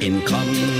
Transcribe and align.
In 0.00 0.24
common 0.24 0.71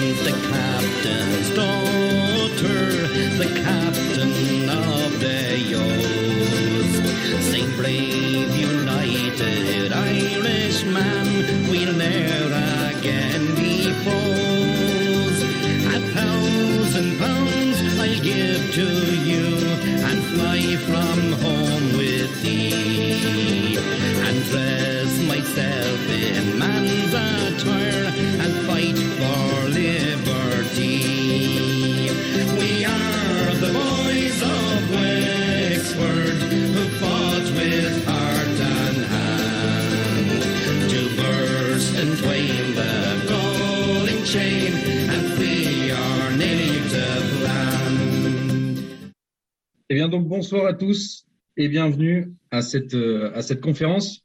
Eh 49.93 49.95
bien 49.95 50.09
donc 50.09 50.27
bonsoir 50.27 50.65
à 50.65 50.73
tous 50.73 51.27
et 51.59 51.69
bienvenue 51.69 52.33
à 52.51 52.63
cette 52.63 52.95
euh, 52.95 53.31
à 53.35 53.43
cette 53.43 53.61
conférence. 53.61 54.25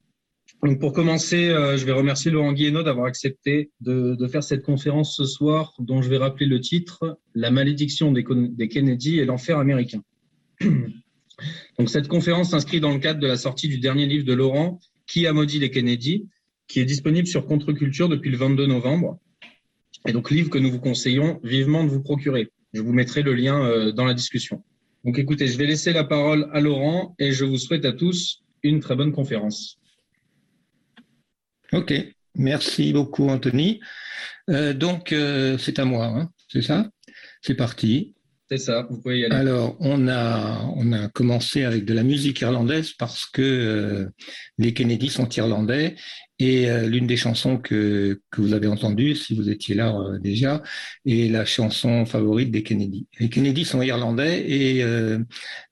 Donc 0.63 0.79
pour 0.79 0.93
commencer, 0.93 1.49
euh, 1.49 1.75
je 1.75 1.85
vais 1.85 1.91
remercier 1.91 2.31
Laurent 2.31 2.53
Guillenot 2.53 2.83
d'avoir 2.83 3.05
accepté 3.05 3.69
de, 3.81 4.15
faire 4.31 4.43
cette 4.43 4.63
conférence 4.63 5.17
ce 5.17 5.25
soir, 5.25 5.73
dont 5.79 6.01
je 6.01 6.09
vais 6.09 6.15
rappeler 6.15 6.45
le 6.45 6.61
titre 6.61 7.19
La 7.35 7.51
malédiction 7.51 8.13
des, 8.13 8.23
des 8.29 8.69
Kennedy 8.69 9.19
et 9.19 9.25
l'enfer 9.25 9.59
américain. 9.59 10.01
Donc 10.61 11.89
cette 11.89 12.07
conférence 12.07 12.51
s'inscrit 12.51 12.79
dans 12.79 12.93
le 12.93 12.99
cadre 12.99 13.19
de 13.19 13.27
la 13.27 13.35
sortie 13.35 13.67
du 13.67 13.79
dernier 13.79 14.05
livre 14.05 14.23
de 14.23 14.33
Laurent, 14.33 14.79
Qui 15.05 15.27
a 15.27 15.33
maudit 15.33 15.59
les 15.59 15.69
Kennedy, 15.69 16.29
qui 16.69 16.79
est 16.79 16.85
disponible 16.85 17.27
sur 17.27 17.45
Contre-Culture 17.45 18.07
depuis 18.07 18.31
le 18.31 18.37
22 18.37 18.67
novembre. 18.67 19.19
Et 20.07 20.13
donc 20.13 20.31
livre 20.31 20.49
que 20.49 20.59
nous 20.59 20.71
vous 20.71 20.79
conseillons 20.79 21.41
vivement 21.43 21.83
de 21.83 21.89
vous 21.89 22.01
procurer. 22.01 22.53
Je 22.71 22.81
vous 22.81 22.93
mettrai 22.93 23.21
le 23.21 23.33
lien 23.33 23.61
euh, 23.65 23.91
dans 23.91 24.05
la 24.05 24.13
discussion. 24.13 24.63
Donc 25.07 25.19
écoutez, 25.19 25.47
je 25.47 25.57
vais 25.57 25.65
laisser 25.65 25.93
la 25.93 26.03
parole 26.03 26.49
à 26.51 26.59
Laurent 26.59 27.15
et 27.17 27.31
je 27.31 27.45
vous 27.45 27.57
souhaite 27.57 27.85
à 27.85 27.93
tous 27.93 28.43
une 28.61 28.81
très 28.81 28.93
bonne 28.93 29.13
conférence. 29.13 29.79
Ok, 31.71 31.93
merci 32.35 32.91
beaucoup 32.91 33.29
Anthony. 33.29 33.79
Euh, 34.49 34.73
donc 34.73 35.13
euh, 35.13 35.57
c'est 35.57 35.79
à 35.79 35.85
moi, 35.85 36.07
hein, 36.07 36.29
c'est 36.49 36.61
ça? 36.61 36.89
C'est 37.41 37.55
parti. 37.55 38.15
C'est 38.51 38.57
ça, 38.57 38.85
vous 38.89 38.99
pouvez 38.99 39.19
y 39.19 39.25
aller. 39.25 39.33
Alors 39.33 39.77
on 39.79 40.09
a 40.09 40.61
on 40.75 40.91
a 40.91 41.07
commencé 41.07 41.63
avec 41.63 41.85
de 41.85 41.93
la 41.93 42.03
musique 42.03 42.41
irlandaise 42.41 42.91
parce 42.91 43.25
que 43.25 43.41
euh, 43.41 44.09
les 44.57 44.73
Kennedy 44.73 45.07
sont 45.07 45.29
irlandais 45.29 45.95
et 46.39 46.69
euh, 46.69 46.87
l'une 46.87 47.07
des 47.07 47.17
chansons 47.17 47.57
que 47.57 48.21
que 48.31 48.41
vous 48.41 48.53
avez 48.53 48.67
entendues, 48.67 49.15
si 49.15 49.35
vous 49.35 49.49
étiez 49.49 49.73
là 49.75 49.95
euh, 49.95 50.19
déjà, 50.19 50.61
est 51.05 51.31
la 51.31 51.45
chanson 51.45 52.05
favorite 52.05 52.51
des 52.51 52.63
Kennedy. 52.63 53.07
Les 53.19 53.29
Kennedy 53.29 53.65
sont 53.65 53.81
irlandais 53.81 54.45
et 54.47 54.83
euh, 54.83 55.19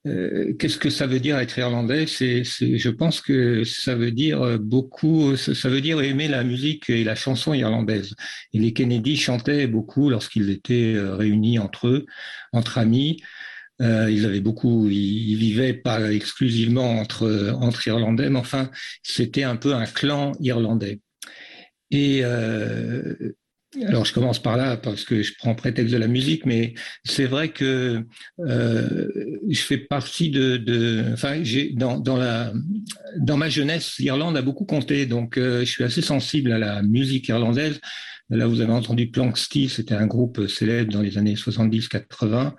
euh, 0.07 0.53
qu'est-ce 0.57 0.77
que 0.77 0.89
ça 0.89 1.07
veut 1.07 1.19
dire 1.19 1.37
être 1.37 1.57
irlandais? 1.57 2.07
C'est 2.07 2.43
je 2.43 2.89
pense 2.89 3.21
que 3.21 3.63
ça 3.63 3.95
veut 3.95 4.11
dire 4.11 4.59
beaucoup 4.59 5.35
ça 5.35 5.53
ça 5.53 5.69
veut 5.69 5.81
dire 5.81 5.99
aimer 6.01 6.27
la 6.27 6.43
musique 6.43 6.89
et 6.89 7.03
la 7.03 7.15
chanson 7.15 7.53
irlandaise. 7.53 8.13
Et 8.53 8.59
les 8.59 8.73
Kennedy 8.73 9.17
chantaient 9.17 9.67
beaucoup 9.67 10.09
lorsqu'ils 10.09 10.49
étaient 10.49 10.93
euh, 10.95 11.15
réunis 11.15 11.59
entre 11.59 11.87
eux, 11.87 12.05
entre 12.53 12.77
amis. 12.77 13.21
Euh, 13.81 14.09
ils 14.09 14.25
avaient 14.25 14.41
beaucoup, 14.41 14.87
ils, 14.89 15.35
vivaient 15.35 15.73
pas 15.73 16.11
exclusivement 16.13 16.99
entre 16.99 17.53
entre 17.59 17.87
Irlandais, 17.87 18.29
mais 18.29 18.39
enfin 18.39 18.69
c'était 19.03 19.43
un 19.43 19.57
peu 19.57 19.73
un 19.73 19.85
clan 19.85 20.31
irlandais. 20.39 21.01
Et 21.91 22.21
euh, 22.23 23.35
alors 23.83 24.05
je 24.05 24.13
commence 24.13 24.41
par 24.41 24.57
là 24.57 24.77
parce 24.77 25.03
que 25.03 25.21
je 25.21 25.33
prends 25.37 25.55
prétexte 25.55 25.93
de 25.93 25.99
la 25.99 26.07
musique, 26.07 26.45
mais 26.45 26.73
c'est 27.03 27.25
vrai 27.25 27.49
que 27.49 28.05
euh, 28.39 29.07
je 29.49 29.61
fais 29.61 29.77
partie 29.77 30.29
de, 30.29 30.57
de 30.57 31.03
enfin 31.13 31.43
j'ai 31.43 31.71
dans 31.71 31.99
dans 31.99 32.17
la 32.17 32.53
dans 33.17 33.37
ma 33.37 33.49
jeunesse 33.49 33.95
l'Irlande 33.99 34.37
a 34.37 34.41
beaucoup 34.41 34.65
compté, 34.65 35.05
donc 35.05 35.37
euh, 35.37 35.59
je 35.61 35.71
suis 35.71 35.83
assez 35.83 36.01
sensible 36.01 36.51
à 36.51 36.57
la 36.57 36.81
musique 36.81 37.27
irlandaise. 37.27 37.79
Là, 38.29 38.47
vous 38.47 38.61
avez 38.61 38.71
entendu 38.71 39.11
Plank 39.11 39.37
Steel, 39.37 39.69
c'était 39.69 39.93
un 39.93 40.07
groupe 40.07 40.47
célèbre 40.47 40.91
dans 40.91 41.03
les 41.03 41.19
années 41.19 41.35
70-80. 41.35 42.53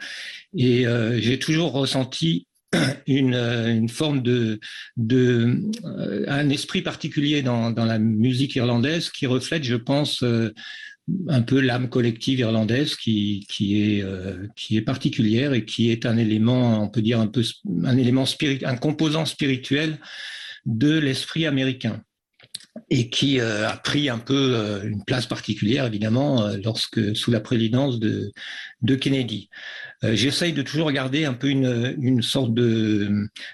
Et 0.57 0.87
euh, 0.87 1.19
j'ai 1.21 1.41
toujours 1.41 1.73
ressenti 1.73 2.47
une, 3.07 3.35
euh, 3.35 3.75
une 3.75 3.89
forme 3.89 4.23
de, 4.23 4.61
de 4.97 5.61
euh, 5.85 6.25
un 6.29 6.49
esprit 6.51 6.83
particulier 6.83 7.43
dans, 7.43 7.71
dans 7.71 7.85
la 7.85 7.99
musique 7.99 8.55
irlandaise 8.57 9.11
qui 9.11 9.27
reflète, 9.27 9.65
je 9.65 9.77
pense, 9.77 10.23
euh, 10.23 10.53
un 11.29 11.43
peu 11.43 11.61
l'âme 11.61 11.89
collective 11.89 12.41
irlandaise 12.41 12.97
qui, 12.97 13.47
qui 13.49 13.81
est 13.81 14.03
euh, 14.03 14.49
qui 14.57 14.77
est 14.77 14.83
particulière 14.83 15.53
et 15.53 15.65
qui 15.65 15.91
est 15.91 16.05
un 16.05 16.17
élément, 16.17 16.83
on 16.83 16.89
peut 16.89 17.03
dire 17.03 17.21
un 17.21 17.29
peu 17.29 17.43
un 17.85 17.97
élément 17.97 18.27
spirit, 18.27 18.65
un 18.65 18.77
composant 18.77 19.25
spirituel 19.25 19.99
de 20.65 20.99
l'esprit 20.99 21.47
américain 21.47 22.03
et 22.91 23.09
qui 23.09 23.41
euh, 23.41 23.69
a 23.69 23.77
pris 23.77 24.09
un 24.09 24.19
peu 24.19 24.55
euh, 24.55 24.83
une 24.83 25.05
place 25.05 25.27
particulière 25.27 25.87
évidemment 25.87 26.49
lorsque 26.65 27.17
sous 27.17 27.31
la 27.31 27.41
présidence 27.41 28.01
de 28.01 28.33
de 28.83 28.95
Kennedy. 28.95 29.49
Euh, 30.05 30.15
J'essaye 30.15 30.53
de 30.53 30.63
toujours 30.63 30.93
garder 30.93 31.25
un 31.25 31.33
peu 31.35 31.49
une 31.49 31.97
une 32.01 32.23
sorte 32.23 32.55
de 32.55 33.11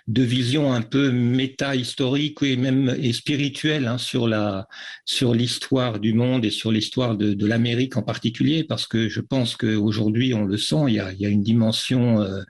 de 0.09 0.23
vision 0.23 0.73
un 0.73 0.83
peu 0.83 1.11
méta 1.13 1.77
historique 1.77 2.43
et 2.43 2.57
même 2.57 2.95
et 3.01 3.13
spirituelle 3.13 3.87
hein, 3.87 3.99
sur 3.99 4.29
la 4.29 4.67
sur 5.05 5.35
l'histoire 5.35 6.01
du 6.01 6.13
monde 6.15 6.45
et 6.45 6.51
sur 6.51 6.73
l'histoire 6.73 7.17
de 7.17 7.35
de 7.35 7.47
l'Amérique 7.47 7.97
en 7.97 8.03
particulier 8.03 8.65
parce 8.65 8.87
que 8.87 9.09
je 9.09 9.21
pense 9.21 9.57
qu'aujourd'hui 9.57 10.35
on 10.35 10.45
le 10.45 10.57
sent 10.59 10.85
il 10.89 10.95
y 10.95 11.01
a 11.01 11.13
il 11.13 11.21
y 11.21 11.27
a 11.27 11.29
une 11.29 11.43
dimension 11.45 12.21
euh, 12.21 12.43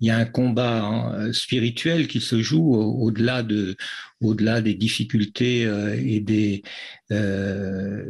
il 0.00 0.08
y 0.08 0.10
a 0.10 0.18
un 0.18 0.24
combat 0.26 0.84
hein, 0.84 1.32
spirituel 1.32 2.08
qui 2.08 2.20
se 2.20 2.42
joue 2.42 2.74
au- 2.74 3.04
au-delà 3.06 3.42
de 3.42 3.76
au-delà 4.20 4.60
des 4.60 4.74
difficultés 4.74 5.64
euh, 5.66 5.96
et 6.04 6.20
des 6.20 6.62
euh, 7.12 8.04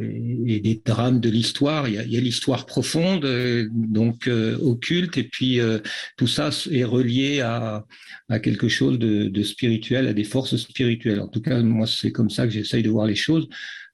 et 0.47 0.60
des 0.60 0.82
drames 0.84 1.20
de 1.20 1.31
l'histoire. 1.31 1.88
Il 1.88 1.94
y 1.94 2.16
a, 2.16 2.20
l'histoire 2.20 2.66
profonde, 2.66 3.25
euh, 3.25 3.69
donc 3.72 4.26
euh, 4.26 4.56
occulte, 4.59 5.19
et 5.19 5.25
puis 5.25 5.60
euh, 5.60 5.78
tout 6.16 6.26
ça 6.26 6.50
est 6.70 6.84
relié 6.84 7.41
à, 7.41 7.86
à 8.28 8.38
quelque 8.41 8.69
chose 8.69 8.98
de, 8.98 9.25
de 9.25 9.42
spirituel, 9.42 10.06
à 10.09 10.12
des 10.12 10.25
forces 10.25 10.56
spirituelles. 10.56 11.20
En 11.20 11.28
tout 11.28 11.41
cas, 11.41 11.60
moi, 11.62 11.86
c'est 11.86 12.12
comme 12.12 12.31
ça 12.31 12.47
que 12.47 12.53
j'essaye 12.53 12.82
de 12.82 12.91
voir 12.91 13.06
les 13.06 13.16
choses. 13.16 13.48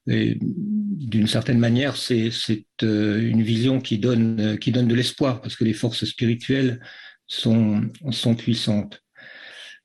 Et 0.06 0.37
d'une 0.41 1.26
certaine 1.26 1.59
manière, 1.59 1.97
c'est 1.97 2.31
c'est, 2.31 2.65
euh, 2.82 3.21
une 3.21 3.42
vision 3.42 3.81
qui 3.81 3.98
donne 3.98 4.41
euh, 4.41 4.56
qui 4.56 4.71
donne 4.71 4.88
de 4.88 4.94
l'espoir 4.94 5.41
parce 5.41 5.56
que 5.56 5.65
les 5.65 5.72
forces 5.72 6.04
spirituelles 6.04 6.81
sont 7.26 7.82
sont 8.10 8.34
puissantes. 8.34 9.03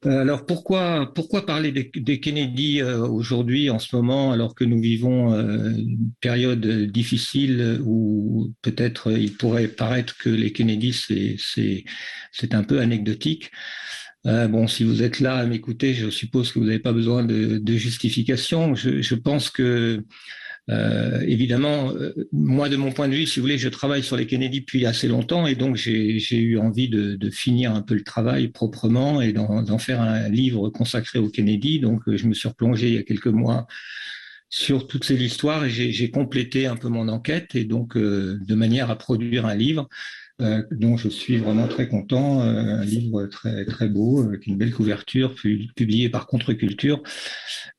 Euh, 0.05 0.21
Alors 0.21 0.45
pourquoi 0.45 1.11
pourquoi 1.13 1.45
parler 1.45 1.71
des, 1.73 2.19
Kennedy 2.21 2.81
euh, 2.81 3.05
aujourd'hui 3.05 3.69
en 3.69 3.79
ce 3.79 3.93
moment 3.97 4.31
alors 4.31 4.55
que 4.55 4.63
nous 4.63 4.79
vivons 4.79 5.33
euh, 5.33 5.71
une 5.71 6.11
période 6.21 6.65
difficile 6.89 7.81
où 7.83 8.53
peut-être 8.61 9.11
il 9.11 9.35
pourrait 9.35 9.67
paraître 9.67 10.17
que 10.17 10.29
les 10.29 10.53
Kennedy 10.53 10.93
c'est 10.93 11.35
c'est 11.37 11.83
c'est 12.31 12.53
un 12.53 12.63
peu 12.63 12.79
anecdotique. 12.79 13.51
Bon, 14.25 14.67
si 14.67 14.83
vous 14.83 15.01
êtes 15.01 15.21
là 15.21 15.35
à 15.37 15.45
m'écouter, 15.45 15.93
je 15.93 16.09
suppose 16.09 16.51
que 16.51 16.59
vous 16.59 16.65
n'avez 16.65 16.79
pas 16.79 16.91
besoin 16.93 17.23
de, 17.23 17.57
de 17.57 17.73
justification. 17.73 18.75
Je, 18.75 19.01
je 19.01 19.15
pense 19.15 19.49
que 19.49 20.03
euh, 20.69 21.21
évidemment, 21.21 21.91
euh, 21.91 22.13
moi, 22.31 22.69
de 22.69 22.75
mon 22.75 22.91
point 22.91 23.07
de 23.07 23.15
vue, 23.15 23.25
si 23.25 23.39
vous 23.39 23.45
voulez, 23.45 23.57
je 23.57 23.69
travaille 23.69 24.03
sur 24.03 24.15
les 24.15 24.27
Kennedy 24.27 24.61
depuis 24.61 24.85
assez 24.85 25.07
longtemps 25.07 25.47
et 25.47 25.55
donc 25.55 25.75
j'ai 25.75 26.37
eu 26.37 26.57
envie 26.59 26.89
de, 26.89 27.29
finir 27.31 27.73
un 27.73 27.81
peu 27.81 27.95
le 27.95 28.03
travail 28.03 28.49
proprement 28.49 29.21
et 29.21 29.33
d'en 29.33 29.77
faire 29.77 30.01
un 30.01 30.29
livre 30.29 30.69
consacré 30.69 31.19
aux 31.19 31.29
Kennedy. 31.29 31.79
Donc, 31.79 32.01
euh, 32.07 32.17
je 32.17 32.27
me 32.27 32.33
suis 32.33 32.47
replongé 32.47 32.87
il 32.87 32.93
y 32.95 32.97
a 32.97 33.03
quelques 33.03 33.27
mois 33.27 33.67
sur 34.49 34.87
toute 34.87 35.03
cette 35.03 35.21
histoire 35.21 35.65
et 35.65 35.69
j'ai 35.69 36.09
complété 36.09 36.65
un 36.65 36.75
peu 36.75 36.87
mon 36.87 37.07
enquête 37.07 37.53
et 37.53 37.65
donc 37.65 37.95
de 37.95 38.55
manière 38.55 38.89
à 38.89 38.97
produire 38.97 39.45
un 39.45 39.53
livre 39.53 39.87
dont 40.71 40.97
je 40.97 41.09
suis 41.09 41.37
vraiment 41.37 41.67
très 41.67 41.87
content. 41.87 42.41
Euh, 42.41 42.79
un 42.79 42.85
livre 42.85 43.25
très 43.25 43.65
très 43.65 43.87
beau, 43.87 44.21
avec 44.21 44.47
une 44.47 44.57
belle 44.57 44.71
couverture, 44.71 45.35
publié 45.75 46.09
par 46.09 46.27
Contre-Culture. 46.27 47.01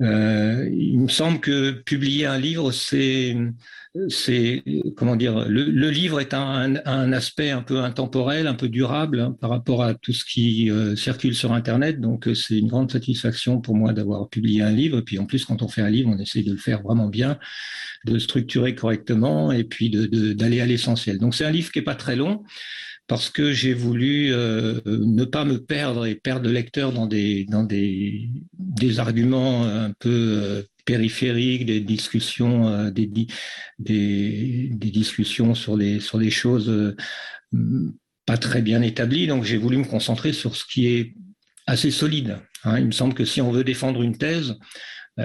Euh, 0.03 0.69
il 0.73 1.01
me 1.01 1.09
semble 1.09 1.41
que 1.41 1.71
publier 1.71 2.27
un 2.27 2.39
livre, 2.39 2.73
c'est 2.73 3.37
c'est 4.09 4.63
comment 4.97 5.17
dire 5.17 5.49
le, 5.49 5.91
livre 5.91 6.21
est 6.21 6.33
un, 6.33 6.77
aspect 7.13 7.51
un 7.51 7.63
peu 7.63 7.81
intemporel, 7.81 8.47
un 8.47 8.55
peu 8.55 8.69
durable 8.69 9.21
hein, 9.21 9.37
par 9.41 9.51
rapport 9.51 9.83
à 9.83 9.95
tout 9.95 10.13
ce 10.13 10.25
qui 10.25 10.71
circule 10.97 11.35
sur 11.35 11.53
Internet. 11.53 12.01
Donc 12.01 12.29
c'est 12.35 12.59
une 12.59 12.69
grande 12.69 12.93
satisfaction 12.93 13.61
pour 13.61 13.75
moi 13.75 13.93
d'avoir 13.93 14.29
publié 14.29 14.63
un 14.63 14.71
livre. 14.71 14.99
Et 14.99 15.03
puis 15.03 15.19
en 15.19 15.27
plus, 15.27 15.45
quand 15.45 15.63
on 15.63 15.69
fait 15.69 15.83
un 15.83 15.91
livre, 15.91 16.11
on 16.13 16.19
essaye 16.19 16.45
de 16.45 16.53
le 16.53 16.59
faire 16.59 16.83
vraiment 16.83 17.09
bien, 17.09 17.39
de 18.05 18.19
structurer 18.19 18.75
correctement 18.75 19.51
et 19.51 19.65
puis 19.65 19.91
d'aller 19.91 20.57
de, 20.57 20.63
à 20.63 20.67
l'essentiel. 20.67 21.19
Donc 21.19 21.35
c'est 21.35 21.45
un 21.45 21.51
livre 21.51 21.73
qui 21.73 21.81
est 21.81 21.83
pas 21.83 21.97
très 21.97 22.15
long 22.15 22.45
parce 23.11 23.29
que 23.29 23.53
j'ai 23.53 23.75
voulu 23.75 24.33
euh, 24.33 24.81
ne 24.87 25.25
pas 25.25 25.45
me 25.45 25.59
perdre 25.59 26.07
et 26.07 26.15
perdre 26.15 26.47
le 26.47 26.53
lecteur 26.53 26.93
dans 26.93 27.09
des 27.09 27.45
dans 27.47 27.65
des, 27.65 28.31
des 28.57 29.01
arguments 29.01 29.65
un 29.65 29.91
peu 29.99 30.09
euh, 30.09 30.63
périphériques, 30.85 31.67
des 31.67 31.81
discussions 31.81 32.69
euh, 32.69 32.93
des, 32.93 33.09
des, 33.09 33.27
des 34.71 34.91
discussions 34.93 35.57
sur 35.57 35.77
les 35.77 35.99
sur 35.99 36.19
des 36.19 36.31
choses 36.31 36.95
pas 38.27 38.39
très 38.39 38.63
bien 38.63 38.81
établies. 38.81 39.27
Donc 39.27 39.43
j'ai 39.43 39.57
voulu 39.57 39.79
me 39.79 39.85
concentrer 39.85 40.33
sur 40.33 40.55
ce 40.55 40.65
qui 40.65 40.87
est 40.87 41.15
assez 41.67 41.91
solide. 41.91 42.39
Hein. 42.63 42.79
Il 42.79 42.87
me 42.87 42.93
semble 42.93 43.15
que 43.15 43.25
si 43.25 43.41
on 43.41 43.51
veut 43.51 43.65
défendre 43.65 44.03
une 44.03 44.19
thèse, 44.19 44.55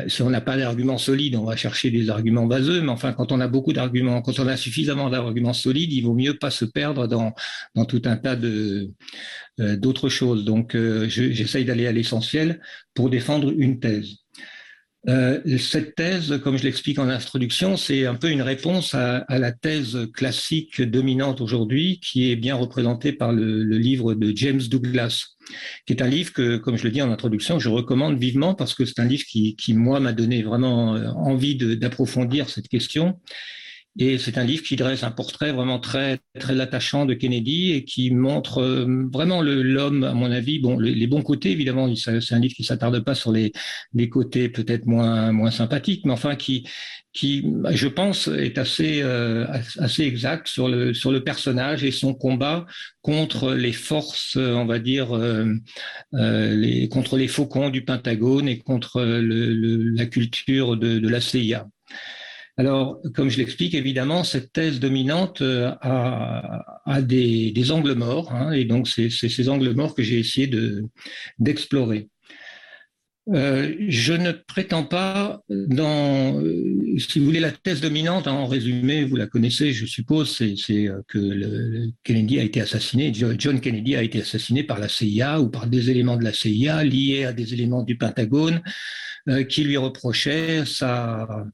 si 0.07 0.21
on 0.21 0.29
n'a 0.29 0.41
pas 0.41 0.57
d'arguments 0.57 0.97
solides, 0.97 1.35
on 1.35 1.45
va 1.45 1.55
chercher 1.55 1.91
des 1.91 2.09
arguments 2.09 2.47
vaseux, 2.47 2.81
mais 2.81 2.89
enfin, 2.89 3.13
quand 3.13 3.31
on 3.31 3.39
a 3.39 3.47
beaucoup 3.47 3.71
d'arguments, 3.71 4.21
quand 4.21 4.39
on 4.39 4.47
a 4.47 4.57
suffisamment 4.57 5.09
d'arguments 5.09 5.53
solides, 5.53 5.93
il 5.93 6.01
vaut 6.01 6.13
mieux 6.13 6.37
pas 6.37 6.51
se 6.51 6.65
perdre 6.65 7.07
dans, 7.07 7.33
tout 7.85 8.01
un 8.05 8.17
tas 8.17 8.35
euh, 8.35 8.87
d'autres 9.77 10.09
choses. 10.09 10.43
Donc, 10.43 10.75
euh, 10.75 11.07
j'essaye 11.07 11.65
d'aller 11.65 11.87
à 11.87 11.91
l'essentiel 11.91 12.61
pour 12.93 13.09
défendre 13.09 13.53
une 13.57 13.79
thèse. 13.79 14.24
Euh, 15.07 15.57
cette 15.57 15.95
thèse, 15.95 16.39
comme 16.43 16.57
je 16.57 16.63
l'explique 16.63 16.97
en 16.97 17.09
introduction, 17.09 17.77
c'est 17.77 18.05
un 18.05 18.15
peu 18.15 18.31
une 18.31 18.41
réponse 18.41 18.95
à, 18.95 19.17
à 19.17 19.37
la 19.37 19.51
thèse 19.51 20.07
classique 20.13 20.81
dominante 20.81 21.41
aujourd'hui, 21.41 21.99
qui 22.01 22.31
est 22.31 22.35
bien 22.35 22.55
représentée 22.55 23.11
par 23.11 23.31
le, 23.31 23.63
le, 23.63 23.77
livre 23.77 24.15
de 24.15 24.35
James 24.35 24.61
Douglas, 24.61 25.35
qui 25.85 25.93
est 25.93 26.01
un 26.01 26.07
livre 26.07 26.33
que, 26.33 26.57
comme 26.57 26.77
je 26.77 26.83
le 26.83 26.91
dis 26.91 27.01
en 27.01 27.11
introduction, 27.11 27.59
je 27.59 27.69
recommande 27.69 28.17
vivement 28.17 28.55
parce 28.55 28.73
que 28.73 28.85
c'est 28.85 28.99
un 28.99 29.05
livre 29.05 29.25
qui, 29.27 29.55
qui 29.55 29.73
moi, 29.75 29.99
m'a 29.99 30.13
donné 30.13 30.41
vraiment 30.41 30.95
euh, 30.95 31.09
envie 31.09 31.55
d'approfondir 31.55 32.49
cette 32.49 32.67
question 32.67 33.19
et 33.97 34.17
c'est 34.17 34.37
un 34.37 34.43
livre 34.43 34.63
qui 34.63 34.75
dresse 34.75 35.03
un 35.03 35.11
portrait 35.11 35.53
vraiment 35.53 35.79
très 35.79 36.19
très 36.37 36.59
attachant 36.59 37.05
de 37.05 37.13
Kennedy 37.13 37.71
et 37.71 37.85
qui 37.85 38.11
montre 38.11 38.57
euh, 38.57 39.07
vraiment 39.11 39.41
l'homme, 39.41 40.03
à 40.03 40.13
mon 40.13 40.31
avis, 40.31 40.59
bon, 40.59 40.77
les, 40.77 41.07
bons 41.07 41.21
côtés 41.21 41.51
évidemment. 41.51 41.93
C'est 41.95 42.33
un 42.33 42.39
livre 42.39 42.55
qui 42.55 42.65
s'attarde 42.65 42.99
pas 43.05 43.15
sur 43.15 43.31
les, 43.31 43.53
côtés 44.09 44.49
peut-être 44.49 44.85
moins 44.85 45.31
moins 45.31 45.51
sympathiques, 45.51 46.05
mais 46.05 46.11
enfin 46.11 46.35
qui 46.35 46.67
qui, 47.13 47.45
je 47.71 47.87
pense, 47.87 48.27
est 48.27 48.57
assez 48.57 49.01
euh, 49.01 49.47
assez 49.79 50.03
exact 50.03 50.47
sur 50.47 50.67
le 50.67 50.93
sur 50.93 51.13
le 51.13 51.23
personnage 51.23 51.85
et 51.85 51.91
son 51.91 52.13
combat 52.13 52.65
contre 53.01 53.53
les 53.53 53.71
forces, 53.71 54.35
on 54.35 54.65
va 54.65 54.79
dire, 54.79 55.15
euh, 55.15 55.55
les 56.11 56.89
contre 56.89 57.15
les 57.17 57.29
faucons 57.29 57.69
du 57.69 57.85
Pentagone 57.85 58.49
et 58.49 58.59
contre 58.59 59.01
la 59.01 60.05
culture 60.05 60.75
de, 60.75 60.99
de 60.99 61.07
la 61.07 61.21
CIA. 61.21 61.65
Alors, 62.57 63.01
comme 63.13 63.29
je 63.29 63.37
l'explique, 63.37 63.73
évidemment, 63.73 64.23
cette 64.23 64.53
thèse 64.53 64.79
dominante 64.79 65.41
euh, 65.41 65.71
a, 65.81 67.01
des, 67.01 67.71
angles 67.71 67.95
morts, 67.95 68.31
hein, 68.33 68.51
et 68.53 68.63
donc 68.63 68.87
c'est 68.87 69.09
ces 69.09 69.49
angles 69.49 69.73
morts 69.73 69.93
que 69.93 70.03
j'ai 70.03 70.19
essayé 70.19 70.49
d'explorer. 71.37 72.07
Euh, 73.33 73.73
je 73.89 74.13
ne 74.13 74.31
prétends 74.31 74.83
pas 74.83 75.41
dans, 75.49 76.39
euh, 76.41 76.97
si 76.97 77.19
vous 77.19 77.25
voulez, 77.25 77.39
la 77.39 77.51
thèse 77.51 77.81
dominante, 77.81 78.27
hein, 78.27 78.33
en 78.33 78.45
résumé, 78.45 79.03
vous 79.03 79.15
la 79.17 79.27
connaissez, 79.27 79.73
je 79.73 79.85
suppose, 79.85 80.33
c'est 80.33 80.87
que 81.07 81.89
Kennedy 82.03 82.39
a 82.39 82.43
été 82.43 82.61
assassiné, 82.61 83.11
John 83.13 83.59
Kennedy 83.59 83.97
a 83.97 84.03
été 84.03 84.21
assassiné 84.21 84.63
par 84.63 84.79
la 84.79 84.87
CIA 84.87 85.41
ou 85.41 85.49
par 85.49 85.67
des 85.67 85.89
éléments 85.89 86.15
de 86.15 86.23
la 86.23 86.31
CIA 86.31 86.85
liés 86.85 87.25
à 87.25 87.33
des 87.33 87.53
éléments 87.53 87.83
du 87.83 87.97
Pentagone 87.97 88.61
qui 89.49 89.63
lui 89.63 89.77
reprochaient 89.77 90.65
sa, 90.65 91.45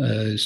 euh, 0.00 0.36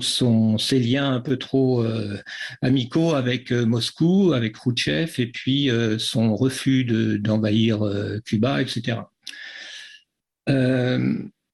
son, 0.00 0.58
ses 0.58 0.78
liens 0.78 1.12
un 1.12 1.20
peu 1.20 1.38
trop 1.38 1.82
euh, 1.82 2.18
amicaux 2.60 3.14
avec 3.14 3.50
euh, 3.50 3.64
Moscou, 3.64 4.32
avec 4.34 4.54
Khrouchtchev, 4.54 5.14
et 5.18 5.28
puis 5.28 5.70
son 5.98 6.36
refus 6.36 6.84
d'envahir 7.20 7.80
Cuba, 8.24 8.60
etc. 8.60 8.98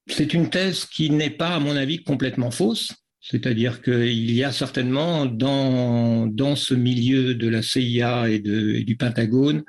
c'est 0.09 0.33
une 0.35 0.51
thèse 0.51 0.87
qui 0.87 1.11
n'est 1.11 1.31
pas, 1.31 1.57
à 1.57 1.61
mon 1.61 1.77
avis, 1.77 2.03
complètement 2.03 2.51
fausse. 2.51 2.93
C'est-à-dire 3.28 3.82
qu'il 3.82 4.31
y 4.31 4.44
a 4.44 4.52
certainement 4.52 5.26
dans, 5.26 6.26
dans 6.26 6.55
ce 6.55 6.75
milieu 6.75 7.34
de 7.34 7.49
la 7.49 7.62
CIA 7.62 8.28
et, 8.28 8.38
de, 8.38 8.81
du 8.81 8.96
Pentagone 8.96 9.64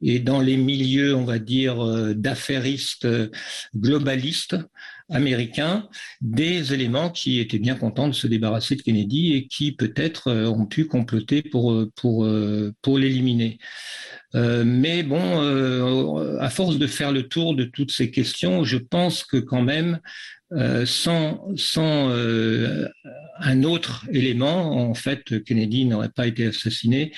et 0.00 0.18
dans 0.18 0.40
les 0.40 0.56
milieux, 0.56 1.14
on 1.14 1.24
va 1.24 1.38
dire, 1.38 2.14
d'affairistes 2.14 3.06
globalistes, 3.76 4.56
américains 5.12 5.88
des 6.20 6.74
éléments 6.74 7.10
qui 7.10 7.38
étaient 7.38 7.58
bien 7.58 7.74
contents 7.74 8.08
de 8.08 8.14
se 8.14 8.26
débarrasser 8.26 8.76
de 8.76 8.82
Kennedy 8.82 9.34
et 9.34 9.46
qui 9.46 9.72
peut-être 9.72 10.28
euh, 10.28 10.46
ont 10.46 10.66
pu 10.66 10.86
comploter 10.86 11.42
pour, 11.42 11.72
euh, 11.72 11.90
pour, 11.96 12.24
euh, 12.24 12.72
pour 12.82 12.98
l'éliminer. 12.98 13.58
mais 14.34 15.02
bon, 15.02 16.38
à 16.40 16.48
force 16.48 16.78
de 16.78 16.86
faire 16.86 17.12
le 17.12 17.24
tour 17.28 17.54
de 17.54 17.64
toutes 17.64 17.92
ces 17.92 18.10
questions, 18.10 18.64
je 18.64 18.78
pense 18.78 19.24
que 19.24 19.36
quand 19.36 19.60
même, 19.60 20.00
sans, 20.86 21.44
sans 21.54 22.08
un 23.38 23.62
autre 23.64 24.06
élément, 24.10 24.88
en 24.90 24.94
fait, 24.94 25.42
Kennedy 25.44 25.84
n'aurait 25.84 26.10
pas 26.10 26.26
été 26.26 26.46
assassiné 26.46 27.12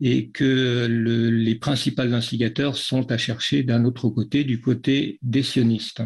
et 0.00 0.30
que 0.30 0.86
le, 0.88 1.30
les 1.30 1.54
principaux 1.54 2.02
instigateurs 2.02 2.76
sont 2.76 3.10
à 3.12 3.18
chercher 3.18 3.62
d'un 3.62 3.84
autre 3.84 4.08
côté, 4.08 4.44
du 4.44 4.60
côté 4.60 5.18
des 5.22 5.42
sionistes. 5.42 6.02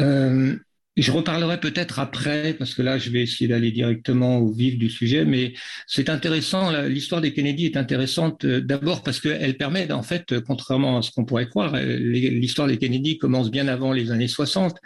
Euh, 0.00 0.56
je 0.96 1.12
reparlerai 1.12 1.60
peut-être 1.60 1.98
après, 1.98 2.54
parce 2.54 2.74
que 2.74 2.82
là, 2.82 2.98
je 2.98 3.10
vais 3.10 3.22
essayer 3.22 3.48
d'aller 3.48 3.70
directement 3.70 4.38
au 4.38 4.52
vif 4.52 4.76
du 4.76 4.90
sujet, 4.90 5.24
mais 5.24 5.54
c'est 5.86 6.10
intéressant, 6.10 6.72
l'histoire 6.82 7.20
des 7.20 7.32
Kennedy 7.32 7.66
est 7.66 7.76
intéressante 7.76 8.44
euh, 8.44 8.60
d'abord 8.60 9.02
parce 9.02 9.20
qu'elle 9.20 9.56
permet, 9.56 9.90
en 9.92 10.02
fait, 10.02 10.40
contrairement 10.40 10.98
à 10.98 11.02
ce 11.02 11.10
qu'on 11.10 11.24
pourrait 11.24 11.48
croire, 11.48 11.74
euh, 11.74 11.96
l'histoire 11.96 12.68
des 12.68 12.78
Kennedy 12.78 13.18
commence 13.18 13.50
bien 13.50 13.68
avant 13.68 13.92
les 13.92 14.10
années 14.10 14.28
60, 14.28 14.76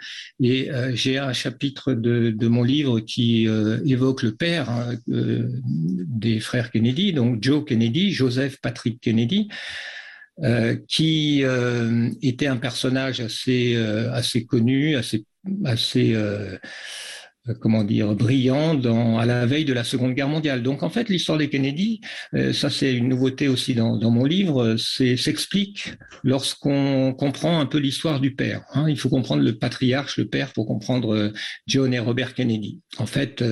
et 0.41 0.69
j'ai 0.93 1.17
un 1.17 1.33
chapitre 1.33 1.93
de, 1.93 2.47
mon 2.47 2.63
livre 2.63 2.99
qui 2.99 3.47
évoque 3.85 4.21
le 4.21 4.35
père 4.35 4.69
hein, 4.69 4.95
des 5.07 6.39
frères 6.39 6.71
Kennedy, 6.71 7.13
donc 7.13 7.43
Joe 7.43 7.65
Kennedy, 7.65 8.11
Joseph 8.11 8.57
Patrick 8.61 9.01
Kennedy, 9.01 9.49
euh, 10.43 10.75
qui 10.89 11.45
euh, 11.45 12.09
était 12.21 12.47
un 12.47 12.57
personnage 12.57 13.21
assez 13.21 13.73
euh, 13.77 14.11
assez 14.11 14.45
connu, 14.45 14.97
assez 14.97 15.23
assez 15.65 16.15
comment 17.61 17.83
dire, 17.83 18.15
brillant 18.15 18.73
dans, 18.73 19.19
à 19.19 19.25
la 19.27 19.45
veille 19.45 19.65
de 19.65 19.73
la 19.73 19.83
Seconde 19.83 20.15
Guerre 20.15 20.27
mondiale. 20.27 20.63
Donc 20.63 20.81
en 20.81 20.89
fait, 20.89 21.09
l'histoire 21.09 21.37
des 21.37 21.47
Kennedy, 21.47 22.01
ça 22.53 22.71
c'est 22.71 22.91
une 22.91 23.07
nouveauté 23.07 23.47
aussi 23.47 23.75
dans, 23.75 23.97
dans 23.97 24.09
mon 24.09 24.25
livre, 24.25 24.77
s'explique 24.77 25.93
lorsqu'on 26.23 27.13
comprend 27.13 27.59
un 27.59 27.67
peu 27.67 27.77
l'histoire 27.77 28.19
du 28.19 28.33
père. 28.33 28.63
Hein. 28.73 28.89
Il 28.89 28.97
faut 28.97 29.09
comprendre 29.09 29.43
le 29.43 29.59
patriarche, 29.59 30.17
le 30.17 30.25
père, 30.25 30.53
pour 30.53 30.65
comprendre 30.65 31.31
John 31.67 31.93
et 31.93 31.99
Robert 31.99 32.33
Kennedy. 32.33 32.79
En 32.97 33.05
fait, 33.05 33.43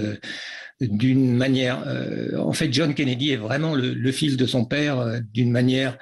d'une 0.87 1.35
manière. 1.35 1.83
Euh, 1.87 2.37
en 2.37 2.53
fait, 2.53 2.73
John 2.73 2.93
Kennedy 2.93 3.31
est 3.31 3.37
vraiment 3.37 3.75
le, 3.75 4.11
fils 4.11 4.37
de 4.37 4.45
son 4.45 4.65
père 4.65 4.99
euh, 4.99 5.19
d'une 5.33 5.51
manière 5.51 5.97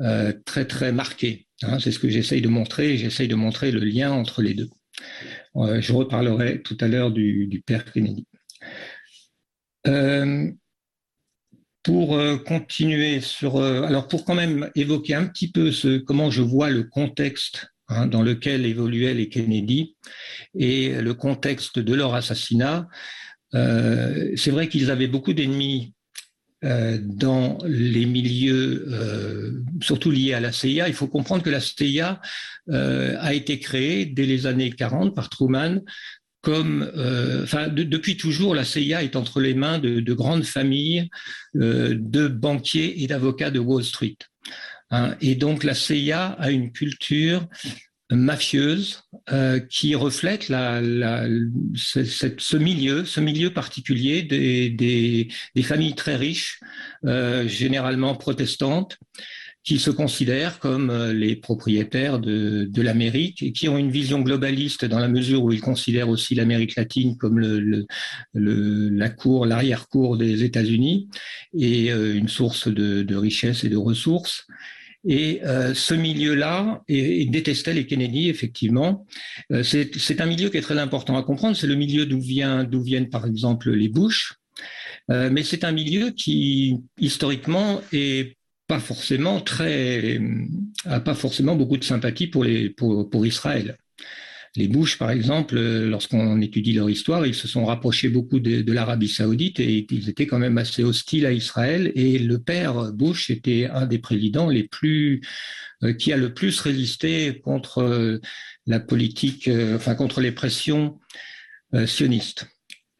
euh, 0.00 0.32
très 0.44 0.64
très 0.64 0.92
marquée. 0.92 1.46
Hein. 1.62 1.78
c'est 1.78 1.90
ce 1.90 1.98
que 1.98 2.08
j'essaye 2.08 2.40
de 2.40 2.48
montrer. 2.48 2.96
J'essaye 2.96 3.28
de 3.28 3.34
montrer 3.34 3.70
le 3.70 3.80
lien 3.80 4.12
entre 4.12 4.42
les 4.42 4.54
deux. 4.54 4.68
Je 5.54 5.92
reparlerai 5.92 6.62
tout 6.62 6.76
à 6.80 6.88
l'heure 6.88 7.10
du, 7.10 7.62
père 7.66 7.84
Kennedy. 7.92 8.26
pour 11.82 12.20
continuer 12.46 13.20
sur, 13.20 13.62
alors 13.62 14.08
pour 14.08 14.24
quand 14.24 14.34
même 14.34 14.70
évoquer 14.74 15.14
un 15.14 15.26
petit 15.26 15.50
peu 15.50 15.72
ce, 15.72 15.98
comment 15.98 16.30
je 16.30 16.42
vois 16.42 16.70
le 16.70 16.84
contexte 16.84 17.68
hein, 17.88 18.06
dans 18.06 18.22
lequel 18.22 18.66
évoluaient 18.66 19.14
les 19.14 19.28
Kennedy 19.28 19.96
et 20.54 21.00
le 21.00 21.14
contexte 21.14 21.78
de 21.78 21.94
leur 21.94 22.14
assassinat, 22.14 22.88
euh, 23.54 24.32
c'est 24.36 24.50
vrai 24.50 24.68
qu'ils 24.68 24.90
avaient 24.90 25.08
beaucoup 25.08 25.32
d'ennemis 25.32 25.94
euh, 25.96 25.99
dans 26.62 27.56
les 27.64 28.04
milieux, 28.04 28.86
euh, 28.90 29.62
surtout 29.80 30.10
liés 30.10 30.34
à 30.34 30.40
la 30.40 30.52
CIA. 30.52 30.88
Il 30.88 30.94
faut 30.94 31.08
comprendre 31.08 31.42
que 31.42 31.50
la 31.50 31.60
CIA 31.60 32.20
a 32.70 33.34
été 33.34 33.58
créée 33.58 34.06
dès 34.06 34.26
les 34.26 34.46
années 34.46 34.70
40 34.70 35.14
par 35.14 35.28
Truman 35.30 35.80
comme, 36.42 36.90
euh, 36.96 37.46
depuis 37.68 38.16
toujours, 38.16 38.54
la 38.54 38.64
CIA 38.64 39.02
est 39.02 39.16
entre 39.16 39.40
les 39.40 39.54
mains 39.54 39.78
de, 39.78 40.00
de 40.00 40.14
grandes 40.14 40.44
familles 40.44 41.10
euh, 41.56 41.94
de 41.98 42.28
banquiers 42.28 43.02
et 43.02 43.06
d'avocats 43.06 43.50
de 43.50 43.58
Wall 43.58 43.84
Street. 43.84 44.16
Hein. 44.92 45.14
et 45.20 45.36
donc, 45.36 45.62
la 45.64 45.74
CIA 45.74 46.28
a 46.38 46.50
une 46.50 46.72
culture 46.72 47.46
mafieuse 48.10 49.02
euh, 49.30 49.60
qui 49.60 49.94
reflète 49.94 50.48
la, 50.48 50.80
la, 50.80 51.26
cette, 51.76 52.40
ce 52.40 52.56
milieu, 52.56 53.04
ce 53.04 53.20
milieu 53.20 53.52
particulier 53.52 54.22
des, 54.22 54.70
des, 54.70 55.28
des 55.54 55.62
familles 55.62 55.94
très 55.94 56.16
riches, 56.16 56.60
euh, 57.04 57.46
généralement 57.46 58.14
protestantes, 58.14 58.98
qui 59.62 59.78
se 59.78 59.90
considèrent 59.90 60.58
comme 60.58 60.90
euh, 60.90 61.12
les 61.12 61.36
propriétaires 61.36 62.18
de, 62.18 62.66
de 62.70 62.82
l'Amérique 62.82 63.42
et 63.42 63.52
qui 63.52 63.68
ont 63.68 63.76
une 63.76 63.90
vision 63.90 64.20
globaliste 64.20 64.86
dans 64.86 64.98
la 64.98 65.08
mesure 65.08 65.44
où 65.44 65.52
ils 65.52 65.60
considèrent 65.60 66.08
aussi 66.08 66.34
l'Amérique 66.34 66.76
latine 66.76 67.16
comme 67.18 67.38
le, 67.38 67.60
le, 67.60 67.86
le 68.32 68.88
la 68.88 69.10
cour, 69.10 69.44
l'arrière-cour 69.44 70.16
des 70.16 70.44
États-Unis 70.44 71.08
et 71.58 71.92
euh, 71.92 72.14
une 72.14 72.28
source 72.28 72.68
de, 72.68 73.02
de 73.02 73.16
richesse 73.16 73.64
et 73.64 73.68
de 73.68 73.76
ressources. 73.76 74.46
Et 75.06 75.40
euh, 75.44 75.74
ce 75.74 75.94
milieu-là 75.94 76.82
et, 76.88 77.24
détestait 77.26 77.72
les 77.72 77.86
Kennedy, 77.86 78.28
effectivement. 78.28 79.06
Euh, 79.52 79.62
c'est 79.62 80.20
un 80.20 80.26
milieu 80.26 80.50
qui 80.50 80.58
est 80.58 80.62
très 80.62 80.78
important 80.78 81.16
à 81.16 81.22
comprendre. 81.22 81.56
C'est 81.56 81.66
le 81.66 81.74
milieu 81.74 82.06
d'où 82.06 82.20
viennent, 82.20 83.08
par 83.08 83.26
exemple, 83.26 83.70
les 83.70 83.88
Bush. 83.88 84.34
Euh, 85.10 85.30
mais 85.32 85.42
c'est 85.42 85.64
un 85.64 85.72
milieu 85.72 86.10
qui, 86.10 86.76
historiquement, 86.98 87.80
est 87.92 88.36
pas 88.66 88.78
forcément 88.78 89.40
très, 89.40 90.20
pas 91.04 91.14
forcément 91.14 91.56
beaucoup 91.56 91.76
de 91.76 91.82
sympathie 91.82 92.28
pour, 92.28 92.46
pour 93.10 93.26
Israël. 93.26 93.76
Les 94.56 94.66
Bush, 94.66 94.98
par 94.98 95.10
exemple, 95.12 95.58
lorsqu'on 95.58 96.40
étudie 96.40 96.72
leur 96.72 96.90
histoire, 96.90 97.24
ils 97.24 97.34
se 97.36 97.46
sont 97.46 97.64
rapprochés 97.64 98.08
beaucoup 98.08 98.40
de, 98.40 98.72
l'Arabie 98.72 99.08
saoudite 99.08 99.60
et 99.60 99.86
ils 99.88 100.08
étaient 100.08 100.26
quand 100.26 100.40
même 100.40 100.58
assez 100.58 100.82
hostiles 100.82 101.24
à 101.24 101.32
Israël. 101.32 101.92
Et 101.94 102.18
le 102.18 102.38
père 102.40 102.92
Bush 102.92 103.30
était 103.30 103.66
un 103.66 103.86
des 103.86 103.98
présidents 103.98 104.48
les 104.48 104.64
plus, 104.64 105.20
euh, 105.84 105.92
qui 105.92 106.12
a 106.12 106.16
le 106.16 106.34
plus 106.34 106.58
résisté 106.60 107.40
contre 107.40 107.78
euh, 107.78 108.18
la 108.66 108.80
politique, 108.80 109.46
euh, 109.46 109.76
enfin 109.76 109.94
contre 109.94 110.20
les 110.20 110.32
pressions 110.32 110.98
euh, 111.72 111.86
sionistes. 111.86 112.48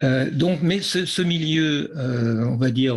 Euh, 0.05 0.31
donc, 0.31 0.61
mais 0.63 0.81
ce, 0.81 1.23
milieu, 1.23 1.91
euh, 1.97 2.45
on 2.47 2.57
va 2.57 2.71
dire 2.71 2.97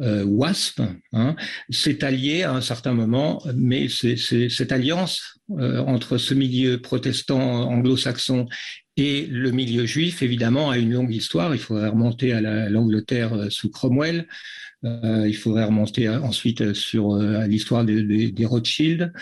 euh, 0.00 0.24
WASP, 0.24 0.82
hein, 1.12 1.36
s'est 1.70 2.04
allié 2.04 2.42
à 2.42 2.52
un 2.52 2.60
certain 2.60 2.92
moment, 2.92 3.42
mais 3.54 3.88
cette 3.88 4.72
alliance 4.72 5.38
euh, 5.58 5.80
entre 5.80 6.18
ce 6.18 6.34
milieu 6.34 6.80
protestant 6.80 7.68
anglo-saxon 7.68 8.46
et 8.96 9.26
le 9.26 9.50
milieu 9.50 9.86
juif, 9.86 10.22
évidemment, 10.22 10.70
a 10.70 10.78
une 10.78 10.92
longue 10.92 11.14
histoire. 11.14 11.54
Il 11.54 11.60
faudrait 11.60 11.88
remonter 11.88 12.32
à 12.32 12.68
l'Angleterre 12.68 13.34
euh, 13.34 13.50
sous 13.50 13.70
Cromwell. 13.70 14.28
Euh, 14.84 15.26
il 15.28 15.36
faudrait 15.36 15.64
remonter 15.64 16.08
ensuite 16.08 16.72
sur 16.72 17.16
l'histoire 17.16 17.84
des, 17.84 18.32
des, 18.32 18.46
Rothschild. 18.46 19.12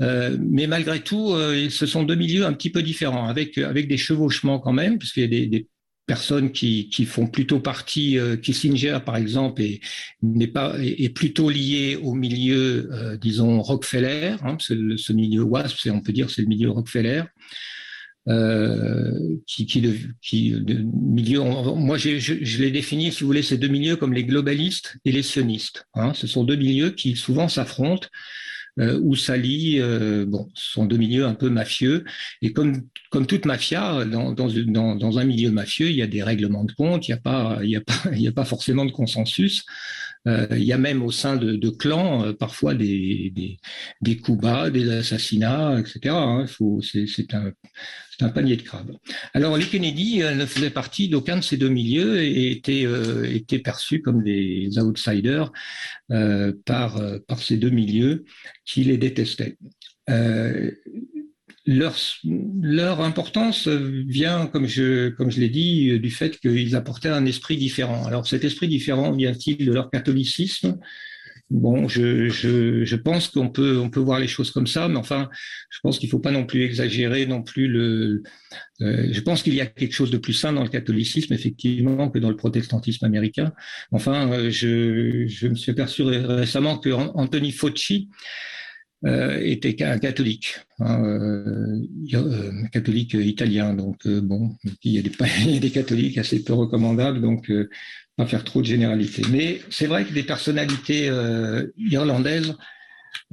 Mais 0.00 0.66
malgré 0.66 1.00
tout, 1.00 1.36
ce 1.70 1.86
sont 1.86 2.02
deux 2.02 2.16
milieux 2.16 2.44
un 2.44 2.52
petit 2.52 2.70
peu 2.70 2.82
différents, 2.82 3.28
avec, 3.28 3.56
avec 3.58 3.86
des 3.86 3.98
chevauchements 3.98 4.58
quand 4.58 4.72
même, 4.72 4.98
puisqu'il 4.98 5.20
y 5.32 5.44
a 5.44 5.48
des 5.48 5.68
personnes 6.06 6.52
qui, 6.52 6.88
qui 6.88 7.04
font 7.04 7.26
plutôt 7.26 7.60
partie, 7.60 8.18
euh, 8.18 8.36
Kissinger 8.36 8.98
par 9.04 9.16
exemple, 9.16 9.62
est, 9.62 9.80
n'est 10.22 10.46
pas, 10.46 10.76
est, 10.80 11.08
plutôt 11.10 11.50
lié 11.50 11.96
au 12.00 12.14
milieu, 12.14 12.88
euh, 12.92 13.16
disons, 13.16 13.60
Rockefeller, 13.60 14.36
hein, 14.42 14.56
ce 14.58 15.12
milieu 15.12 15.42
WASP, 15.42 15.88
on 15.92 16.00
peut 16.00 16.12
dire 16.12 16.30
c'est 16.30 16.42
le 16.42 16.48
milieu 16.48 16.70
Rockefeller. 16.70 17.24
Euh, 18.28 19.12
qui, 19.46 19.66
qui, 19.66 20.50
de 20.50 20.84
milieu, 21.00 21.42
moi 21.42 21.96
je, 21.96 22.18
je, 22.18 22.34
je 22.40 22.60
l'ai 22.60 22.72
défini, 22.72 23.12
si 23.12 23.20
vous 23.20 23.28
voulez, 23.28 23.42
ces 23.42 23.56
deux 23.56 23.68
milieux 23.68 23.94
comme 23.94 24.12
les 24.12 24.24
globalistes 24.24 24.96
et 25.04 25.12
les 25.12 25.22
sionistes. 25.22 25.86
Hein. 25.94 26.12
Ce 26.12 26.26
sont 26.26 26.42
deux 26.42 26.56
milieux 26.56 26.90
qui 26.90 27.14
souvent 27.14 27.48
s'affrontent 27.48 28.08
où 28.78 29.14
s'allient, 29.16 29.80
euh, 29.80 30.26
bon, 30.26 30.48
ce 30.54 30.72
sont 30.72 30.84
deux 30.84 30.96
milieux 30.96 31.24
un 31.24 31.34
peu 31.34 31.48
mafieux. 31.48 32.04
Et 32.42 32.52
comme, 32.52 32.82
comme 33.10 33.26
toute 33.26 33.46
mafia, 33.46 34.04
dans, 34.04 34.32
dans, 34.32 34.48
dans, 34.48 34.96
dans 34.96 35.18
un 35.18 35.24
milieu 35.24 35.50
mafieux, 35.50 35.88
il 35.88 35.96
y 35.96 36.02
a 36.02 36.06
des 36.06 36.22
règlements 36.22 36.64
de 36.64 36.72
compte, 36.72 37.08
il 37.08 37.12
n'y 37.12 37.18
a, 37.18 37.20
pas, 37.20 37.58
il 37.62 37.70
y 37.70 37.76
a, 37.76 37.80
pas, 37.80 37.94
il 38.12 38.20
y 38.20 38.28
a 38.28 38.32
pas 38.32 38.44
forcément 38.54 38.84
de 38.84 38.92
consensus. 38.92 39.64
Euh, 40.26 40.46
il 40.50 40.64
y 40.64 40.72
a 40.72 40.78
même 40.78 41.02
au 41.02 41.10
sein 41.10 41.36
de, 41.36 41.68
clans 41.70 42.24
euh, 42.24 42.32
parfois 42.32 42.74
des, 42.74 43.58
des, 44.00 44.16
coups 44.18 44.40
bas, 44.40 44.70
des 44.70 44.90
assassinats, 44.90 45.78
etc. 45.78 46.14
Hein. 46.14 46.46
C'est 46.48 47.34
un, 47.34 48.28
panier 48.30 48.56
de 48.56 48.62
crabes. 48.62 48.96
Alors 49.34 49.56
les 49.56 49.66
Kennedy 49.66 50.22
euh, 50.22 50.34
ne 50.34 50.46
faisaient 50.46 50.70
partie 50.70 51.08
d'aucun 51.08 51.36
de 51.36 51.42
ces 51.42 51.56
deux 51.56 51.68
milieux 51.68 52.22
et 52.22 52.50
étaient, 52.50 52.86
euh, 52.86 53.38
perçus 53.62 54.02
comme 54.02 54.22
des 54.22 54.78
outsiders 54.78 55.52
par, 56.64 57.00
ces 57.38 57.56
deux 57.56 57.70
milieux 57.70 58.24
qui 58.64 58.84
les 58.84 58.98
détestaient. 58.98 59.56
Leur, 61.66 61.96
leur 62.62 63.00
importance 63.00 63.68
vient, 63.68 64.46
comme 64.46 64.66
je, 64.66 65.08
comme 65.10 65.30
je 65.30 65.40
l'ai 65.40 65.50
dit, 65.50 65.98
du 66.00 66.10
fait 66.10 66.38
qu'ils 66.38 66.76
apportaient 66.76 67.08
un 67.08 67.26
esprit 67.26 67.56
différent. 67.56 68.06
Alors 68.06 68.26
cet 68.26 68.44
esprit 68.44 68.68
différent 68.68 69.12
vient-il 69.12 69.66
de 69.66 69.72
leur 69.72 69.90
catholicisme? 69.90 70.78
Bon, 71.48 71.86
je, 71.86 72.28
je, 72.28 72.84
je 72.84 72.96
pense 72.96 73.28
qu'on 73.28 73.48
peut, 73.48 73.78
on 73.78 73.88
peut 73.88 74.00
voir 74.00 74.18
les 74.18 74.26
choses 74.26 74.50
comme 74.50 74.66
ça, 74.66 74.88
mais 74.88 74.96
enfin, 74.96 75.28
je 75.70 75.78
pense 75.80 76.00
qu'il 76.00 76.08
ne 76.08 76.10
faut 76.10 76.18
pas 76.18 76.32
non 76.32 76.44
plus 76.44 76.64
exagérer 76.64 77.24
non 77.24 77.44
plus 77.44 77.68
le. 77.68 78.24
Euh, 78.80 79.06
je 79.12 79.20
pense 79.20 79.44
qu'il 79.44 79.54
y 79.54 79.60
a 79.60 79.66
quelque 79.66 79.94
chose 79.94 80.10
de 80.10 80.18
plus 80.18 80.32
sain 80.32 80.52
dans 80.52 80.64
le 80.64 80.68
catholicisme, 80.68 81.32
effectivement, 81.32 82.10
que 82.10 82.18
dans 82.18 82.30
le 82.30 82.36
protestantisme 82.36 83.04
américain. 83.04 83.52
Enfin, 83.92 84.28
euh, 84.32 84.50
je, 84.50 85.28
je 85.28 85.46
me 85.46 85.54
suis 85.54 85.70
aperçu 85.70 86.02
récemment 86.02 86.78
que 86.78 86.90
Anthony 86.90 87.52
Fauci, 87.52 88.08
euh, 88.08 88.12
était 89.40 89.82
un 89.84 89.98
catholique, 89.98 90.56
hein, 90.80 91.02
euh, 91.04 91.80
euh, 92.14 92.52
catholique 92.72 93.14
italien. 93.14 93.74
Donc 93.74 94.06
bon, 94.06 94.56
il 94.82 94.92
y, 94.92 94.98
a 94.98 95.02
des, 95.02 95.12
il 95.46 95.54
y, 95.54 95.56
a 95.56 95.60
des, 95.60 95.70
catholiques 95.70 96.18
assez 96.18 96.42
peu 96.42 96.54
recommandables, 96.54 97.20
donc 97.20 97.50
pas 98.16 98.26
faire 98.26 98.44
trop 98.44 98.60
de 98.60 98.66
généralités. 98.66 99.22
Mais 99.30 99.60
c'est 99.70 99.86
vrai 99.86 100.04
que 100.04 100.12
des 100.12 100.22
personnalités 100.22 101.10
irlandaises 101.76 102.54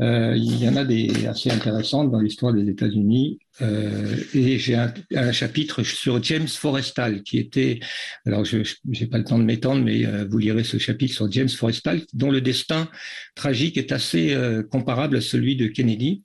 euh, 0.01 0.35
il 0.35 0.61
y 0.61 0.67
en 0.67 0.75
a 0.75 0.85
des 0.85 1.27
assez 1.27 1.51
intéressantes 1.51 2.11
dans 2.11 2.19
l'histoire 2.19 2.53
des 2.53 2.69
États-Unis. 2.69 3.39
Euh, 3.61 4.15
et 4.33 4.57
j'ai 4.57 4.75
un, 4.75 5.31
chapitre 5.31 5.83
sur 5.83 6.21
James 6.23 6.47
Forrestal, 6.47 7.23
qui 7.23 7.37
était, 7.37 7.79
alors 8.25 8.45
je 8.45 8.59
n'ai 8.85 9.07
pas 9.07 9.17
le 9.17 9.23
temps 9.23 9.39
de 9.39 9.43
m'étendre, 9.43 9.83
mais 9.83 10.05
euh, 10.05 10.25
vous 10.29 10.37
lirez 10.37 10.63
ce 10.63 10.77
chapitre 10.77 11.13
sur 11.13 11.31
James 11.31 11.49
Forrestal, 11.49 12.01
dont 12.13 12.31
le 12.31 12.41
destin 12.41 12.89
tragique 13.35 13.77
est 13.77 13.91
assez 13.91 14.35
comparable 14.71 15.17
à 15.17 15.21
celui 15.21 15.55
de 15.55 15.67
Kennedy 15.67 16.23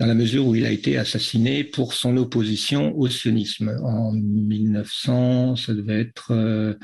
dans 0.00 0.06
la 0.06 0.14
mesure 0.14 0.46
où 0.46 0.54
il 0.54 0.64
a 0.64 0.70
été 0.70 0.96
assassiné 0.96 1.64
pour 1.64 1.92
son 1.92 2.16
opposition 2.16 2.96
au 2.96 3.08
sionisme 3.08 3.80
en 3.82 4.12
1900, 4.12 5.56
ça 5.56 5.74
devait 5.74 6.00
être 6.00 6.76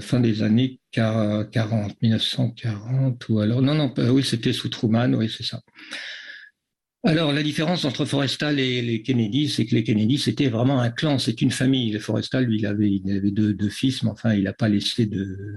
fin 0.00 0.20
des 0.20 0.42
années 0.42 0.80
40, 0.92 1.48
1940 2.02 3.28
ou 3.28 3.40
alors 3.40 3.62
non 3.62 3.74
non 3.74 3.92
oui 4.10 4.22
c'était 4.22 4.52
sous 4.52 4.68
Truman 4.68 5.14
oui 5.14 5.32
c'est 5.34 5.44
ça. 5.44 5.60
Alors 7.04 7.32
la 7.32 7.44
différence 7.44 7.84
entre 7.84 8.04
Forrestal 8.04 8.58
et 8.58 8.82
les 8.82 9.02
Kennedy, 9.02 9.48
c'est 9.48 9.64
que 9.66 9.74
les 9.74 9.84
Kennedy 9.84 10.18
c'était 10.18 10.48
vraiment 10.48 10.80
un 10.80 10.90
clan, 10.90 11.18
c'est 11.18 11.40
une 11.40 11.52
famille. 11.52 11.92
Le 11.92 12.00
Forrestal 12.00 12.44
lui 12.44 12.58
il 12.58 12.66
avait 12.66 12.90
il 12.90 13.16
avait 13.16 13.30
deux, 13.30 13.68
fils, 13.68 14.02
mais 14.02 14.10
enfin 14.10 14.34
il 14.34 14.44
n'a 14.44 14.52
pas 14.52 14.68
laissé 14.68 15.06
de 15.06 15.54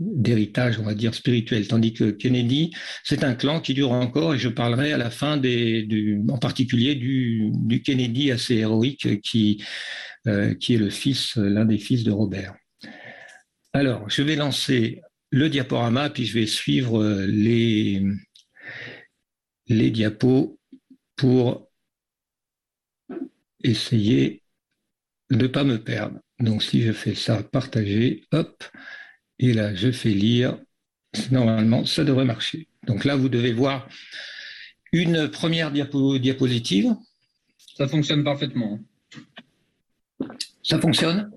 d'héritage, 0.00 0.78
on 0.78 0.84
va 0.84 0.94
dire 0.94 1.14
spirituel, 1.14 1.68
tandis 1.68 1.92
que 1.92 2.10
Kennedy, 2.10 2.72
c'est 3.04 3.22
un 3.22 3.34
clan 3.34 3.60
qui 3.60 3.74
dure 3.74 3.92
encore, 3.92 4.34
et 4.34 4.38
je 4.38 4.48
parlerai 4.48 4.92
à 4.92 4.98
la 4.98 5.10
fin 5.10 5.36
des, 5.36 5.86
en 6.28 6.38
particulier 6.38 6.96
du, 6.96 7.52
du 7.52 7.80
Kennedy 7.82 8.32
assez 8.32 8.56
héroïque 8.56 9.20
qui 9.20 9.62
euh, 10.26 10.54
qui 10.54 10.74
est 10.74 10.78
le 10.78 10.90
fils, 10.90 11.36
l'un 11.36 11.64
des 11.64 11.78
fils 11.78 12.02
de 12.02 12.10
Robert. 12.10 12.54
Alors, 13.76 14.08
je 14.08 14.22
vais 14.22 14.36
lancer 14.36 15.02
le 15.30 15.48
diaporama, 15.48 16.08
puis 16.08 16.26
je 16.26 16.38
vais 16.38 16.46
suivre 16.46 17.02
euh, 17.02 17.26
les, 17.26 18.00
les 19.66 19.90
diapos 19.90 20.60
pour 21.16 21.68
essayer 23.64 24.44
de 25.30 25.36
ne 25.36 25.46
pas 25.48 25.64
me 25.64 25.82
perdre. 25.82 26.20
Donc, 26.38 26.62
si 26.62 26.82
je 26.82 26.92
fais 26.92 27.16
ça, 27.16 27.42
partager, 27.42 28.22
hop, 28.30 28.62
et 29.40 29.52
là, 29.52 29.74
je 29.74 29.90
fais 29.90 30.10
lire, 30.10 30.56
normalement, 31.32 31.84
ça 31.84 32.04
devrait 32.04 32.24
marcher. 32.24 32.68
Donc 32.86 33.04
là, 33.04 33.16
vous 33.16 33.28
devez 33.28 33.52
voir 33.52 33.88
une 34.92 35.28
première 35.28 35.72
diapo 35.72 36.18
diapositive. 36.18 36.94
Ça 37.76 37.88
fonctionne 37.88 38.22
parfaitement. 38.22 38.78
Ça 40.62 40.78
fonctionne? 40.78 41.32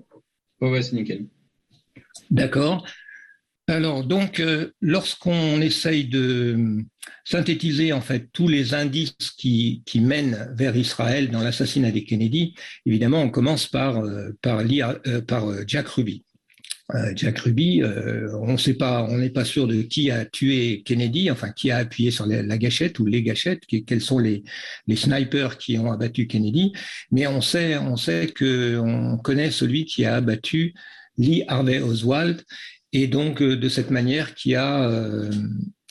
Oui, 0.60 0.70
ouais, 0.70 0.82
c'est 0.82 0.94
nickel. 0.94 1.26
D'accord. 2.30 2.86
Alors, 3.70 4.02
donc, 4.02 4.40
euh, 4.40 4.70
lorsqu'on 4.80 5.60
essaye 5.60 6.06
de 6.06 6.78
synthétiser 7.24 7.92
en 7.92 8.00
fait 8.00 8.28
tous 8.32 8.48
les 8.48 8.72
indices 8.72 9.14
qui, 9.36 9.82
mènent 9.96 10.48
vers 10.56 10.74
Israël 10.74 11.30
dans 11.30 11.42
l'assassinat 11.42 11.90
des 11.90 12.04
Kennedy, 12.04 12.54
évidemment, 12.86 13.20
on 13.20 13.28
commence 13.28 13.66
par, 13.66 13.98
euh, 13.98 14.30
par, 14.42 14.60
euh, 15.50 15.64
Jack 15.66 15.88
Ruby. 15.88 16.24
Jack 17.16 17.40
Ruby, 17.40 17.82
on 18.32 18.56
sait 18.56 18.72
pas, 18.72 19.04
on 19.10 19.18
n'est 19.18 19.28
pas 19.28 19.44
sûr 19.44 19.66
de 19.66 19.82
qui 19.82 20.10
a 20.10 20.24
tué 20.24 20.82
Kennedy, 20.86 21.30
enfin 21.30 21.50
qui 21.50 21.70
a 21.70 21.76
appuyé 21.76 22.10
sur 22.10 22.24
la, 22.24 22.56
gâchette 22.56 22.98
ou 22.98 23.04
les 23.04 23.22
gâchettes, 23.22 23.64
quels 23.66 24.00
sont 24.00 24.18
les, 24.18 24.42
snipers 24.94 25.58
qui 25.58 25.76
ont 25.76 25.92
abattu 25.92 26.26
Kennedy, 26.26 26.72
mais 27.10 27.26
on 27.26 27.42
sait, 27.42 27.76
on 27.76 27.98
sait 27.98 28.28
que 28.28 28.78
on 28.78 29.18
connaît 29.18 29.50
celui 29.50 29.84
qui 29.84 30.06
a 30.06 30.16
abattu 30.16 30.72
Lee 31.18 31.44
Harvey 31.48 31.80
Oswald 31.80 32.42
et 32.92 33.06
donc 33.06 33.42
euh, 33.42 33.56
de 33.56 33.68
cette 33.68 33.90
manière 33.90 34.34
qui 34.34 34.54
a 34.54 34.88
euh, 34.88 35.30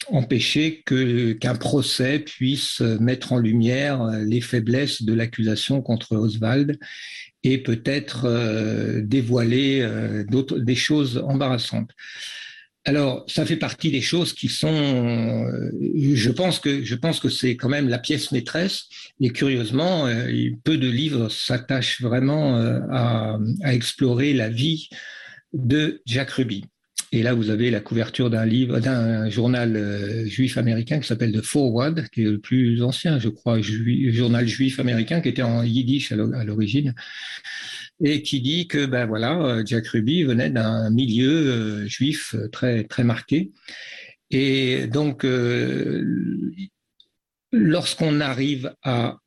empêché 0.10 0.84
que 0.86 1.34
qu'un 1.34 1.56
procès 1.56 2.20
puisse 2.20 2.82
mettre 2.82 3.34
en 3.34 3.40
lumière 3.40 4.06
les 4.26 4.42
faiblesses 4.42 5.02
de 5.02 5.14
l'accusation 5.14 5.82
contre 5.82 6.16
Oswald 6.16 6.80
et 7.44 7.58
peut-être 7.58 8.26
euh, 8.26 9.02
dévoiler 9.04 9.86
d'autres 10.30 10.60
des 10.60 10.76
choses 10.76 11.24
embarrassantes. 11.28 11.92
Alors, 12.86 13.26
ça 13.28 13.46
fait 13.46 13.58
partie 13.58 13.92
des 13.92 14.00
choses 14.00 14.32
qui 14.32 14.48
sont, 14.48 15.46
je 15.92 16.30
pense 16.32 16.60
que 16.60 16.86
je 16.86 16.96
pense 16.96 17.20
que 17.20 17.28
c'est 17.28 17.58
quand 17.58 17.68
même 17.68 17.90
la 17.90 18.00
pièce 18.00 18.32
maîtresse. 18.32 18.84
Et 19.20 19.32
curieusement, 19.32 20.08
peu 20.64 20.78
de 20.78 20.88
livres 20.88 21.28
s'attachent 21.28 22.02
vraiment 22.02 22.56
à, 22.90 23.40
explorer 23.66 24.34
la 24.34 24.48
vie 24.48 24.88
de 25.54 26.02
Jack 26.06 26.32
Ruby. 26.32 26.66
Et 27.14 27.24
là, 27.24 27.34
vous 27.34 27.50
avez 27.50 27.72
la 27.72 27.80
couverture 27.80 28.30
d'un 28.30 28.46
livre, 28.46 28.80
d'un 28.80 29.30
journal 29.30 29.78
euh, 29.78 30.26
juif 30.26 30.58
américain 30.58 31.00
qui 31.00 31.08
s'appelle 31.08 31.32
The 31.32 31.42
Forward, 31.42 32.10
qui 32.10 32.24
est 32.24 32.26
le 32.26 32.40
plus 32.40 32.84
ancien, 32.84 33.18
je 33.18 33.30
crois, 33.30 33.62
journal 33.62 34.46
juif 34.46 34.80
américain 34.80 35.22
qui 35.22 35.30
était 35.30 35.42
en 35.42 35.64
yiddish 35.64 36.12
à 36.12 36.16
l'origine, 36.16 36.96
et 38.04 38.22
qui 38.24 38.42
dit 38.42 38.68
que, 38.68 38.86
ben 38.86 39.06
voilà, 39.06 39.42
euh, 39.42 39.64
Jack 39.66 39.88
Ruby 39.88 40.24
venait 40.24 40.50
d'un 40.50 40.90
milieu 40.90 41.32
euh, 41.32 41.88
juif 41.88 42.36
très 42.52 42.84
très 42.84 43.06
marqué, 43.06 43.52
et 44.30 44.88
donc 44.88 45.26
lorsqu'on 47.54 48.20
arrive 48.20 48.74
à 48.84 49.18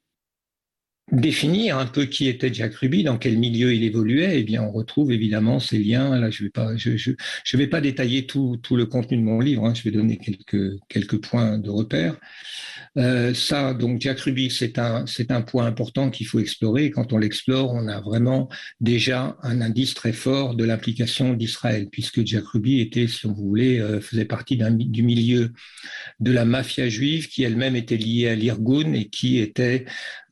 définir 1.12 1.78
un 1.78 1.86
peu 1.86 2.04
qui 2.04 2.28
était 2.28 2.52
Jack 2.52 2.74
Ruby, 2.74 3.04
dans 3.04 3.18
quel 3.18 3.38
milieu 3.38 3.74
il 3.74 3.84
évoluait, 3.84 4.40
eh 4.40 4.42
bien, 4.44 4.62
on 4.62 4.70
retrouve 4.70 5.12
évidemment 5.12 5.60
ces 5.60 5.78
liens. 5.78 6.18
Là, 6.18 6.30
je 6.30 6.46
je 6.76 7.56
vais 7.56 7.66
pas 7.66 7.80
détailler 7.80 8.26
tout, 8.26 8.60
le 8.70 8.86
contenu 8.86 9.16
de 9.16 9.22
mon 9.22 9.40
livre. 9.40 9.66
Hein, 9.66 9.74
je 9.74 9.82
vais 9.82 9.90
donner 9.90 10.18
quelques 10.88 11.20
points 11.20 11.58
de 11.58 11.70
repère. 11.70 12.16
Euh, 12.96 13.34
ça, 13.34 13.72
donc 13.72 14.00
Jack 14.00 14.18
Ruby, 14.20 14.50
c'est 14.50 14.78
un, 14.78 15.42
point 15.42 15.66
important 15.66 16.10
qu'il 16.10 16.26
faut 16.26 16.40
explorer. 16.40 16.90
quand 16.90 17.12
on 17.12 17.18
l'explore, 17.18 17.72
on 17.72 17.86
a 17.86 18.00
vraiment 18.00 18.48
déjà 18.80 19.36
un 19.42 19.60
indice 19.60 19.94
très 19.94 20.12
fort 20.12 20.54
de 20.54 20.64
l'implication 20.64 21.34
d'Israël, 21.34 21.88
puisque 21.90 22.26
Jack 22.26 22.44
Ruby 22.46 22.80
était, 22.80 23.06
si 23.06 23.26
on 23.26 23.32
voulait, 23.32 23.80
euh, 23.80 24.00
faisait 24.00 24.24
partie 24.24 24.56
du 24.56 25.02
milieu 25.02 25.52
de 26.18 26.32
la 26.32 26.44
mafia 26.44 26.88
juive 26.88 27.28
qui 27.28 27.44
elle-même 27.44 27.76
était 27.76 27.96
liée 27.96 28.28
à 28.28 28.34
l'Irgun 28.34 28.92
et 28.92 29.08
qui 29.08 29.38
était 29.38 29.84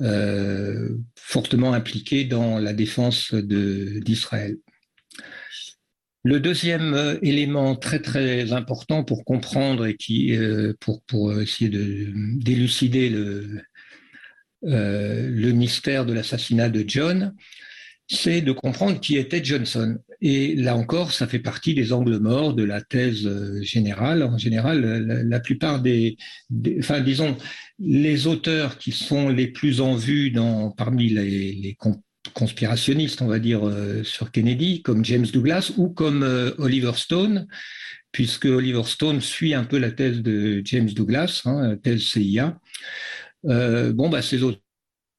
euh, 0.02 0.67
fortement 1.16 1.72
impliquée 1.72 2.24
dans 2.24 2.58
la 2.58 2.72
défense 2.72 3.34
d'Israël. 3.34 4.56
Le 6.24 6.40
deuxième 6.40 6.94
euh, 6.94 7.16
élément 7.22 7.76
très 7.76 8.00
très 8.00 8.52
important 8.52 9.04
pour 9.04 9.24
comprendre 9.24 9.86
et 9.86 9.96
qui 9.96 10.36
euh, 10.36 10.74
pour 10.80 11.02
pour 11.04 11.40
essayer 11.40 11.70
de 11.70 12.12
d'élucider 12.36 13.08
le 13.08 13.62
euh, 14.64 15.28
le 15.30 15.52
mystère 15.52 16.04
de 16.04 16.12
l'assassinat 16.12 16.68
de 16.68 16.84
John, 16.86 17.34
c'est 18.08 18.40
de 18.40 18.52
comprendre 18.52 19.00
qui 19.00 19.16
était 19.16 19.44
Johnson. 19.44 19.96
Et 20.20 20.56
là 20.56 20.76
encore, 20.76 21.12
ça 21.12 21.28
fait 21.28 21.38
partie 21.38 21.74
des 21.74 21.92
angles 21.92 22.18
morts 22.18 22.54
de 22.54 22.64
la 22.64 22.82
thèse 22.82 23.26
générale. 23.62 24.22
En 24.24 24.36
général, 24.36 24.80
la, 25.06 25.40
plupart 25.40 25.80
des, 25.80 26.16
enfin, 26.80 27.00
disons, 27.00 27.36
les 27.78 28.26
auteurs 28.26 28.78
qui 28.78 28.92
sont 28.92 29.28
les 29.28 29.46
plus 29.46 29.80
en 29.80 29.94
vue 29.94 30.30
dans, 30.30 30.70
parmi 30.70 31.08
les, 31.08 31.52
les, 31.52 31.76
conspirationnistes, 32.34 33.22
on 33.22 33.26
va 33.26 33.38
dire, 33.38 33.66
euh, 33.66 34.02
sur 34.04 34.30
Kennedy, 34.30 34.82
comme 34.82 35.04
James 35.04 35.26
Douglas 35.26 35.72
ou 35.76 35.88
comme 35.88 36.22
euh, 36.22 36.52
Oliver 36.58 36.92
Stone, 36.94 37.46
puisque 38.12 38.46
Oliver 38.46 38.82
Stone 38.84 39.20
suit 39.20 39.54
un 39.54 39.64
peu 39.64 39.78
la 39.78 39.90
thèse 39.90 40.22
de 40.22 40.62
James 40.64 40.90
Douglas, 40.90 41.42
hein, 41.44 41.76
thèse 41.82 42.02
CIA. 42.02 42.58
Euh, 43.46 43.92
bon, 43.92 44.08
bah, 44.08 44.22
ces 44.22 44.42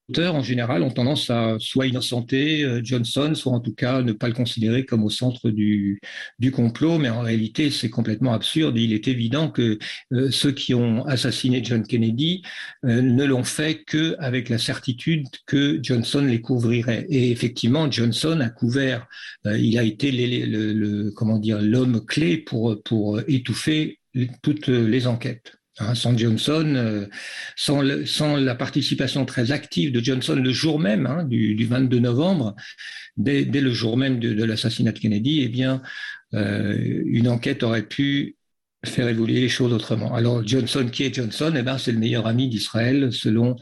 autres 0.09 0.35
en 0.35 0.41
général, 0.41 0.83
ont 0.83 0.89
tendance 0.89 1.29
à 1.29 1.57
soit 1.59 1.87
innocenter 1.87 2.63
euh, 2.63 2.81
Johnson, 2.83 3.33
soit 3.35 3.53
en 3.53 3.59
tout 3.59 3.73
cas 3.73 4.01
ne 4.01 4.11
pas 4.11 4.27
le 4.27 4.33
considérer 4.33 4.85
comme 4.85 5.03
au 5.03 5.09
centre 5.09 5.49
du, 5.49 5.99
du 6.39 6.51
complot. 6.51 6.97
Mais 6.97 7.09
en 7.09 7.21
réalité, 7.21 7.69
c'est 7.71 7.89
complètement 7.89 8.33
absurde. 8.33 8.77
Il 8.77 8.93
est 8.93 9.07
évident 9.07 9.49
que 9.49 9.77
euh, 10.13 10.31
ceux 10.31 10.51
qui 10.51 10.73
ont 10.73 11.05
assassiné 11.05 11.63
John 11.63 11.85
Kennedy 11.85 12.41
euh, 12.85 13.01
ne 13.01 13.23
l'ont 13.25 13.43
fait 13.43 13.83
que 13.83 14.15
avec 14.19 14.49
la 14.49 14.57
certitude 14.57 15.25
que 15.45 15.79
Johnson 15.81 16.21
les 16.21 16.41
couvrirait. 16.41 17.05
Et 17.09 17.31
effectivement, 17.31 17.89
Johnson 17.91 18.39
a 18.41 18.49
couvert. 18.49 19.07
il 19.45 19.77
a 19.77 19.83
été 19.83 20.11
le, 20.11 20.73
le, 20.73 21.11
comment 21.11 21.37
dire 21.37 21.61
l'homme 21.61 22.05
clé 22.05 22.37
pour 22.37 22.81
pour 22.83 23.19
étouffer 23.27 23.99
toutes 24.41 24.67
les 24.67 25.07
enquêtes. 25.07 25.58
Hein, 25.79 25.95
sans 25.95 26.17
Johnson, 26.17 26.73
euh, 26.75 27.07
sans, 27.55 28.35
la 28.35 28.55
participation 28.55 29.25
très 29.25 29.51
active 29.51 29.93
de 29.93 30.03
Johnson 30.03 30.35
le 30.35 30.51
jour 30.51 30.77
même 30.77 31.05
hein, 31.05 31.23
du, 31.23 31.55
du, 31.55 31.65
22 31.65 31.99
novembre, 31.99 32.55
dès, 33.15 33.45
dès, 33.45 33.61
le 33.61 33.71
jour 33.71 33.95
même 33.95 34.19
de, 34.19 34.33
de 34.33 34.43
l'assassinat 34.43 34.91
de 34.91 34.99
Kennedy, 34.99 35.41
eh 35.41 35.47
bien, 35.47 35.81
euh, 36.33 37.01
une 37.05 37.29
enquête 37.29 37.63
aurait 37.63 37.87
pu 37.87 38.35
faire 38.85 39.09
évoluer 39.09 39.41
les 39.41 39.49
choses 39.49 39.73
autrement. 39.73 40.15
Alors 40.15 40.47
Johnson, 40.47 40.87
qui 40.89 41.03
est 41.03 41.13
Johnson 41.13 41.53
Eh 41.57 41.63
ben, 41.63 41.77
c'est 41.77 41.91
le 41.91 41.99
meilleur 41.99 42.27
ami 42.27 42.47
d'Israël, 42.47 43.11
selon 43.11 43.57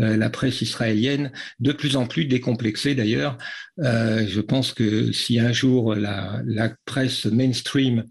euh, 0.00 0.16
la 0.16 0.28
presse 0.28 0.60
israélienne, 0.60 1.32
de 1.58 1.72
plus 1.72 1.96
en 1.96 2.06
plus 2.06 2.26
décomplexée 2.26 2.94
d'ailleurs. 2.94 3.38
Euh, 3.80 4.26
je 4.28 4.40
pense 4.40 4.74
que 4.74 5.10
si 5.12 5.38
un 5.38 5.52
jour 5.52 5.94
la, 5.94 6.42
presse 6.84 7.24
mainstream 7.26 8.04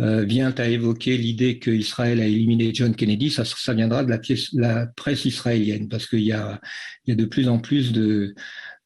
euh, 0.00 0.24
vient 0.24 0.52
à 0.58 0.66
évoquer 0.66 1.16
l'idée 1.16 1.58
qu'Israël 1.60 2.20
a 2.20 2.26
éliminé 2.26 2.72
John 2.74 2.94
Kennedy, 2.94 3.30
ça, 3.30 3.44
viendra 3.74 4.02
de 4.02 4.10
la, 4.10 4.18
pièce, 4.18 4.48
la 4.52 4.86
presse 4.86 5.24
israélienne, 5.26 5.88
parce 5.88 6.08
qu'il 6.08 6.22
y 6.22 6.32
a, 6.32 6.60
il 7.06 7.10
y 7.10 7.12
a 7.12 7.16
de 7.16 7.24
plus 7.24 7.48
en 7.48 7.58
plus 7.58 7.92
de, 7.92 8.34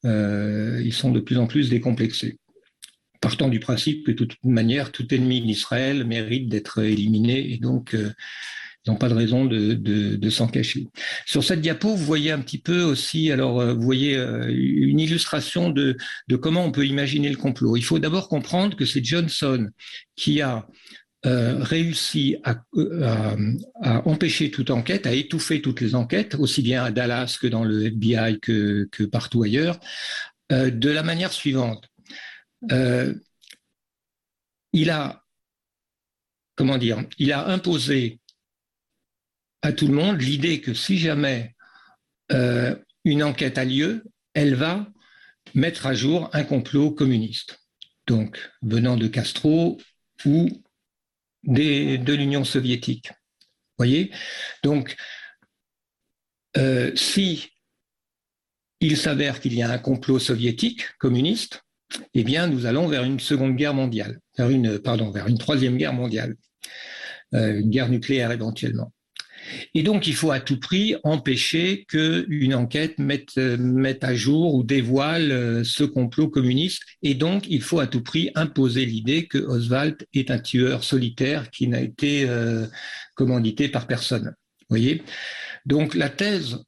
ils 0.03 0.93
sont 0.93 1.11
de 1.11 1.19
plus 1.19 1.37
en 1.37 1.47
plus 1.47 1.69
décomplexés 1.71 2.37
partant 3.21 3.49
du 3.49 3.59
principe 3.59 4.05
que 4.05 4.11
de 4.11 4.25
toute 4.25 4.43
manière, 4.43 4.91
tout 4.91 5.13
ennemi 5.13 5.41
d'Israël 5.41 6.05
mérite 6.05 6.49
d'être 6.49 6.83
éliminé 6.83 7.53
et 7.53 7.57
donc 7.57 7.93
euh, 7.93 8.11
ils 8.85 8.91
n'ont 8.91 8.97
pas 8.97 9.09
de 9.09 9.15
raison 9.15 9.45
de, 9.45 10.29
s'en 10.29 10.47
cacher. 10.47 10.87
Sur 11.25 11.43
cette 11.43 11.61
diapo, 11.61 11.95
vous 11.95 12.05
voyez 12.05 12.31
un 12.31 12.39
petit 12.39 12.59
peu 12.59 12.83
aussi, 12.83 13.31
alors 13.31 13.59
euh, 13.59 13.73
vous 13.73 13.81
voyez 13.81 14.15
euh, 14.15 14.47
une 14.47 14.99
illustration 14.99 15.71
de, 15.71 15.97
comment 16.39 16.63
on 16.63 16.71
peut 16.71 16.85
imaginer 16.85 17.29
le 17.29 17.35
complot. 17.35 17.77
Il 17.77 17.83
faut 17.83 17.97
d'abord 17.97 18.29
comprendre 18.29 18.77
que 18.77 18.85
c'est 18.85 19.03
Johnson 19.03 19.69
qui 20.15 20.41
a 20.41 20.67
réussi 21.23 22.35
à, 22.43 22.63
empêcher 24.05 24.51
toute 24.51 24.69
enquête, 24.69 25.07
à 25.07 25.13
étouffer 25.13 25.59
toutes 25.59 25.81
les 25.81 25.95
enquêtes, 25.95 26.35
aussi 26.35 26.61
bien 26.61 26.83
à 26.83 26.91
Dallas 26.91 27.39
que 27.41 27.47
dans 27.47 27.63
le 27.63 27.87
FBI 27.87 28.39
que, 28.39 29.05
partout 29.11 29.41
ailleurs, 29.41 29.79
de 30.51 30.89
la 30.91 31.01
manière 31.01 31.33
suivante. 31.33 31.89
Euh, 32.71 33.13
il 34.73 34.89
a, 34.89 35.23
comment 36.55 36.77
dire, 36.77 37.05
il 37.17 37.31
a 37.31 37.47
imposé 37.47 38.19
à 39.61 39.71
tout 39.71 39.87
le 39.87 39.93
monde 39.93 40.21
l'idée 40.21 40.61
que 40.61 40.73
si 40.73 40.97
jamais 40.97 41.55
euh, 42.31 42.75
une 43.03 43.23
enquête 43.23 43.57
a 43.57 43.65
lieu, 43.65 44.03
elle 44.33 44.55
va 44.55 44.87
mettre 45.53 45.85
à 45.85 45.93
jour 45.93 46.29
un 46.33 46.43
complot 46.43 46.91
communiste, 46.91 47.59
donc 48.07 48.51
venant 48.61 48.97
de 48.97 49.07
Castro 49.07 49.79
ou 50.25 50.49
de 51.43 52.13
l'Union 52.13 52.43
soviétique. 52.43 53.11
Voyez, 53.77 54.11
donc 54.63 54.95
euh, 56.57 56.95
si 56.95 57.49
il 58.79 58.97
s'avère 58.97 59.39
qu'il 59.39 59.53
y 59.53 59.61
a 59.61 59.69
un 59.69 59.77
complot 59.77 60.19
soviétique 60.19 60.97
communiste, 60.97 61.64
eh 62.13 62.23
bien, 62.23 62.47
nous 62.47 62.65
allons 62.65 62.87
vers 62.87 63.03
une 63.03 63.19
seconde 63.19 63.55
guerre 63.55 63.73
mondiale, 63.73 64.19
vers 64.37 64.49
une, 64.49 64.79
pardon, 64.79 65.11
vers 65.11 65.27
une 65.27 65.37
troisième 65.37 65.77
guerre 65.77 65.93
mondiale, 65.93 66.35
euh, 67.33 67.59
une 67.59 67.69
guerre 67.69 67.89
nucléaire 67.89 68.31
éventuellement. 68.31 68.91
Et 69.75 69.83
donc, 69.83 70.07
il 70.07 70.15
faut 70.15 70.31
à 70.31 70.39
tout 70.39 70.59
prix 70.59 70.95
empêcher 71.03 71.85
qu'une 71.87 72.55
enquête 72.55 72.97
mette, 72.97 73.37
mette, 73.37 74.03
à 74.03 74.15
jour 74.15 74.55
ou 74.55 74.63
dévoile 74.63 75.31
euh, 75.31 75.63
ce 75.63 75.83
complot 75.83 76.29
communiste. 76.29 76.81
Et 77.03 77.13
donc, 77.13 77.45
il 77.47 77.61
faut 77.61 77.79
à 77.79 77.87
tout 77.87 78.01
prix 78.01 78.31
imposer 78.33 78.85
l'idée 78.85 79.27
que 79.27 79.37
Oswald 79.37 79.97
est 80.13 80.31
un 80.31 80.39
tueur 80.39 80.83
solitaire 80.83 81.51
qui 81.51 81.67
n'a 81.67 81.81
été 81.81 82.27
euh, 82.27 82.65
commandité 83.15 83.69
par 83.69 83.85
personne. 83.85 84.33
Voyez? 84.69 85.03
Donc, 85.65 85.93
la 85.93 86.09
thèse 86.09 86.63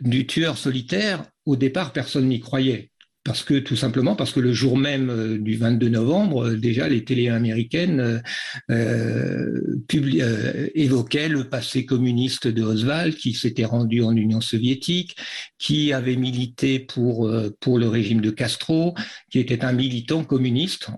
du 0.00 0.26
tueur 0.26 0.56
solitaire, 0.56 1.24
au 1.44 1.56
départ, 1.56 1.92
personne 1.92 2.28
n'y 2.28 2.40
croyait 2.40 2.90
parce 3.24 3.42
que 3.42 3.58
tout 3.58 3.74
simplement 3.74 4.14
parce 4.16 4.32
que 4.32 4.40
le 4.40 4.52
jour 4.52 4.76
même 4.76 5.08
euh, 5.08 5.38
du 5.38 5.56
22 5.56 5.88
novembre, 5.88 6.48
euh, 6.48 6.56
déjà 6.56 6.88
les 6.88 7.04
télé 7.04 7.30
américaines 7.30 8.22
euh, 8.70 9.60
euh, 9.90 10.68
évoquaient 10.74 11.30
le 11.30 11.48
passé 11.48 11.86
communiste 11.86 12.46
de 12.46 12.62
Oswald, 12.62 13.16
qui 13.16 13.32
s'était 13.32 13.64
rendu 13.64 14.02
en 14.02 14.14
Union 14.14 14.42
soviétique, 14.42 15.16
qui 15.58 15.92
avait 15.92 16.16
milité 16.16 16.78
pour 16.78 17.30
pour 17.60 17.78
le 17.78 17.88
régime 17.88 18.20
de 18.20 18.30
Castro, 18.30 18.94
qui 19.30 19.38
était 19.38 19.64
un 19.64 19.72
militant 19.72 20.24
communiste 20.24 20.88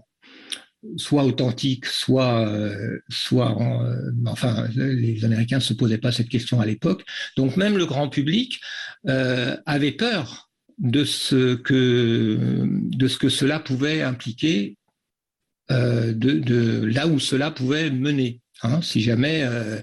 soit 0.96 1.24
authentique, 1.24 1.86
soit, 1.86 2.48
soit, 3.08 3.56
enfin, 4.26 4.68
les 4.76 5.24
Américains 5.24 5.56
ne 5.56 5.62
se 5.62 5.74
posaient 5.74 5.98
pas 5.98 6.12
cette 6.12 6.28
question 6.28 6.60
à 6.60 6.66
l'époque. 6.66 7.04
Donc 7.36 7.56
même 7.56 7.76
le 7.76 7.86
grand 7.86 8.08
public 8.08 8.60
euh, 9.08 9.56
avait 9.66 9.92
peur 9.92 10.45
de 10.78 11.04
ce 11.04 11.54
que, 11.54 12.66
de 12.66 13.08
ce 13.08 13.18
que 13.18 13.28
cela 13.28 13.60
pouvait 13.60 14.02
impliquer, 14.02 14.76
euh, 15.70 16.12
de, 16.12 16.32
de, 16.32 16.84
là 16.84 17.06
où 17.06 17.18
cela 17.18 17.50
pouvait 17.50 17.90
mener. 17.90 18.40
Hein, 18.62 18.80
si 18.80 19.02
jamais 19.02 19.42
euh, 19.42 19.80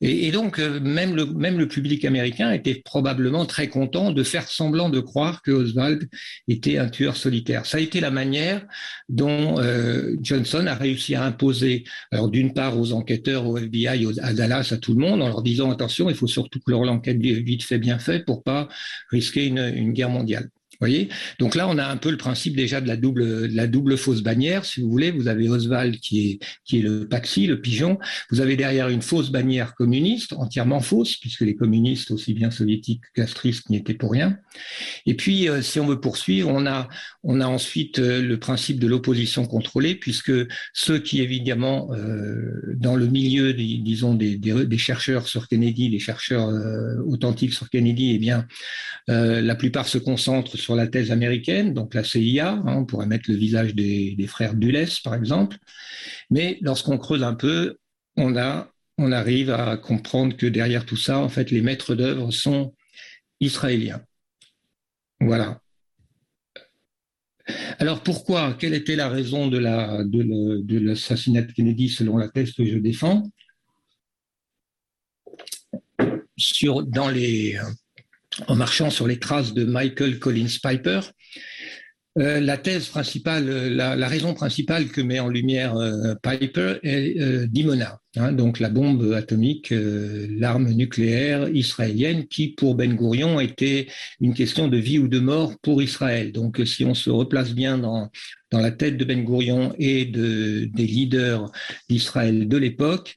et, 0.00 0.26
et, 0.26 0.32
donc 0.32 0.58
euh, 0.58 0.80
même 0.80 1.14
le 1.14 1.26
même 1.26 1.58
le 1.58 1.68
public 1.68 2.02
américain 2.06 2.50
était 2.50 2.76
probablement 2.76 3.44
très 3.44 3.68
content 3.68 4.10
de 4.10 4.22
faire 4.22 4.48
semblant 4.48 4.88
de 4.88 5.00
croire 5.00 5.42
que 5.42 5.50
Oswald 5.50 6.08
était 6.48 6.78
un 6.78 6.88
tueur 6.88 7.14
solitaire. 7.14 7.66
Ça 7.66 7.76
a 7.76 7.80
été 7.80 8.00
la 8.00 8.10
manière 8.10 8.64
dont 9.10 9.60
euh, 9.60 10.16
Johnson 10.22 10.66
a 10.66 10.74
réussi 10.74 11.14
à 11.14 11.24
imposer, 11.24 11.84
alors 12.10 12.30
d'une 12.30 12.54
part 12.54 12.78
aux 12.78 12.92
enquêteurs, 12.94 13.46
au 13.46 13.58
FBI, 13.58 14.06
à 14.22 14.32
Dallas, 14.32 14.70
à 14.72 14.78
tout 14.78 14.94
le 14.94 15.00
monde, 15.00 15.20
en 15.22 15.28
leur 15.28 15.42
disant 15.42 15.70
attention, 15.70 16.08
il 16.08 16.16
faut 16.16 16.26
surtout 16.26 16.58
que 16.60 16.70
leur 16.70 16.84
l'enquête 16.84 17.18
vite 17.20 17.64
fait 17.64 17.78
bien 17.78 17.98
fait 17.98 18.24
pour 18.24 18.42
pas 18.42 18.68
risquer 19.10 19.44
une, 19.44 19.58
une 19.58 19.92
guerre 19.92 20.10
mondiale 20.10 20.48
voyez 20.80 21.08
Donc 21.38 21.54
là, 21.54 21.68
on 21.68 21.78
a 21.78 21.86
un 21.86 21.96
peu 21.96 22.10
le 22.10 22.16
principe 22.16 22.56
déjà 22.56 22.80
de 22.80 22.88
la 22.88 22.96
double, 22.96 23.48
de 23.48 23.56
la 23.56 23.66
double 23.66 23.96
fausse 23.96 24.22
bannière, 24.22 24.64
si 24.64 24.80
vous 24.80 24.90
voulez. 24.90 25.10
Vous 25.10 25.28
avez 25.28 25.48
Oswald 25.48 25.98
qui 25.98 26.30
est, 26.30 26.38
qui 26.64 26.78
est 26.78 26.82
le 26.82 27.08
paxi, 27.08 27.46
le 27.46 27.60
pigeon. 27.60 27.98
Vous 28.30 28.40
avez 28.40 28.56
derrière 28.56 28.88
une 28.88 29.02
fausse 29.02 29.30
bannière 29.30 29.74
communiste, 29.74 30.32
entièrement 30.34 30.80
fausse, 30.80 31.16
puisque 31.16 31.42
les 31.42 31.56
communistes, 31.56 32.10
aussi 32.10 32.34
bien 32.34 32.50
soviétiques 32.50 33.02
que 33.02 33.22
castristes, 33.22 33.70
n'y 33.70 33.76
étaient 33.76 33.94
pour 33.94 34.12
rien. 34.12 34.38
Et 35.06 35.14
puis, 35.14 35.48
euh, 35.48 35.62
si 35.62 35.80
on 35.80 35.86
veut 35.86 36.00
poursuivre, 36.00 36.50
on 36.50 36.66
a, 36.66 36.88
ensuite 37.46 37.98
euh, 37.98 38.22
le 38.22 38.38
principe 38.38 38.80
de 38.80 38.86
l'opposition 38.86 39.46
contrôlée, 39.46 39.94
puisque 39.94 40.32
ceux 40.72 40.98
qui, 40.98 41.20
évidemment, 41.20 41.92
euh, 41.92 42.74
dans 42.74 42.96
le 42.96 43.06
milieu, 43.06 43.52
des, 43.52 43.78
disons, 43.78 44.14
des, 44.14 44.78
chercheurs 44.78 45.28
sur 45.28 45.48
Kennedy, 45.48 45.90
des 45.90 45.98
chercheurs 45.98 46.48
authentiques 47.06 47.54
sur 47.54 47.70
Kennedy, 47.70 48.12
eh 48.14 48.18
bien, 48.18 48.46
la 49.08 49.54
plupart 49.54 49.88
se 49.88 49.98
concentrent 49.98 50.56
sur 50.56 50.76
la 50.76 50.86
thèse 50.86 51.10
américaine, 51.10 51.72
donc 51.72 51.94
la 51.94 52.04
CIA, 52.04 52.50
hein, 52.50 52.64
on 52.66 52.84
pourrait 52.84 53.06
mettre 53.06 53.30
le 53.30 53.36
visage 53.36 53.74
des, 53.74 54.16
frères 54.28 54.54
Dulles, 54.54 54.88
par 55.04 55.14
exemple. 55.14 55.56
Mais 56.30 56.58
lorsqu'on 56.60 56.98
creuse 56.98 57.22
un 57.22 57.34
peu, 57.34 57.76
on, 58.16 58.34
on 58.98 59.12
arrive 59.12 59.50
à 59.50 59.76
comprendre 59.76 60.36
que 60.36 60.46
derrière 60.46 60.84
tout 60.84 60.96
ça, 60.96 61.18
en 61.18 61.28
fait, 61.28 61.50
les 61.50 61.62
maîtres 61.62 61.94
d'œuvre 61.94 62.30
sont 62.30 62.74
israéliens. 63.40 64.02
Voilà. 65.20 65.60
Alors 67.78 68.02
pourquoi? 68.02 68.54
Quelle 68.54 68.74
était 68.74 68.96
la 68.96 69.08
raison 69.08 69.46
de, 69.46 69.58
la, 69.58 70.02
de 70.04 70.78
l'assassinat 70.78 71.42
de 71.42 71.52
Kennedy 71.52 71.88
selon 71.88 72.16
la 72.16 72.28
thèse 72.28 72.52
que 72.52 72.64
je 72.64 72.78
défends? 72.78 73.30
En 78.48 78.56
marchant 78.56 78.90
sur 78.90 79.06
les 79.06 79.18
traces 79.18 79.54
de 79.54 79.64
Michael 79.64 80.18
Collins 80.18 80.58
Piper. 80.62 81.00
Euh, 82.18 82.40
la 82.40 82.56
thèse 82.56 82.88
principale, 82.88 83.74
la, 83.74 84.08
raison 84.08 84.32
principale 84.32 84.88
que 84.88 85.02
met 85.02 85.20
en 85.20 85.28
lumière 85.28 85.76
euh, 85.76 86.14
Piper 86.22 86.76
est 86.82 87.20
euh, 87.20 87.46
Dimona, 87.46 88.00
hein, 88.16 88.32
donc 88.32 88.58
la 88.58 88.70
bombe 88.70 89.12
atomique, 89.12 89.72
l'arme 89.72 90.70
nucléaire 90.70 91.48
israélienne, 91.50 92.26
qui 92.26 92.48
pour 92.48 92.74
Ben 92.74 92.94
Gurion 92.94 93.38
était 93.38 93.88
une 94.20 94.32
question 94.32 94.68
de 94.68 94.78
vie 94.78 94.98
ou 94.98 95.08
de 95.08 95.20
mort 95.20 95.58
pour 95.60 95.82
Israël. 95.82 96.32
Donc 96.32 96.62
si 96.64 96.86
on 96.86 96.94
se 96.94 97.10
replace 97.10 97.52
bien 97.52 97.76
dans, 97.76 98.10
dans 98.50 98.60
la 98.60 98.70
tête 98.70 98.96
de 98.96 99.04
Ben 99.04 99.22
Gurion 99.22 99.74
et 99.78 100.06
de, 100.06 100.70
des 100.72 100.86
leaders 100.86 101.50
d'Israël 101.90 102.48
de 102.48 102.56
l'époque, 102.56 103.14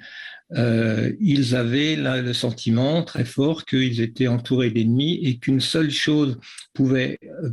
euh, 0.57 1.11
ils 1.19 1.55
avaient 1.55 1.95
le 1.95 2.33
sentiment 2.33 3.03
très 3.03 3.25
fort 3.25 3.65
qu'ils 3.65 4.01
étaient 4.01 4.27
entourés 4.27 4.71
d'ennemis 4.71 5.19
et 5.23 5.37
qu'une 5.37 5.59
seule 5.59 5.91
chose 5.91 6.39
pouvait, 6.73 7.19
euh, 7.43 7.51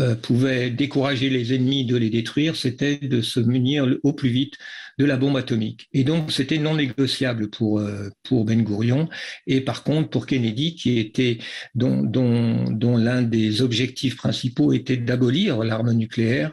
euh, 0.00 0.14
pouvait 0.14 0.70
décourager 0.70 1.28
les 1.28 1.52
ennemis 1.52 1.84
de 1.84 1.96
les 1.96 2.08
détruire, 2.08 2.56
c'était 2.56 2.96
de 2.96 3.20
se 3.20 3.40
munir 3.40 3.86
au 4.02 4.12
plus 4.14 4.30
vite 4.30 4.54
de 4.98 5.04
la 5.04 5.16
bombe 5.16 5.36
atomique. 5.36 5.88
Et 5.92 6.04
donc 6.04 6.32
c'était 6.32 6.58
non 6.58 6.74
négociable 6.74 7.50
pour 7.50 7.80
euh, 7.80 8.08
pour 8.22 8.44
Ben 8.44 8.62
Gurion 8.62 9.08
et 9.46 9.60
par 9.60 9.82
contre 9.82 10.08
pour 10.08 10.26
Kennedy 10.26 10.74
qui 10.74 10.98
était 10.98 11.38
dont 11.74 12.02
dont, 12.02 12.64
dont 12.70 12.96
l'un 12.96 13.22
des 13.22 13.62
objectifs 13.62 14.16
principaux 14.16 14.72
était 14.72 14.96
d'abolir 14.96 15.64
l'arme 15.64 15.92
nucléaire. 15.92 16.52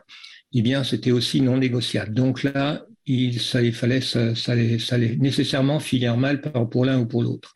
Eh 0.51 0.63
bien, 0.63 0.83
c'était 0.83 1.11
aussi 1.11 1.41
non 1.41 1.57
négociable. 1.57 2.13
Donc 2.15 2.41
là, 2.41 2.83
il, 3.09 3.41
ça, 3.41 3.59
fallait, 3.71 4.01
ça, 4.01 4.35
ça, 4.35 4.53
allait, 4.53 5.15
nécessairement 5.17 5.79
filer 5.79 6.13
mal 6.15 6.41
pour 6.41 6.85
l'un 6.85 6.99
ou 6.99 7.07
pour 7.07 7.23
l'autre. 7.23 7.55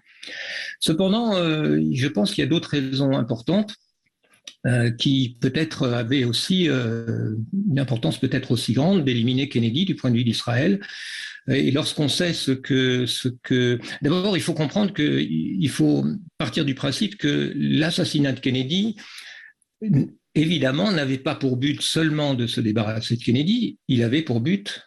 Cependant, 0.80 1.36
euh, 1.36 1.80
je 1.92 2.08
pense 2.08 2.34
qu'il 2.34 2.44
y 2.44 2.48
a 2.48 2.50
d'autres 2.50 2.72
raisons 2.72 3.16
importantes 3.16 3.76
euh, 4.66 4.92
qui 4.92 5.38
peut-être 5.40 5.88
avaient 5.88 6.24
aussi 6.24 6.70
euh, 6.70 7.36
une 7.70 7.80
importance 7.80 8.18
peut-être 8.18 8.52
aussi 8.52 8.74
grande 8.74 9.06
d'éliminer 9.06 9.48
Kennedy 9.48 9.86
du 9.86 9.96
point 9.96 10.10
de 10.10 10.18
vue 10.18 10.24
d'Israël. 10.24 10.82
Et 11.48 11.72
lorsqu'on 11.72 12.08
sait 12.08 12.34
ce 12.34 12.52
que, 12.52 13.80
d'abord, 14.02 14.38
il 14.38 14.42
faut 14.42 14.54
comprendre 14.54 14.94
qu'il 14.94 15.70
faut 15.70 16.06
partir 16.38 16.64
du 16.64 16.74
principe 16.74 17.18
que 17.18 17.52
l'assassinat 17.56 18.32
de 18.32 18.40
Kennedy, 18.40 18.96
évidemment, 20.36 20.92
n'avait 20.94 21.18
pas 21.18 21.36
pour 21.36 21.58
but 21.58 21.82
seulement 21.82 22.34
de 22.34 22.48
se 22.48 22.62
débarrasser 22.62 23.18
de 23.18 23.24
Kennedy, 23.24 23.78
il 23.90 24.04
avait 24.04 24.22
pour 24.22 24.40
but 24.40 24.84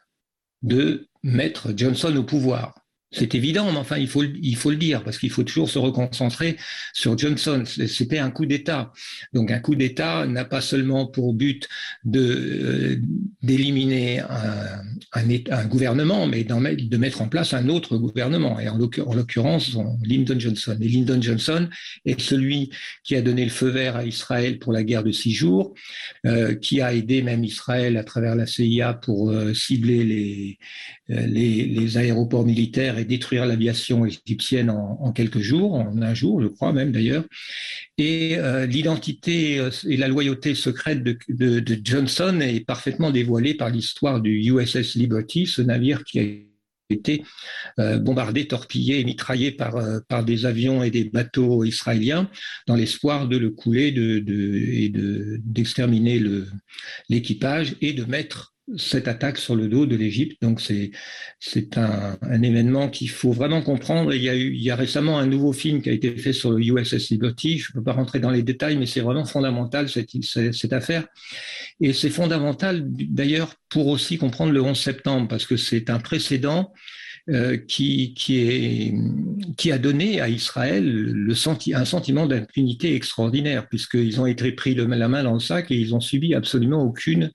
de 0.62 1.08
mettre 1.22 1.72
Johnson 1.76 2.14
au 2.16 2.24
pouvoir. 2.24 2.85
C'est 3.12 3.36
évident, 3.36 3.70
mais 3.70 3.78
enfin, 3.78 3.98
il 3.98 4.08
faut, 4.08 4.22
le 4.22 4.76
dire, 4.76 5.04
parce 5.04 5.18
qu'il 5.18 5.30
faut 5.30 5.44
toujours 5.44 5.70
se 5.70 5.78
reconcentrer 5.78 6.56
sur 6.92 7.16
Johnson. 7.16 7.62
C'était 7.64 8.18
un 8.18 8.30
coup 8.30 8.46
d'État. 8.46 8.92
Donc, 9.32 9.52
un 9.52 9.60
coup 9.60 9.76
d'État 9.76 10.26
n'a 10.26 10.44
pas 10.44 10.60
seulement 10.60 11.06
pour 11.06 11.32
but 11.32 11.68
euh, 12.14 12.96
d'éliminer 13.42 14.22
un, 15.12 15.64
gouvernement, 15.66 16.26
mais 16.26 16.42
de 16.44 16.96
mettre 16.96 17.22
en 17.22 17.28
place 17.28 17.54
un 17.54 17.68
autre 17.68 17.96
gouvernement. 17.96 18.58
Et 18.58 18.68
en 18.68 18.76
l'occurrence, 18.76 19.76
Lyndon 20.02 20.40
Johnson. 20.40 20.76
Et 20.80 20.88
Lyndon 20.88 21.22
Johnson 21.22 21.68
est 22.04 22.20
celui 22.20 22.70
qui 23.04 23.14
a 23.14 23.22
donné 23.22 23.44
le 23.44 23.50
feu 23.50 23.68
vert 23.68 23.94
à 23.94 24.04
Israël 24.04 24.58
pour 24.58 24.72
la 24.72 24.82
guerre 24.82 25.04
de 25.04 25.12
six 25.12 25.32
jours, 25.32 25.74
euh, 26.26 26.56
qui 26.56 26.80
a 26.80 26.92
aidé 26.92 27.22
même 27.22 27.44
Israël 27.44 27.96
à 27.96 28.04
travers 28.04 28.34
la 28.34 28.46
CIA 28.46 28.94
pour 28.94 29.30
euh, 29.30 29.54
cibler 29.54 30.58
les, 31.08 31.96
aéroports 31.96 32.44
militaires 32.44 32.95
et 32.98 33.04
détruire 33.04 33.46
l'aviation 33.46 34.04
égyptienne 34.06 34.70
en, 34.70 35.12
quelques 35.12 35.40
jours, 35.40 35.74
en 35.74 36.00
un 36.02 36.14
jour, 36.14 36.42
je 36.42 36.48
crois 36.48 36.72
même 36.72 36.92
d'ailleurs. 36.92 37.24
Et 37.98 38.36
euh, 38.38 38.66
l'identité 38.66 39.58
euh, 39.58 39.70
et 39.88 39.96
la 39.96 40.08
loyauté 40.08 40.54
secrète 40.54 41.02
de, 41.02 41.80
Johnson 41.82 42.40
est 42.40 42.64
parfaitement 42.66 43.10
dévoilée 43.10 43.54
par 43.54 43.70
l'histoire 43.70 44.20
du 44.20 44.50
USS 44.50 44.96
Liberty, 44.96 45.46
ce 45.46 45.62
navire 45.62 46.04
qui 46.04 46.18
a 46.20 46.24
été 46.90 47.22
euh, 47.78 47.98
bombardé, 47.98 48.46
torpillé 48.46 49.00
et 49.00 49.04
mitraillé 49.04 49.50
par, 49.50 49.74
par 50.08 50.24
des 50.24 50.46
avions 50.46 50.82
et 50.82 50.90
des 50.90 51.04
bateaux 51.04 51.64
israéliens 51.64 52.30
dans 52.66 52.76
l'espoir 52.76 53.28
de 53.28 53.36
le 53.36 53.50
couler 53.50 53.92
de, 53.92 54.18
de, 54.18 54.56
et 54.56 54.92
d'exterminer 55.44 56.22
l'équipage 57.08 57.76
et 57.80 57.92
de 57.92 58.04
mettre 58.04 58.55
cette 58.76 59.06
attaque 59.06 59.38
sur 59.38 59.54
le 59.54 59.68
dos 59.68 59.86
de 59.86 59.94
l'Égypte. 59.94 60.42
Donc 60.42 60.60
c'est 60.60 60.90
c'est 61.38 61.78
un, 61.78 62.42
événement 62.42 62.88
qu'il 62.88 63.10
faut 63.10 63.32
vraiment 63.32 63.62
comprendre. 63.62 64.12
il 64.12 64.22
y 64.22 64.28
a 64.28 64.34
eu 64.34 64.52
il 64.52 64.62
y 64.62 64.70
a 64.70 64.76
récemment 64.76 65.18
un 65.18 65.26
nouveau 65.26 65.52
film 65.52 65.82
qui 65.82 65.90
a 65.90 65.92
été 65.92 66.16
fait 66.16 66.32
sur 66.32 66.50
le 66.50 66.60
USS 66.60 67.10
Liberty. 67.10 67.58
Je 67.58 67.70
ne 67.70 67.74
peux 67.74 67.84
pas 67.84 67.92
rentrer 67.92 68.18
dans 68.18 68.30
les 68.30 68.42
détails, 68.42 68.76
mais 68.76 68.86
c'est 68.86 69.00
vraiment 69.00 69.24
fondamental 69.24 69.88
cette, 69.88 70.10
cette 70.22 70.72
affaire. 70.72 71.06
Et 71.80 71.92
c'est 71.92 72.10
fondamental 72.10 72.84
d'ailleurs 72.86 73.54
pour 73.68 73.86
aussi 73.86 74.18
comprendre 74.18 74.52
le 74.52 74.62
11 74.62 74.78
septembre 74.78 75.28
parce 75.28 75.46
que 75.46 75.56
c'est 75.56 75.90
un 75.90 75.98
précédent 75.98 76.72
qui, 77.66 78.14
qui, 78.14 78.38
est, 78.38 78.94
qui 79.56 79.72
a 79.72 79.78
donné 79.78 80.20
à 80.20 80.28
Israël 80.28 80.88
le 80.88 81.34
senti, 81.34 81.74
un 81.74 81.84
sentiment 81.84 82.26
d'impunité 82.26 82.94
extraordinaire, 82.94 83.68
puisqu'ils 83.68 84.20
ont 84.20 84.26
été 84.26 84.52
pris 84.52 84.76
la 84.76 85.08
main 85.08 85.24
dans 85.24 85.34
le 85.34 85.40
sac 85.40 85.72
et 85.72 85.74
ils 85.76 85.92
ont 85.92 86.00
subi 86.00 86.34
absolument 86.34 86.82
aucune, 86.82 87.32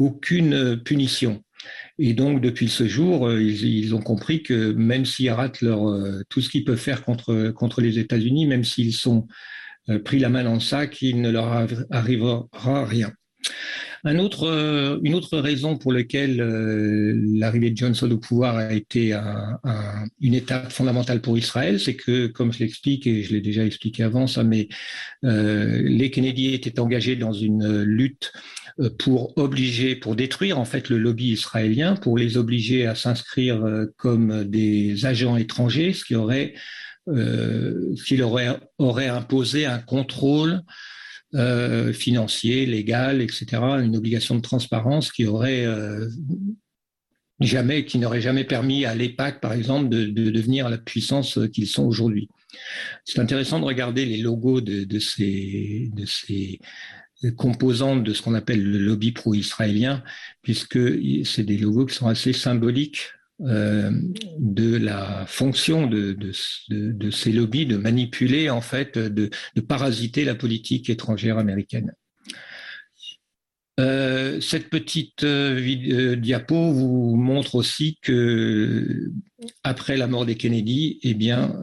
aucune 0.00 0.80
punition. 0.82 1.42
Et 1.98 2.14
donc, 2.14 2.40
depuis 2.40 2.68
ce 2.68 2.88
jour, 2.88 3.30
ils, 3.32 3.64
ils 3.64 3.94
ont 3.94 4.00
compris 4.00 4.42
que 4.42 4.72
même 4.72 5.04
s'ils 5.04 5.30
ratent 5.30 5.60
leur, 5.60 5.80
tout 6.28 6.40
ce 6.40 6.48
qu'ils 6.48 6.64
peuvent 6.64 6.78
faire 6.78 7.04
contre, 7.04 7.50
contre 7.50 7.80
les 7.80 7.98
États-Unis, 7.98 8.46
même 8.46 8.64
s'ils 8.64 8.94
sont 8.94 9.28
pris 10.04 10.18
la 10.18 10.30
main 10.30 10.42
dans 10.42 10.54
le 10.54 10.60
sac, 10.60 11.02
il 11.02 11.20
ne 11.20 11.30
leur 11.30 11.66
arrivera 11.90 12.48
rien. 12.86 13.12
Euh, 14.06 14.98
une 15.02 15.14
autre 15.14 15.38
raison 15.38 15.76
pour 15.76 15.92
laquelle 15.92 16.40
euh, 16.40 17.14
l'arrivée 17.34 17.70
de 17.70 17.76
Johnson 17.76 18.10
au 18.10 18.18
pouvoir 18.18 18.56
a 18.56 18.72
été 18.72 19.14
une 20.20 20.34
étape 20.34 20.72
fondamentale 20.72 21.20
pour 21.20 21.36
Israël, 21.36 21.78
c'est 21.78 21.96
que, 21.96 22.26
comme 22.26 22.52
je 22.52 22.60
l'explique 22.60 23.06
et 23.06 23.22
je 23.22 23.32
l'ai 23.32 23.40
déjà 23.40 23.64
expliqué 23.64 24.02
avant 24.02 24.26
ça, 24.26 24.44
mais 24.44 24.68
euh, 25.24 25.82
les 25.84 26.10
Kennedy 26.10 26.54
étaient 26.54 26.80
engagés 26.80 27.16
dans 27.16 27.32
une 27.32 27.82
lutte 27.82 28.32
pour 28.98 29.36
obliger, 29.36 29.94
pour 29.96 30.16
détruire 30.16 30.58
en 30.58 30.64
fait 30.64 30.88
le 30.88 30.98
lobby 30.98 31.32
israélien, 31.32 31.96
pour 31.96 32.16
les 32.16 32.36
obliger 32.36 32.86
à 32.86 32.94
s'inscrire 32.94 33.62
comme 33.96 34.44
des 34.44 35.04
agents 35.04 35.36
étrangers, 35.36 35.92
ce 35.92 36.04
qui 36.04 36.14
aurait, 36.14 36.54
ce 37.06 38.04
qui 38.04 38.16
leur 38.16 38.32
aurait, 38.32 38.58
aurait 38.78 39.08
imposé 39.08 39.66
un 39.66 39.78
contrôle 39.78 40.62
euh, 41.36 41.92
financier, 41.92 42.66
légal, 42.66 43.22
etc., 43.22 43.46
une 43.84 43.96
obligation 43.96 44.34
de 44.34 44.40
transparence 44.40 45.12
qui 45.12 45.26
aurait 45.26 45.64
euh, 45.64 46.08
jamais, 47.38 47.86
n'aurait 47.94 48.20
jamais 48.20 48.42
permis 48.42 48.84
à 48.84 48.96
l'EPAC, 48.96 49.40
par 49.40 49.52
exemple, 49.52 49.88
de, 49.88 50.06
devenir 50.08 50.68
la 50.68 50.76
puissance 50.76 51.38
qu'ils 51.52 51.68
sont 51.68 51.84
aujourd'hui. 51.84 52.28
C'est 53.04 53.20
intéressant 53.20 53.60
de 53.60 53.64
regarder 53.64 54.06
les 54.06 54.16
logos 54.16 54.60
de 54.60 54.98
ces, 54.98 55.88
de 55.94 56.04
ces 56.04 56.58
composantes 57.36 58.04
de 58.04 58.12
ce 58.12 58.22
qu'on 58.22 58.34
appelle 58.34 58.62
le 58.62 58.78
lobby 58.78 59.12
pro-israélien, 59.12 60.02
puisque 60.42 60.78
c'est 61.24 61.44
des 61.44 61.58
logos 61.58 61.86
qui 61.86 61.94
sont 61.94 62.08
assez 62.08 62.32
symboliques 62.32 63.12
euh, 63.42 63.90
de 64.38 64.76
la 64.76 65.24
fonction 65.26 65.86
de, 65.86 66.12
de, 66.68 67.10
ces 67.10 67.32
lobbies 67.32 67.66
de 67.66 67.76
manipuler, 67.76 68.50
en 68.50 68.60
fait, 68.60 68.98
de 68.98 69.30
parasiter 69.60 70.24
la 70.24 70.34
politique 70.34 70.90
étrangère 70.90 71.38
américaine. 71.38 71.94
Euh, 73.80 74.40
cette 74.42 74.68
petite 74.68 75.24
euh, 75.24 75.58
euh, 75.90 76.16
diapo 76.16 76.72
vous 76.72 77.16
montre 77.16 77.54
aussi 77.54 77.98
que 78.02 79.10
après 79.64 79.96
la 79.96 80.06
mort 80.06 80.26
des 80.26 80.34
Kennedy, 80.34 80.98
eh 81.02 81.14
bien, 81.14 81.54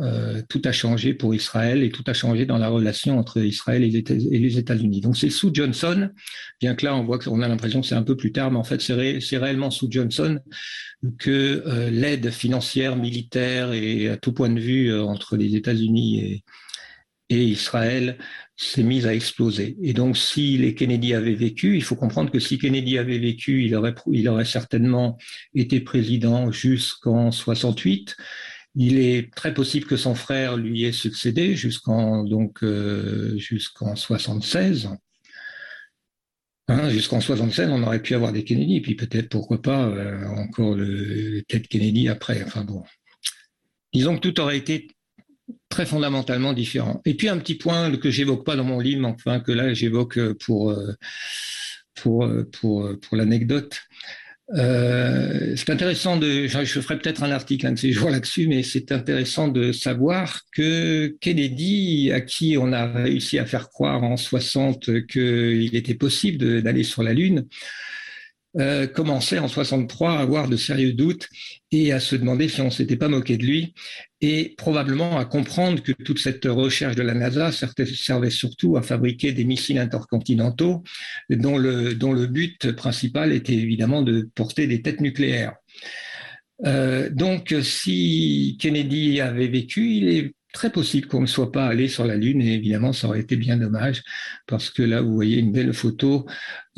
tout 0.50 0.62
a 0.66 0.72
changé 0.72 1.14
pour 1.14 1.36
Israël 1.36 1.84
et 1.84 1.92
tout 1.92 2.04
a 2.08 2.14
changé 2.14 2.48
dans 2.48 2.58
la 2.58 2.70
relation 2.70 3.20
entre 3.20 3.40
Israël 3.40 3.84
et 3.84 3.90
les 4.40 4.58
États-Unis. 4.58 5.02
Donc 5.02 5.16
c'est 5.16 5.30
sous 5.30 5.54
Johnson, 5.54 6.10
bien 6.60 6.74
que 6.74 6.86
là 6.86 6.96
on 6.96 7.04
voit 7.04 7.20
qu'on 7.20 7.40
a 7.44 7.48
l'impression 7.48 7.82
que 7.82 7.86
c'est 7.88 7.94
un 7.94 8.02
peu 8.02 8.18
plus 8.18 8.32
tard, 8.32 8.50
mais 8.50 8.58
en 8.58 8.64
fait 8.64 8.82
c'est 8.82 9.38
réellement 9.38 9.70
sous 9.70 9.92
Johnson 9.92 10.40
que 11.20 11.90
l'aide 11.92 12.32
financière, 12.32 12.96
militaire 12.96 13.72
et 13.74 14.10
à 14.10 14.18
tout 14.18 14.34
point 14.34 14.50
de 14.50 14.60
vue 14.60 14.92
entre 15.00 15.38
les 15.38 15.56
États-Unis 15.56 16.20
et, 16.20 16.44
et 17.30 17.44
Israël 17.44 18.18
s'est 18.58 18.84
mise 18.84 19.06
à 19.06 19.14
exploser. 19.14 19.78
Et 19.84 19.94
donc, 19.94 20.18
si 20.18 20.58
les 20.58 20.74
Kennedy 20.74 21.14
avaient 21.14 21.36
vécu, 21.36 21.76
il 21.76 21.84
faut 21.84 21.96
comprendre 21.96 22.32
que 22.32 22.40
si 22.40 22.58
Kennedy 22.58 22.98
avait 22.98 23.20
vécu, 23.20 23.64
il 23.64 23.76
aurait, 23.76 23.94
il 24.12 24.28
aurait 24.28 24.46
certainement 24.46 25.18
été 25.54 25.80
président 25.80 26.52
jusqu'en 26.52 27.32
68. 27.32 28.16
Il 28.76 28.98
est 28.98 29.32
très 29.34 29.54
possible 29.54 29.86
que 29.86 29.96
son 29.96 30.16
frère 30.16 30.58
lui 30.58 30.84
ait 30.86 30.92
succédé 30.92 31.56
jusqu'en 31.56 32.24
donc 32.24 32.64
euh, 32.64 33.38
jusqu'en 33.38 33.96
76. 33.96 34.90
Hein, 36.70 36.90
jusqu'en 36.90 37.22
76, 37.22 37.70
on 37.70 37.84
aurait 37.84 38.02
pu 38.02 38.14
avoir 38.14 38.34
des 38.34 38.44
Kennedy, 38.44 38.82
puis 38.82 38.96
peut-être 38.96 39.30
pourquoi 39.30 39.62
pas 39.62 39.88
euh, 39.88 40.28
encore 40.28 40.76
le 40.76 41.42
Ted 41.48 41.68
Kennedy 41.68 42.10
après. 42.10 42.44
Enfin 42.44 42.66
bon, 42.66 42.84
disons 43.94 44.16
que 44.16 44.28
tout 44.28 44.40
aurait 44.42 44.58
été 44.58 44.88
très 45.70 45.86
fondamentalement 45.86 46.54
différent. 46.54 47.02
Et 47.06 47.16
puis 47.16 47.30
un 47.30 47.38
petit 47.38 47.56
point 47.56 47.96
que 47.98 48.10
j'évoque 48.12 48.46
pas 48.46 48.56
dans 48.56 48.64
mon 48.64 48.80
livre, 48.80 49.06
enfin 49.08 49.40
que 49.40 49.52
là 49.52 49.74
j'évoque 49.74 50.20
pour 50.34 50.72
euh, 50.72 50.94
pour 51.96 52.26
euh, 52.26 52.44
pour 52.54 53.16
l'anecdote. 53.16 53.80
Euh, 54.56 55.56
c'est 55.58 55.70
intéressant 55.70 56.16
de, 56.16 56.48
je 56.48 56.80
ferai 56.80 56.98
peut-être 56.98 57.24
un 57.24 57.32
article 57.32 57.68
un 57.68 57.74
de 57.74 57.80
ces 57.80 57.92
jours 57.92 58.10
là-dessus, 58.10 58.48
mais 58.48 58.64
c'est 58.64 58.94
intéressant 58.94 59.50
de 59.50 59.74
savoir 59.74 60.42
que 60.54 61.18
Kennedy, 61.20 62.12
à 62.14 62.22
qui 62.22 62.58
on 62.58 62.72
a 62.72 62.86
réussi 62.86 63.40
à 63.40 63.46
faire 63.46 63.70
croire 63.70 64.04
en 64.04 64.16
60 64.16 65.06
qu'il 65.08 65.76
était 65.76 65.96
possible 65.96 66.62
d'aller 66.62 66.84
sur 66.84 67.04
la 67.04 67.14
Lune, 67.14 67.46
euh, 68.60 68.88
commençait 68.88 69.38
en 69.38 69.48
63 69.48 70.14
à 70.14 70.20
avoir 70.20 70.48
de 70.48 70.56
sérieux 70.56 70.94
doutes 70.94 71.28
et 71.72 71.92
à 71.92 72.00
se 72.00 72.16
demander 72.16 72.48
si 72.48 72.62
on 72.62 72.72
s'était 72.72 72.96
pas 72.96 73.10
moqué 73.10 73.38
de 73.38 73.46
lui 73.46 73.76
et 74.22 74.56
probablement 74.58 75.18
à 75.18 75.26
comprendre 75.26 75.82
que 75.82 75.92
toute 75.92 76.20
cette 76.20 76.46
recherche 76.46 76.96
de 76.96 77.04
la 77.04 77.14
NASA 77.14 77.52
servait 77.52 78.30
surtout 78.30 78.78
à 78.78 78.82
fabriquer 78.82 79.32
des 79.32 79.44
missiles 79.44 79.78
intercontinentaux 79.78 80.84
dont 81.30 81.58
le, 81.58 82.26
but 82.26 82.72
principal 82.72 83.32
était 83.32 83.54
évidemment 83.54 84.02
de 84.02 84.30
porter 84.34 84.68
des 84.68 84.82
têtes 84.82 85.02
nucléaires. 85.02 85.54
Euh, 86.66 87.10
donc, 87.12 87.54
si 87.62 88.58
Kennedy 88.60 89.22
avait 89.22 89.48
vécu, 89.48 89.98
il 89.98 90.10
est 90.10 90.34
très 90.58 90.72
possible 90.72 91.08
qu'on 91.08 91.22
ne 91.22 91.28
soit 91.28 91.52
pas 91.52 91.68
allé 91.68 91.88
sur 91.88 92.04
la 92.04 92.16
Lune 92.16 92.42
et 92.42 92.56
évidemment 92.56 92.92
ça 92.92 93.08
aurait 93.08 93.20
été 93.20 93.36
bien 93.36 93.58
dommage 93.58 94.02
parce 94.48 94.72
que 94.72 94.82
là 94.82 95.02
vous 95.02 95.14
voyez 95.14 95.38
une 95.38 95.52
belle 95.52 95.72
photo. 95.72 96.26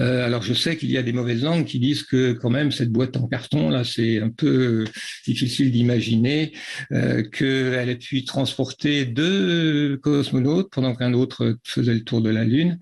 Euh, 0.02 0.26
alors 0.26 0.42
je 0.42 0.54
sais 0.54 0.76
qu'il 0.76 0.92
y 0.92 0.98
a 0.98 1.02
des 1.02 1.14
mauvaises 1.14 1.44
langues 1.44 1.64
qui 1.64 1.80
disent 1.80 2.04
que 2.04 2.34
quand 2.34 2.50
même 2.50 2.74
cette 2.74 2.92
boîte 2.92 3.16
en 3.16 3.28
carton 3.30 3.70
là 3.70 3.86
c'est 3.86 4.22
un 4.22 4.32
peu 4.32 4.84
difficile 5.26 5.72
d'imaginer 5.72 6.52
euh, 6.92 7.24
qu'elle 7.24 7.88
ait 7.88 7.96
pu 7.96 8.26
transporter 8.26 9.06
deux 9.06 9.96
cosmonautes 10.04 10.72
pendant 10.74 10.94
qu'un 10.94 11.14
autre 11.14 11.58
faisait 11.64 11.94
le 11.94 12.04
tour 12.04 12.22
de 12.22 12.30
la 12.30 12.44
Lune. 12.44 12.80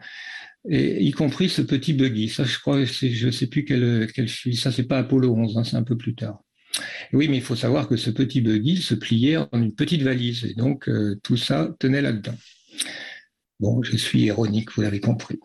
Et 0.69 1.03
y 1.03 1.11
compris 1.11 1.47
ce 1.47 1.61
petit 1.61 1.93
buggy. 1.93 2.27
Ça, 2.27 2.43
je 2.43 2.59
crois, 2.59 2.83
je 2.83 3.29
sais 3.29 3.47
plus 3.47 3.63
quel, 3.63 4.07
quel 4.13 4.27
ça 4.27 4.71
c'est 4.71 4.83
pas 4.83 4.97
Apollo 4.97 5.33
11, 5.33 5.57
hein, 5.57 5.63
c'est 5.63 5.77
un 5.77 5.83
peu 5.83 5.95
plus 5.95 6.15
tard. 6.15 6.41
Oui, 7.13 7.27
mais 7.27 7.37
il 7.37 7.43
faut 7.43 7.55
savoir 7.55 7.87
que 7.87 7.97
ce 7.97 8.09
petit 8.09 8.41
buggy 8.41 8.77
se 8.77 8.93
pliait 8.93 9.37
en 9.37 9.47
une 9.53 9.73
petite 9.73 10.01
valise 10.01 10.45
et 10.45 10.53
donc 10.53 10.89
euh, 10.89 11.19
tout 11.23 11.37
ça 11.37 11.73
tenait 11.79 12.01
là-dedans. 12.01 12.35
Bon, 13.59 13.81
je 13.81 13.97
suis 13.97 14.21
ironique, 14.23 14.71
vous 14.73 14.81
l'avez 14.81 14.99
compris. 14.99 15.39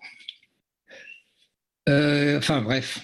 Euh, 1.88 2.38
enfin 2.38 2.60
bref, 2.60 3.00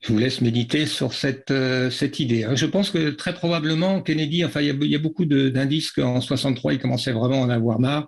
je 0.00 0.12
vous 0.12 0.18
laisse 0.18 0.40
méditer 0.40 0.86
sur 0.86 1.12
cette, 1.12 1.50
euh, 1.50 1.90
cette 1.90 2.20
idée. 2.20 2.44
Hein. 2.44 2.54
Je 2.54 2.66
pense 2.66 2.90
que 2.90 3.10
très 3.10 3.34
probablement 3.34 4.02
Kennedy, 4.02 4.44
enfin 4.44 4.60
il 4.60 4.66
y 4.66 4.94
a, 4.94 4.98
beaucoup 4.98 5.24
d'indices 5.24 5.90
qu'en 5.90 6.20
63 6.20 6.74
il 6.74 6.78
commençait 6.78 7.12
vraiment 7.12 7.42
à 7.42 7.46
en 7.46 7.50
avoir 7.50 7.80
marre 7.80 8.06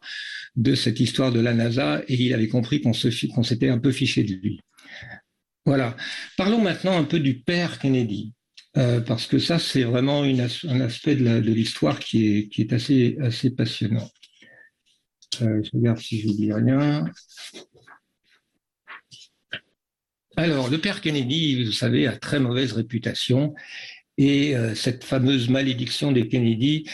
de 0.57 0.74
cette 0.74 1.00
histoire 1.00 1.33
de 1.33 1.40
la 1.40 1.55
NASA 1.55 2.02
et 2.09 2.14
il 2.14 2.35
avait 2.35 2.48
compris 2.48 2.81
qu'on 2.81 2.92
s'était 2.92 3.68
un 3.68 3.79
peu 3.79 3.92
fiché 3.92 4.24
de 4.24 4.35
lui. 4.35 4.61
Voilà. 5.64 5.96
Parlons 6.37 6.61
maintenant 6.61 6.96
un 6.96 7.05
peu 7.05 7.18
du 7.18 7.40
père 7.40 7.79
Kennedy. 7.79 8.33
Euh, 8.76 9.00
parce 9.00 9.26
que 9.26 9.38
ça, 9.38 9.58
c'est 9.58 9.84
vraiment 9.84 10.22
un 10.22 10.80
aspect 10.80 11.16
de 11.16 11.52
l'histoire 11.52 11.98
qui 11.98 12.26
est, 12.26 12.48
qui 12.48 12.62
est 12.62 12.72
assez, 12.72 13.16
assez 13.22 13.50
passionnant. 13.50 14.08
Euh, 15.42 15.62
je 15.62 15.70
regarde 15.74 15.98
si 15.98 16.20
j'oublie 16.20 16.52
rien. 16.52 17.06
Alors, 20.36 20.68
le 20.68 20.78
père 20.78 21.00
Kennedy, 21.00 21.64
vous 21.64 21.72
savez, 21.72 22.06
a 22.06 22.16
très 22.16 22.38
mauvaise 22.38 22.72
réputation. 22.72 23.54
Et 24.18 24.56
euh, 24.56 24.74
cette 24.74 25.04
fameuse 25.04 25.48
malédiction 25.48 26.12
des 26.12 26.28
Kennedy 26.28 26.84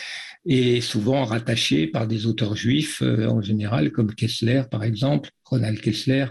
est 0.46 0.80
souvent 0.80 1.24
rattachée 1.24 1.88
par 1.88 2.06
des 2.06 2.26
auteurs 2.26 2.56
juifs, 2.56 3.02
en 3.02 3.40
général, 3.40 3.90
comme 3.90 4.14
Kessler, 4.14 4.62
par 4.70 4.82
exemple, 4.82 5.30
Ronald 5.44 5.80
Kessler, 5.80 6.26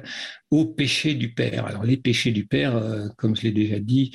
au 0.49 0.65
péché 0.65 1.13
du 1.13 1.33
père. 1.33 1.65
Alors, 1.65 1.83
les 1.83 1.95
péchés 1.95 2.31
du 2.31 2.45
père, 2.45 2.81
comme 3.17 3.37
je 3.37 3.43
l'ai 3.43 3.51
déjà 3.51 3.79
dit, 3.79 4.11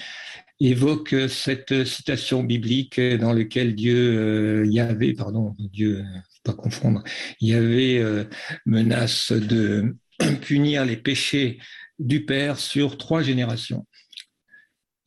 évoque 0.60 1.14
cette 1.28 1.84
citation 1.84 2.42
biblique 2.42 3.00
dans 3.00 3.32
laquelle 3.32 3.74
Dieu, 3.74 4.18
euh, 4.18 4.66
Yahvé, 4.66 5.12
pardon, 5.14 5.54
Dieu, 5.58 6.04
pas 6.42 6.54
confondre, 6.54 7.02
Yahvé 7.40 7.98
euh, 7.98 8.24
menace 8.64 9.32
de 9.32 9.96
punir 10.42 10.84
les 10.84 10.96
péchés 10.96 11.58
du 11.98 12.24
Père 12.24 12.58
sur 12.58 12.96
trois 12.96 13.22
générations. 13.22 13.86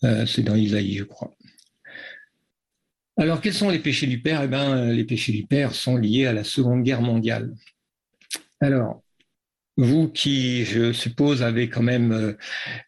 Euh, 0.04 0.26
c'est 0.26 0.44
dans 0.44 0.56
Isaïe, 0.56 0.98
je 0.98 1.04
crois. 1.04 1.36
Alors, 3.18 3.42
quels 3.42 3.54
sont 3.54 3.70
les 3.70 3.80
péchés 3.80 4.08
du 4.08 4.22
Père? 4.22 4.44
Eh 4.44 4.48
bien, 4.48 4.92
les 4.92 5.04
péchés 5.04 5.34
du 5.34 5.46
Père 5.46 5.76
sont 5.76 5.98
liés 5.98 6.26
à 6.26 6.32
la 6.32 6.46
Seconde 6.46 6.84
Guerre 6.84 7.02
mondiale. 7.02 7.54
Alors, 8.62 9.04
vous 9.80 10.10
qui, 10.10 10.66
je 10.66 10.92
suppose, 10.94 11.42
avez 11.42 11.70
quand 11.70 11.84
même, 11.84 12.36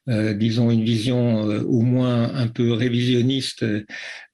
disons, 0.08 0.72
une 0.72 0.84
vision 0.84 1.42
au 1.42 1.82
moins 1.82 2.34
un 2.34 2.48
peu 2.48 2.74
révisionniste 2.74 3.64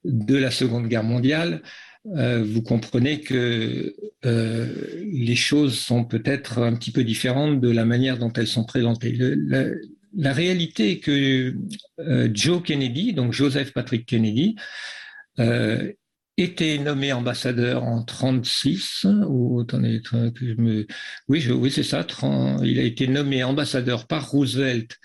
de 0.04 0.36
la 0.36 0.50
Seconde 0.50 0.88
Guerre 0.88 1.04
mondiale, 1.04 1.62
vous 2.04 2.62
comprenez 2.62 3.20
que 3.20 3.94
les 4.24 5.36
choses 5.36 5.78
sont 5.78 6.04
peut-être 6.04 6.58
un 6.58 6.74
petit 6.74 6.90
peu 6.90 7.04
différentes 7.04 7.60
de 7.60 7.70
la 7.70 7.84
manière 7.84 8.18
dont 8.18 8.32
elles 8.32 8.46
sont 8.46 8.64
présentées. 8.64 9.16
La 10.16 10.32
réalité 10.32 10.92
est 10.92 10.98
que 11.00 11.54
euh, 12.00 12.28
Joe 12.32 12.62
Kennedy, 12.62 13.12
donc 13.12 13.32
Joseph 13.32 13.72
Patrick 13.72 14.06
Kennedy, 14.06 14.56
euh, 16.38 16.42
était 16.42 16.78
nommé 16.78 17.12
ambassadeur 17.12 17.84
en 17.84 18.02
36 18.02 19.06
ou 19.28 19.64
me 19.64 20.86
oui 21.28 21.46
oui 21.50 21.70
c'est 21.70 21.82
ça 21.82 22.06
il 22.62 22.78
a 22.78 22.82
été 22.82 23.08
nommé 23.08 23.42
ambassadeur 23.44 24.06
par 24.06 24.30
Roosevelt 24.30 24.96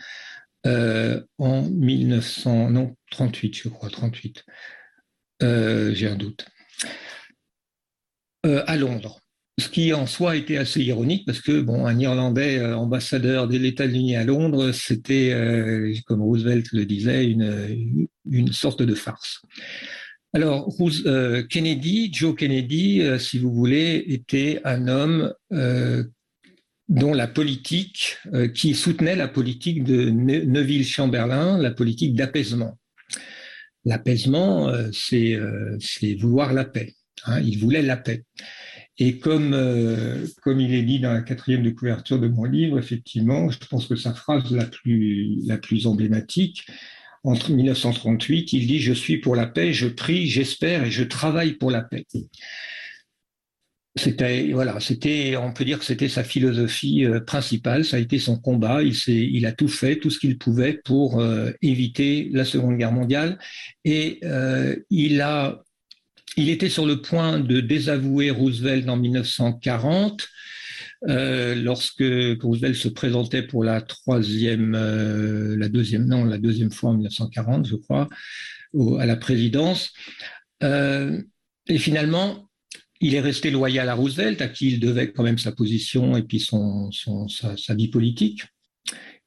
euh, 0.65 1.21
en 1.37 1.63
1900 1.63 2.69
non 2.69 2.95
38 3.11 3.55
je 3.63 3.69
crois 3.69 3.89
38 3.89 4.43
j'ai 5.41 6.07
un 6.07 6.15
doute. 6.15 6.45
À 8.45 8.77
Londres. 8.77 9.23
Ce 9.59 9.69
qui 9.69 9.93
en 9.93 10.07
soi 10.07 10.35
était 10.35 10.57
assez 10.57 10.81
ironique 10.81 11.25
parce 11.27 11.39
que 11.39 11.61
bon, 11.61 11.85
un 11.85 11.99
Irlandais 11.99 12.57
euh, 12.57 12.75
ambassadeur 12.75 13.47
des 13.47 13.63
États-Unis 13.63 14.15
à 14.15 14.23
Londres, 14.23 14.71
c'était, 14.71 15.31
euh, 15.31 15.93
comme 16.07 16.23
Roosevelt 16.23 16.71
le 16.71 16.85
disait, 16.85 17.25
une, 17.25 18.07
une 18.27 18.51
sorte 18.51 18.81
de 18.81 18.95
farce. 18.95 19.43
Alors, 20.33 20.73
euh, 21.05 21.43
Kennedy, 21.43 22.11
Joe 22.11 22.35
Kennedy, 22.35 23.03
si 23.19 23.37
vous 23.37 23.53
voulez, 23.53 24.03
était 24.07 24.61
un 24.63 24.87
homme 24.87 25.33
dont 26.89 27.13
la 27.13 27.27
politique, 27.27 28.17
qui 28.55 28.73
soutenait 28.73 29.15
la 29.15 29.27
politique 29.27 29.83
de 29.83 30.09
Neuville-Chamberlain, 30.09 31.57
la 31.57 31.71
politique 31.71 32.15
d'apaisement. 32.15 32.79
L'apaisement, 33.85 34.73
c'est 34.91 35.37
vouloir 36.19 36.53
la 36.53 36.65
paix. 36.65 36.95
Hein, 37.25 37.39
il 37.41 37.59
voulait 37.59 37.81
la 37.81 37.97
paix. 37.97 38.25
Et 38.99 39.17
comme, 39.17 39.53
euh, 39.53 40.27
il 40.45 40.73
est 40.73 40.83
dit 40.83 40.99
dans 40.99 41.13
la 41.13 41.21
quatrième 41.21 41.63
de 41.63 41.71
couverture 41.71 42.19
de 42.19 42.27
mon 42.27 42.43
livre, 42.43 42.77
effectivement, 42.77 43.49
je 43.49 43.57
pense 43.67 43.87
que 43.87 43.95
sa 43.95 44.13
phrase 44.13 44.51
la 44.51 45.57
plus 45.57 45.87
emblématique, 45.87 46.65
entre 47.23 47.51
1938, 47.51 48.53
il 48.53 48.67
dit 48.67 48.79
Je 48.79 48.93
suis 48.93 49.17
pour 49.17 49.35
la 49.35 49.47
paix, 49.47 49.73
je 49.73 49.87
prie, 49.87 50.27
j'espère 50.27 50.83
et 50.85 50.91
je 50.91 51.03
travaille 51.03 51.53
pour 51.53 51.71
la 51.71 51.81
paix. 51.81 52.05
C'était, 53.95 54.51
voilà, 54.51 54.79
c'était, 54.79 55.35
on 55.37 55.53
peut 55.53 55.65
dire 55.65 55.77
que 55.77 55.85
c'était 55.85 56.09
sa 56.09 56.23
philosophie 56.23 57.05
euh, 57.05 57.19
principale, 57.19 57.85
ça 57.85 57.97
a 57.97 57.99
été 57.99 58.17
son 58.17 58.39
combat. 58.39 58.81
Il, 58.81 58.95
il 59.07 59.45
a 59.45 59.51
tout 59.51 59.67
fait, 59.67 59.97
tout 59.97 60.09
ce 60.09 60.17
qu'il 60.17 60.39
pouvait 60.39 60.73
pour 60.73 61.19
euh, 61.19 61.51
éviter 61.61 62.29
la 62.31 62.43
Seconde 62.43 62.77
Guerre 62.77 62.91
mondiale. 62.91 63.37
Et 63.85 64.19
il 64.89 65.21
a 65.21 65.63
il 66.37 66.49
était 66.49 66.69
sur 66.69 66.85
le 66.85 67.01
point 67.01 67.39
de 67.39 67.59
désavouer 67.59 68.31
Roosevelt 68.31 68.87
en 68.89 68.97
1940, 68.97 70.27
euh, 71.09 71.55
lorsque 71.55 72.03
Roosevelt 72.41 72.75
se 72.75 72.87
présentait 72.87 73.43
pour 73.43 73.63
la 73.63 73.81
troisième, 73.81 74.73
euh, 74.75 75.69
deuxième, 75.69 76.05
non, 76.05 76.23
la 76.23 76.37
deuxième 76.37 76.71
fois 76.71 76.91
en 76.91 76.93
1940, 76.93 77.67
je 77.67 77.75
crois, 77.75 78.09
à 78.99 79.05
la 79.05 79.15
présidence. 79.15 79.91
Euh, 80.63 81.21
et 81.67 81.77
finalement, 81.77 82.49
il 83.01 83.15
est 83.15 83.21
resté 83.21 83.51
loyal 83.51 83.89
à 83.89 83.95
Roosevelt, 83.95 84.41
à 84.41 84.47
qui 84.47 84.69
il 84.69 84.79
devait 84.79 85.11
quand 85.11 85.23
même 85.23 85.37
sa 85.37 85.51
position 85.51 86.15
et 86.15 86.23
puis 86.23 86.39
son, 86.39 86.89
sa 86.91 87.75
vie 87.75 87.89
politique. 87.89 88.43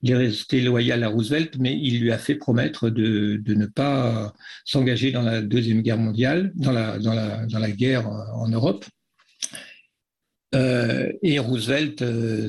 Il 0.02 0.10
est 0.10 0.16
resté 0.16 0.60
loyal 0.60 1.02
à 1.04 1.08
Roosevelt, 1.08 1.56
mais 1.58 1.76
il 1.76 2.00
lui 2.00 2.12
a 2.12 2.18
fait 2.18 2.34
promettre 2.34 2.90
de, 2.90 3.42
ne 3.46 3.66
pas 3.66 4.32
s'engager 4.64 5.10
dans 5.10 5.22
la 5.22 5.42
Deuxième 5.42 5.82
Guerre 5.82 5.98
mondiale, 5.98 6.52
dans 6.54 6.72
la, 6.72 7.70
guerre 7.70 8.08
en 8.08 8.48
Europe. 8.48 8.84
Euh, 10.54 11.12
et 11.22 11.38
Roosevelt 11.38 12.02
euh, 12.02 12.48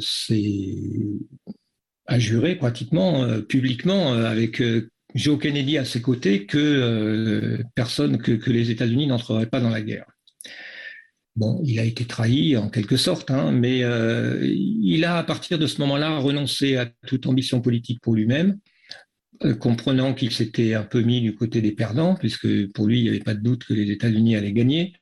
a 2.05 2.19
juré 2.19 2.55
pratiquement 2.55 3.23
euh, 3.23 3.41
publiquement 3.41 4.13
avec 4.13 4.61
Joe 5.15 5.39
Kennedy 5.39 5.77
à 5.77 5.85
ses 5.85 6.01
côtés 6.01 6.45
que 6.45 7.61
personne, 7.75 8.17
que 8.17 8.49
les 8.49 8.71
États-Unis 8.71 9.07
n'entreraient 9.07 9.47
pas 9.47 9.59
dans 9.59 9.69
la 9.69 9.81
guerre. 9.81 10.05
Bon, 11.37 11.61
il 11.63 11.79
a 11.79 11.83
été 11.83 12.03
trahi 12.05 12.57
en 12.57 12.67
quelque 12.67 12.97
sorte, 12.97 13.29
hein, 13.29 13.51
mais 13.51 13.83
euh, 13.83 14.39
il 14.43 15.05
a 15.05 15.17
à 15.19 15.23
partir 15.23 15.59
de 15.59 15.67
ce 15.67 15.79
moment-là 15.81 16.17
renoncé 16.17 16.77
à 16.77 16.87
toute 17.05 17.27
ambition 17.27 17.61
politique 17.61 18.01
pour 18.01 18.15
lui-même, 18.15 18.57
euh, 19.43 19.53
comprenant 19.53 20.15
qu'il 20.15 20.31
s'était 20.31 20.73
un 20.73 20.81
peu 20.81 21.01
mis 21.01 21.21
du 21.21 21.35
côté 21.35 21.61
des 21.61 21.73
perdants, 21.73 22.15
puisque 22.15 22.47
pour 22.71 22.87
lui, 22.87 23.01
il 23.01 23.03
n'y 23.03 23.09
avait 23.09 23.19
pas 23.19 23.35
de 23.35 23.43
doute 23.43 23.65
que 23.65 23.75
les 23.75 23.91
États-Unis 23.91 24.35
allaient 24.35 24.51
gagner, 24.51 24.93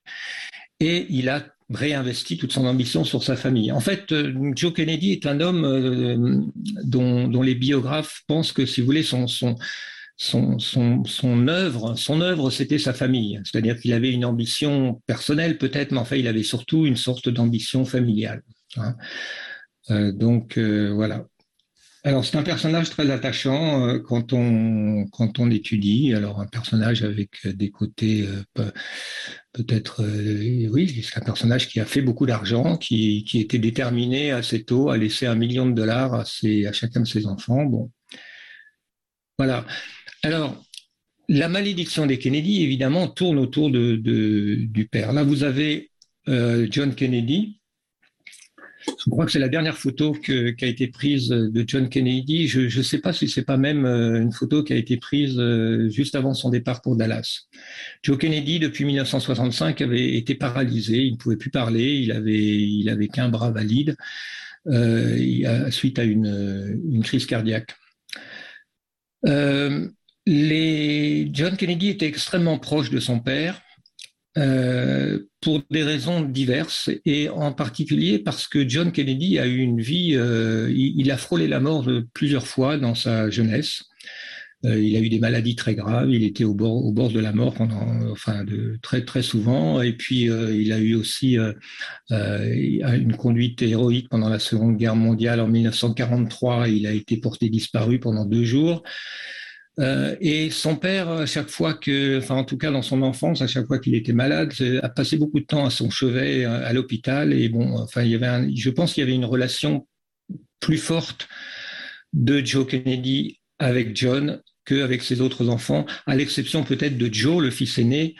et 0.81 1.05
il 1.09 1.29
a 1.29 1.45
réinvesti 1.73 2.37
toute 2.37 2.51
son 2.51 2.65
ambition 2.65 3.05
sur 3.05 3.23
sa 3.23 3.37
famille. 3.37 3.71
En 3.71 3.79
fait, 3.79 4.11
euh, 4.11 4.51
Joe 4.57 4.73
Kennedy 4.73 5.13
est 5.13 5.27
un 5.27 5.39
homme 5.39 6.51
dont, 6.83 7.41
les 7.41 7.55
biographes 7.55 8.23
pensent 8.27 8.51
que, 8.51 8.65
si 8.65 8.81
vous 8.81 8.87
voulez, 8.87 9.03
son, 9.03 9.27
son, 9.27 9.55
son, 10.17 11.47
œuvre, 11.47 11.95
son 11.95 12.21
œuvre, 12.21 12.49
c'était 12.49 12.79
sa 12.79 12.93
famille. 12.93 13.41
C'est-à-dire 13.43 13.79
qu'il 13.79 13.93
avait 13.93 14.11
une 14.11 14.25
ambition 14.25 15.01
personnelle 15.05 15.57
peut-être, 15.57 15.91
mais 15.91 15.99
enfin, 15.99 16.15
il 16.15 16.27
avait 16.27 16.43
surtout 16.43 16.85
une 16.85 16.95
sorte 16.95 17.29
d'ambition 17.29 17.85
familiale. 17.85 18.41
Hein. 18.77 18.95
Euh, 19.91 20.11
donc 20.11 20.57
euh, 20.57 20.91
voilà. 20.93 21.25
Alors 22.03 22.23
c'est 22.23 22.37
un 22.37 22.43
personnage 22.43 22.91
très 22.91 23.09
attachant 23.09 23.87
euh, 23.87 23.99
quand 23.99 24.31
on 24.31 25.05
quand 25.11 25.39
on 25.39 25.49
étudie. 25.51 26.13
Alors 26.13 26.39
un 26.39 26.47
personnage 26.47 27.03
avec 27.03 27.47
des 27.47 27.71
côtés 27.71 28.27
peut-être 29.53 30.03
oui, 30.71 31.03
c'est 31.03 31.19
un 31.19 31.25
personnage 31.25 31.67
qui 31.67 31.79
a 31.79 31.85
fait 31.85 32.01
beaucoup 32.01 32.25
d'argent, 32.25 32.77
qui 32.77 33.23
qui 33.25 33.39
était 33.39 33.59
déterminé 33.59 34.31
assez 34.31 34.63
tôt 34.63 34.89
à 34.89 34.97
laisser 34.97 35.25
un 35.25 35.35
million 35.35 35.65
de 35.65 35.73
dollars 35.73 36.13
à 36.13 36.21
à 36.21 36.71
chacun 36.71 37.01
de 37.01 37.07
ses 37.07 37.25
enfants. 37.25 37.63
Bon, 37.65 37.91
voilà. 39.37 39.65
Alors, 40.25 40.65
la 41.29 41.47
malédiction 41.47 42.07
des 42.07 42.17
Kennedy, 42.17 42.63
évidemment, 42.63 43.07
tourne 43.07 43.37
autour 43.37 43.69
de, 43.69 43.95
du 43.95 44.87
père. 44.87 45.13
Là, 45.13 45.21
vous 45.21 45.43
avez 45.43 45.91
euh, 46.27 46.65
John 46.71 46.95
Kennedy. 46.95 47.59
Je 48.87 49.11
crois 49.11 49.27
que 49.27 49.31
c'est 49.31 49.37
la 49.37 49.49
dernière 49.49 49.77
photo 49.77 50.13
qui 50.13 50.33
a 50.33 50.67
été 50.67 50.87
prise 50.87 51.27
de 51.27 51.63
John 51.67 51.89
Kennedy. 51.89 52.47
Je 52.47 52.75
ne 52.75 52.83
sais 52.83 52.97
pas 53.01 53.13
si 53.13 53.27
c'est 53.27 53.43
pas 53.43 53.57
même 53.57 53.85
euh, 53.85 54.19
une 54.19 54.31
photo 54.31 54.63
qui 54.63 54.73
a 54.73 54.77
été 54.77 54.97
prise 54.97 55.37
euh, 55.37 55.89
juste 55.89 56.15
avant 56.15 56.33
son 56.33 56.49
départ 56.49 56.81
pour 56.81 56.95
Dallas. 56.95 57.41
Joe 58.01 58.17
Kennedy, 58.17 58.57
depuis 58.57 58.85
1965, 58.85 59.79
avait 59.81 60.15
été 60.15 60.33
paralysé. 60.33 61.03
Il 61.03 61.13
ne 61.13 61.17
pouvait 61.17 61.37
plus 61.37 61.51
parler. 61.51 61.99
Il 61.99 62.11
avait, 62.11 62.33
il 62.33 63.09
qu'un 63.13 63.29
bras 63.29 63.51
valide 63.51 63.95
suite 65.69 65.99
à 65.99 66.03
une, 66.03 67.03
crise 67.03 67.27
cardiaque. 67.27 67.75
John 70.27 71.55
Kennedy 71.57 71.89
était 71.89 72.07
extrêmement 72.07 72.57
proche 72.57 72.89
de 72.89 72.99
son 72.99 73.19
père 73.19 73.61
euh, 74.37 75.19
pour 75.39 75.61
des 75.69 75.83
raisons 75.83 76.21
diverses 76.21 76.89
et 77.05 77.29
en 77.29 77.53
particulier 77.53 78.19
parce 78.19 78.47
que 78.47 78.67
John 78.67 78.91
Kennedy 78.91 79.39
a 79.39 79.47
eu 79.47 79.59
une 79.59 79.79
vie, 79.79 80.15
euh, 80.15 80.69
il, 80.75 81.09
a 81.11 81.17
frôlé 81.17 81.47
la 81.47 81.59
mort 81.59 81.87
plusieurs 82.13 82.47
fois 82.47 82.77
dans 82.77 82.95
sa 82.95 83.29
jeunesse. 83.29 83.83
Euh, 84.65 84.81
il 84.81 84.95
a 84.97 84.99
eu 84.99 85.09
des 85.09 85.19
maladies 85.19 85.55
très 85.55 85.75
graves, 85.75 86.09
il 86.09 86.23
était 86.23 86.43
au 86.43 86.53
bord, 86.53 86.83
au 86.83 86.91
bord 86.91 87.11
de 87.11 87.19
la 87.19 87.31
mort 87.31 87.53
pendant, 87.53 87.87
enfin, 88.11 88.43
de, 88.43 88.77
très 88.81 89.05
très 89.05 89.21
souvent. 89.21 89.81
Et 89.81 89.93
puis 89.93 90.29
euh, 90.29 90.53
il 90.53 90.73
a 90.73 90.79
eu 90.79 90.95
aussi 90.95 91.37
une 92.09 93.15
conduite 93.15 93.61
héroïque 93.61 94.09
pendant 94.09 94.27
la 94.27 94.39
Seconde 94.39 94.75
Guerre 94.75 94.95
mondiale 94.95 95.39
en 95.39 95.47
1943. 95.47 96.67
Il 96.67 96.87
a 96.87 96.91
été 96.91 97.17
porté 97.17 97.49
disparu 97.49 97.99
pendant 97.99 98.25
deux 98.25 98.43
jours. 98.43 98.83
Euh, 99.79 100.15
et 100.21 100.49
son 100.49 100.75
père, 100.75 101.09
à 101.09 101.25
chaque 101.25 101.49
fois 101.49 101.73
que, 101.73 102.19
enfin 102.19 102.35
en 102.35 102.43
tout 102.45 102.57
cas 102.57 102.71
dans 102.71 102.81
son 102.81 103.01
enfance, 103.01 103.41
à 103.41 103.47
chaque 103.47 103.67
fois 103.67 103.79
qu'il 103.79 103.95
était 103.95 104.13
malade, 104.13 104.53
a 104.81 104.89
passé 104.89 105.17
beaucoup 105.17 105.39
de 105.39 105.45
temps 105.45 105.65
à 105.65 105.69
son 105.69 105.89
chevet 105.89 106.45
à 106.45 106.71
l'hôpital. 106.73 107.33
Et 107.33 107.49
bon, 107.49 107.77
enfin 107.79 108.03
il 108.03 108.11
y 108.11 108.15
avait, 108.15 108.27
un, 108.27 108.49
je 108.55 108.69
pense 108.69 108.93
qu'il 108.93 109.01
y 109.01 109.03
avait 109.03 109.15
une 109.15 109.25
relation 109.25 109.87
plus 110.59 110.77
forte 110.77 111.27
de 112.13 112.43
Joe 112.43 112.65
Kennedy 112.65 113.39
avec 113.59 113.95
John 113.95 114.41
qu'avec 114.65 115.03
ses 115.03 115.21
autres 115.21 115.49
enfants, 115.49 115.85
à 116.07 116.15
l'exception 116.15 116.63
peut-être 116.63 116.97
de 116.97 117.13
Joe, 117.13 117.41
le 117.41 117.51
fils 117.51 117.77
aîné, 117.77 118.15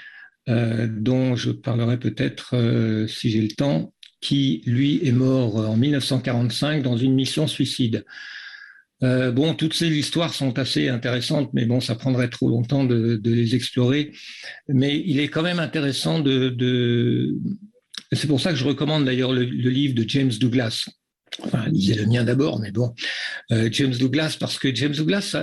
euh, 0.47 0.87
dont 0.87 1.35
je 1.35 1.51
parlerai 1.51 1.97
peut-être 1.97 2.55
euh, 2.55 3.07
si 3.07 3.31
j'ai 3.31 3.41
le 3.41 3.49
temps, 3.49 3.93
qui 4.21 4.61
lui 4.65 5.05
est 5.05 5.11
mort 5.11 5.55
en 5.55 5.75
1945 5.75 6.83
dans 6.83 6.97
une 6.97 7.15
mission 7.15 7.47
suicide. 7.47 8.05
Euh, 9.05 9.31
bon, 9.31 9.53
toutes 9.53 9.73
ces 9.73 9.87
histoires 9.87 10.33
sont 10.33 10.57
assez 10.57 10.89
intéressantes, 10.89 11.51
mais 11.53 11.65
bon, 11.65 11.79
ça 11.79 11.95
prendrait 11.95 12.29
trop 12.29 12.49
longtemps 12.49 12.83
de, 12.83 13.21
les 13.23 13.55
explorer. 13.55 14.11
Mais 14.67 15.01
il 15.05 15.19
est 15.19 15.27
quand 15.27 15.43
même 15.43 15.59
intéressant 15.59 16.19
de. 16.19 17.35
C'est 18.11 18.27
pour 18.27 18.41
ça 18.41 18.51
que 18.51 18.55
je 18.55 18.65
recommande 18.65 19.05
d'ailleurs 19.05 19.31
le, 19.31 19.43
livre 19.43 19.93
de 19.93 20.07
James 20.07 20.31
Douglas, 20.31 20.89
enfin, 21.43 21.65
lisez 21.69 21.95
le 21.95 22.05
mien 22.05 22.23
d'abord, 22.23 22.59
mais 22.59 22.71
bon, 22.71 22.93
James 23.49 23.95
Douglas, 23.95 24.37
parce 24.39 24.57
que 24.57 24.73
James 24.73 24.93
Douglas 24.93 25.35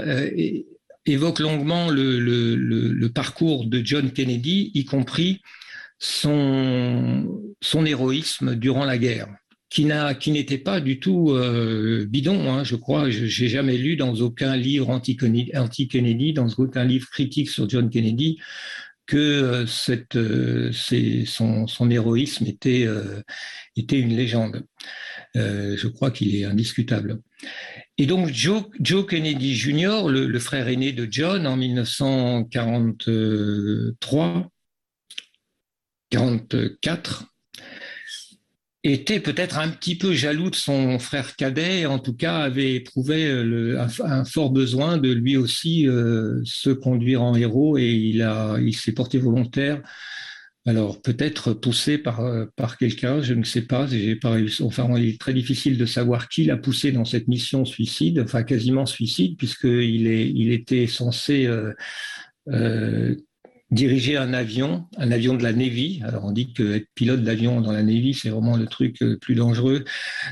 évoque 1.07 1.40
longuement 1.40 1.90
le, 1.90 2.20
le, 2.20 2.55
le, 2.55 3.09
parcours 3.09 3.66
de 3.66 3.83
John 3.85 4.12
Kennedy, 4.12 4.70
y 4.75 4.85
compris 4.85 5.40
son, 5.98 7.27
son 7.61 7.85
héroïsme 7.85 8.55
durant 8.55 8.85
la 8.85 8.98
guerre 8.98 9.29
qui 9.73 10.31
n'était 10.31 10.59
pas 10.59 10.81
du 10.81 11.01
tout 11.01 11.31
euh, 11.31 12.07
bidon, 12.07 12.53
hein, 12.53 12.63
je 12.63 12.77
crois. 12.77 13.09
J'ai 13.09 13.49
jamais 13.49 13.79
lu 13.79 13.97
dans 13.97 14.14
aucun 14.16 14.55
livre 14.55 14.91
anti-Kennedy, 14.91 16.35
dans 16.35 16.49
aucun 16.59 16.85
livre 16.85 17.09
critique 17.09 17.49
sur 17.49 17.66
John 17.70 17.89
Kennedy, 17.89 18.39
que 19.07 19.16
euh, 19.16 19.64
euh, 20.16 20.70
son, 21.25 21.91
héroïsme 21.91 22.47
était, 22.47 22.87
une 23.77 24.14
légende. 24.14 24.62
je 25.35 25.89
crois 25.89 26.11
qu'il 26.11 26.37
est 26.37 26.45
indiscutable. 26.45 27.23
Et 27.97 28.05
donc 28.05 28.29
Joe, 28.29 28.64
Joe 28.79 29.07
Kennedy 29.07 29.55
Jr., 29.55 30.03
le, 30.09 30.27
le, 30.27 30.39
frère 30.39 30.68
aîné 30.68 30.93
de 30.93 31.09
John, 31.11 31.47
en 31.47 31.57
1943, 31.57 34.51
44, 36.11 37.32
était 38.85 39.20
peut-être 39.20 39.59
un 39.59 39.68
petit 39.68 39.97
peu 39.97 40.12
jaloux 40.12 40.51
de 40.51 40.57
son 40.57 40.99
frère 40.99 41.37
cadet, 41.37 41.87
en 41.87 41.99
tout 41.99 42.14
cas 42.14 42.39
avait 42.39 42.74
éprouvé 42.74 43.43
le, 43.45 43.78
un, 43.78 44.24
fort 44.24 44.51
besoin 44.51 44.99
de 44.99 45.12
lui 45.12 45.37
aussi 45.37 45.87
euh, 45.87 46.41
se 46.45 46.70
conduire 46.70 47.22
en 47.22 47.37
héros 47.37 47.78
et 47.78 47.91
il 47.93 48.28
il 48.61 48.74
s'est 48.74 48.93
porté 48.93 49.18
volontaire. 49.18 49.80
Alors 50.64 51.03
peut-être 51.03 51.55
poussé 51.55 51.99
par 51.99 52.20
euh, 52.20 52.47
par 52.55 52.78
quelqu'un, 52.78 53.20
je 53.20 53.35
ne 53.35 53.43
sais 53.43 53.62
pas. 53.62 53.87
Pas 54.20 54.37
Enfin, 54.62 54.89
il 54.97 55.09
est 55.09 55.20
très 55.20 55.35
difficile 55.35 55.76
de 55.76 55.87
savoir 55.87 56.28
qui 56.28 56.45
l'a 56.45 56.57
poussé 56.57 56.93
dans 56.93 57.05
cette 57.05 57.26
mission 57.26 57.64
suicide, 57.64 58.20
enfin 58.20 58.45
quasiment 58.45 58.87
suicide, 58.87 59.37
puisqu'il 59.37 60.07
est, 60.07 60.28
il 60.30 60.53
était 60.53 60.87
censé 60.87 61.47
euh, 61.47 61.72
euh 62.49 63.16
diriger 63.73 64.18
un 64.18 64.35
avion, 64.35 64.87
un 64.99 65.11
avion 65.11 65.35
de 65.35 65.43
la 65.43 65.53
Navy. 65.53 66.01
Alors 66.05 66.27
on 66.27 66.33
dit 66.33 66.53
que 66.53 66.75
être 66.75 66.89
pilote 66.95 67.23
d'avion 67.23 67.61
dans 67.61 67.73
la 67.73 67.83
Navy, 67.83 68.14
c'est 68.14 68.29
vraiment 68.29 68.57
le 68.57 68.66
truc 68.66 69.01
le 69.01 69.18
plus 69.18 69.35
dangereux 69.35 69.85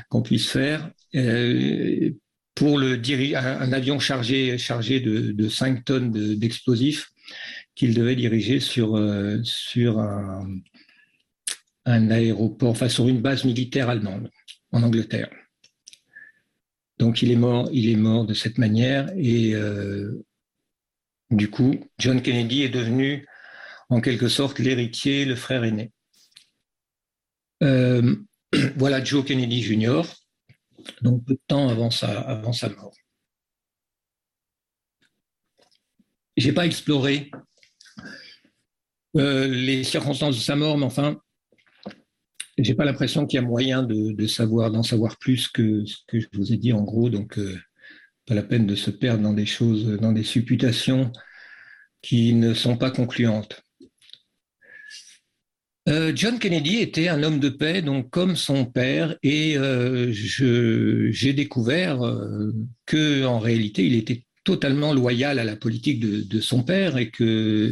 qu'on 0.09 0.21
puisse 0.21 0.47
faire. 0.49 0.89
Euh, 1.15 2.11
pour 2.53 2.77
le 2.77 2.97
diriger, 2.97 3.35
un, 3.35 3.73
avion 3.73 3.99
chargé 3.99 4.57
chargé 4.57 4.99
de, 4.99 5.31
de 5.31 5.49
5 5.49 5.83
tonnes 5.83 6.11
d'explosifs 6.35 7.09
qu'il 7.75 7.95
devait 7.95 8.15
diriger 8.15 8.59
sur 8.59 8.95
euh, 8.95 9.39
sur 9.43 9.99
un, 9.99 10.61
aéroport, 11.85 12.69
enfin 12.69 12.89
sur 12.89 13.07
une 13.07 13.21
base 13.21 13.43
militaire 13.43 13.89
allemande 13.89 14.29
en 14.71 14.83
Angleterre. 14.83 15.29
Donc 16.99 17.23
il 17.23 17.31
est 17.31 17.35
mort, 17.35 17.69
il 17.73 17.89
est 17.89 17.95
mort 17.95 18.25
de 18.25 18.35
cette 18.35 18.59
manière 18.59 19.09
et 19.17 19.55
euh, 19.55 20.23
du 21.31 21.49
coup, 21.49 21.79
John 21.97 22.21
Kennedy 22.21 22.63
est 22.63 22.69
devenu 22.69 23.25
en 23.91 23.99
quelque 23.99 24.29
sorte 24.29 24.59
l'héritier, 24.59 25.25
le 25.25 25.35
frère 25.35 25.65
aîné. 25.65 25.91
Euh, 27.61 28.15
voilà 28.77 29.03
Joe 29.03 29.23
Kennedy 29.23 29.61
Jr., 29.61 30.01
donc 31.01 31.25
peu 31.25 31.33
de 31.33 31.41
temps 31.45 31.67
avant 31.67 31.91
sa, 31.91 32.69
mort. 32.69 32.95
Je 36.37 36.47
n'ai 36.47 36.53
pas 36.53 36.65
exploré 36.65 37.29
euh, 39.17 39.47
les 39.47 39.83
circonstances 39.83 40.37
de 40.37 40.41
sa 40.41 40.55
mort, 40.55 40.77
mais 40.77 40.85
enfin, 40.85 41.21
j'ai 42.57 42.73
pas 42.73 42.85
l'impression 42.85 43.27
qu'il 43.27 43.41
y 43.41 43.43
a 43.43 43.45
moyen 43.45 43.83
de, 43.83 44.25
savoir, 44.25 44.71
d'en 44.71 44.83
savoir 44.83 45.17
plus 45.17 45.49
que 45.49 45.85
ce 45.85 45.97
que 46.07 46.19
je 46.19 46.27
vous 46.33 46.53
ai 46.53 46.57
dit 46.57 46.71
en 46.71 46.81
gros, 46.81 47.09
donc 47.09 47.37
euh, 47.37 47.59
pas 48.25 48.35
la 48.35 48.43
peine 48.43 48.65
de 48.65 48.75
se 48.75 48.89
perdre 48.89 49.21
dans 49.21 49.33
des 49.33 49.45
choses, 49.45 49.85
dans 49.99 50.13
des 50.13 50.23
supputations 50.23 51.11
qui 52.01 52.33
ne 52.33 52.53
sont 52.53 52.77
pas 52.77 52.89
concluantes. 52.89 53.61
Euh, 55.89 56.11
John 56.15 56.37
Kennedy 56.37 56.77
était 56.77 57.07
un 57.07 57.23
homme 57.23 57.39
de 57.39 57.49
paix, 57.49 57.81
donc 57.81 58.11
comme 58.11 58.35
son 58.35 58.65
père, 58.65 59.15
et 59.23 59.57
euh, 59.57 60.11
j'ai 60.11 61.33
découvert 61.33 62.05
euh, 62.05 62.53
que 62.85 63.25
en 63.25 63.39
réalité 63.39 63.87
il 63.87 63.95
était 63.95 64.23
totalement 64.43 64.93
loyal 64.93 65.39
à 65.39 65.43
la 65.43 65.55
politique 65.55 65.99
de, 65.99 66.39
son 66.39 66.63
père 66.63 66.97
et 66.97 67.09
que 67.09 67.69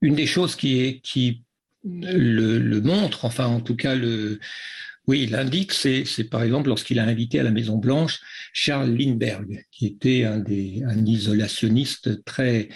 une 0.00 0.14
des 0.14 0.26
choses 0.26 0.54
qui 0.54 1.42
le, 1.84 2.80
montre, 2.80 3.24
enfin 3.24 3.46
en 3.46 3.60
tout 3.60 3.76
cas 3.76 3.94
le 3.94 4.40
oui, 5.08 5.22
il 5.22 5.36
indique, 5.36 5.72
c'est, 5.72 6.04
par 6.30 6.42
exemple 6.42 6.68
lorsqu'il 6.68 6.98
a 6.98 7.04
invité 7.04 7.38
à 7.38 7.44
la 7.44 7.52
Maison 7.52 7.78
Blanche 7.78 8.20
Charles 8.52 8.90
Lindbergh, 8.90 9.64
qui 9.70 9.86
était 9.86 10.24
un 10.24 10.38
des 10.38 10.82
un 10.86 11.04
isolationniste 11.04 12.24
très 12.24 12.68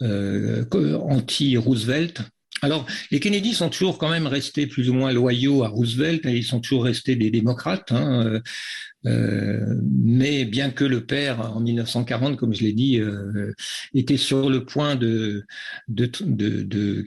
anti-Roosevelt, 0.00 2.22
alors, 2.62 2.86
les 3.10 3.20
Kennedy 3.20 3.54
sont 3.54 3.68
toujours 3.68 3.98
quand 3.98 4.10
même 4.10 4.26
restés 4.26 4.66
plus 4.66 4.90
ou 4.90 4.94
moins 4.94 5.12
loyaux 5.12 5.62
à 5.64 5.68
Roosevelt, 5.68 6.26
et 6.26 6.36
ils 6.36 6.44
sont 6.44 6.60
toujours 6.60 6.84
restés 6.84 7.16
des 7.16 7.30
démocrates. 7.30 7.92
Hein, 7.92 8.26
euh, 8.26 8.40
euh 9.06 9.74
mais 9.82 10.44
bien 10.44 10.70
que 10.70 10.84
le 10.84 11.04
père, 11.04 11.56
en 11.56 11.60
1940, 11.60 12.36
comme 12.36 12.54
je 12.54 12.62
l'ai 12.62 12.72
dit, 12.72 12.98
euh, 12.98 13.52
était 13.94 14.16
sur 14.16 14.50
le 14.50 14.64
point 14.64 14.96
de, 14.96 15.44
de, 15.88 16.10
de, 16.20 16.62
de 16.62 17.06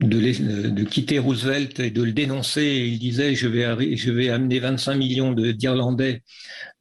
de, 0.00 0.68
de, 0.68 0.84
quitter 0.84 1.18
Roosevelt 1.18 1.80
et 1.80 1.90
de 1.90 2.02
le 2.02 2.12
dénoncer. 2.12 2.86
Il 2.86 2.98
disait 2.98 3.34
je 3.34 3.48
vais, 3.48 3.96
je 3.96 4.10
vais 4.10 4.28
amener 4.28 4.58
25 4.58 4.94
millions 4.94 5.32
d'Irlandais 5.32 6.22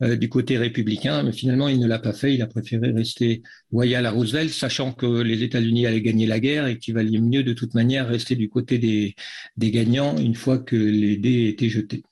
euh, 0.04 0.16
du 0.18 0.28
côté 0.30 0.58
républicain, 0.58 1.24
mais 1.24 1.32
finalement 1.32 1.70
il 1.70 1.80
ne 1.80 1.88
l'a 1.88 2.00
pas 2.00 2.14
fait. 2.14 2.34
Il 2.34 2.42
a 2.42 2.48
préféré 2.48 2.92
rester 2.92 3.42
loyal 3.72 4.06
à 4.06 4.12
Roosevelt, 4.12 4.52
sachant 4.52 4.92
que 4.92 5.06
les 5.06 5.44
États-Unis 5.44 5.86
allaient 5.86 6.02
gagner 6.02 6.28
la 6.28 6.40
guerre 6.40 6.68
et 6.68 6.78
qu'il 6.78 6.94
valait 6.94 7.20
mieux 7.20 7.44
de 7.44 7.54
toute 7.54 7.74
manière 7.74 8.08
rester 8.08 8.36
du 8.36 8.50
côté 8.50 8.78
des, 8.80 9.16
des 9.58 9.72
gagnants 9.72 10.18
une 10.18 10.36
fois 10.36 10.58
que 10.60 10.76
les 10.76 11.18
dés 11.18 11.48
étaient 11.48 11.70
jetés. 11.70 12.04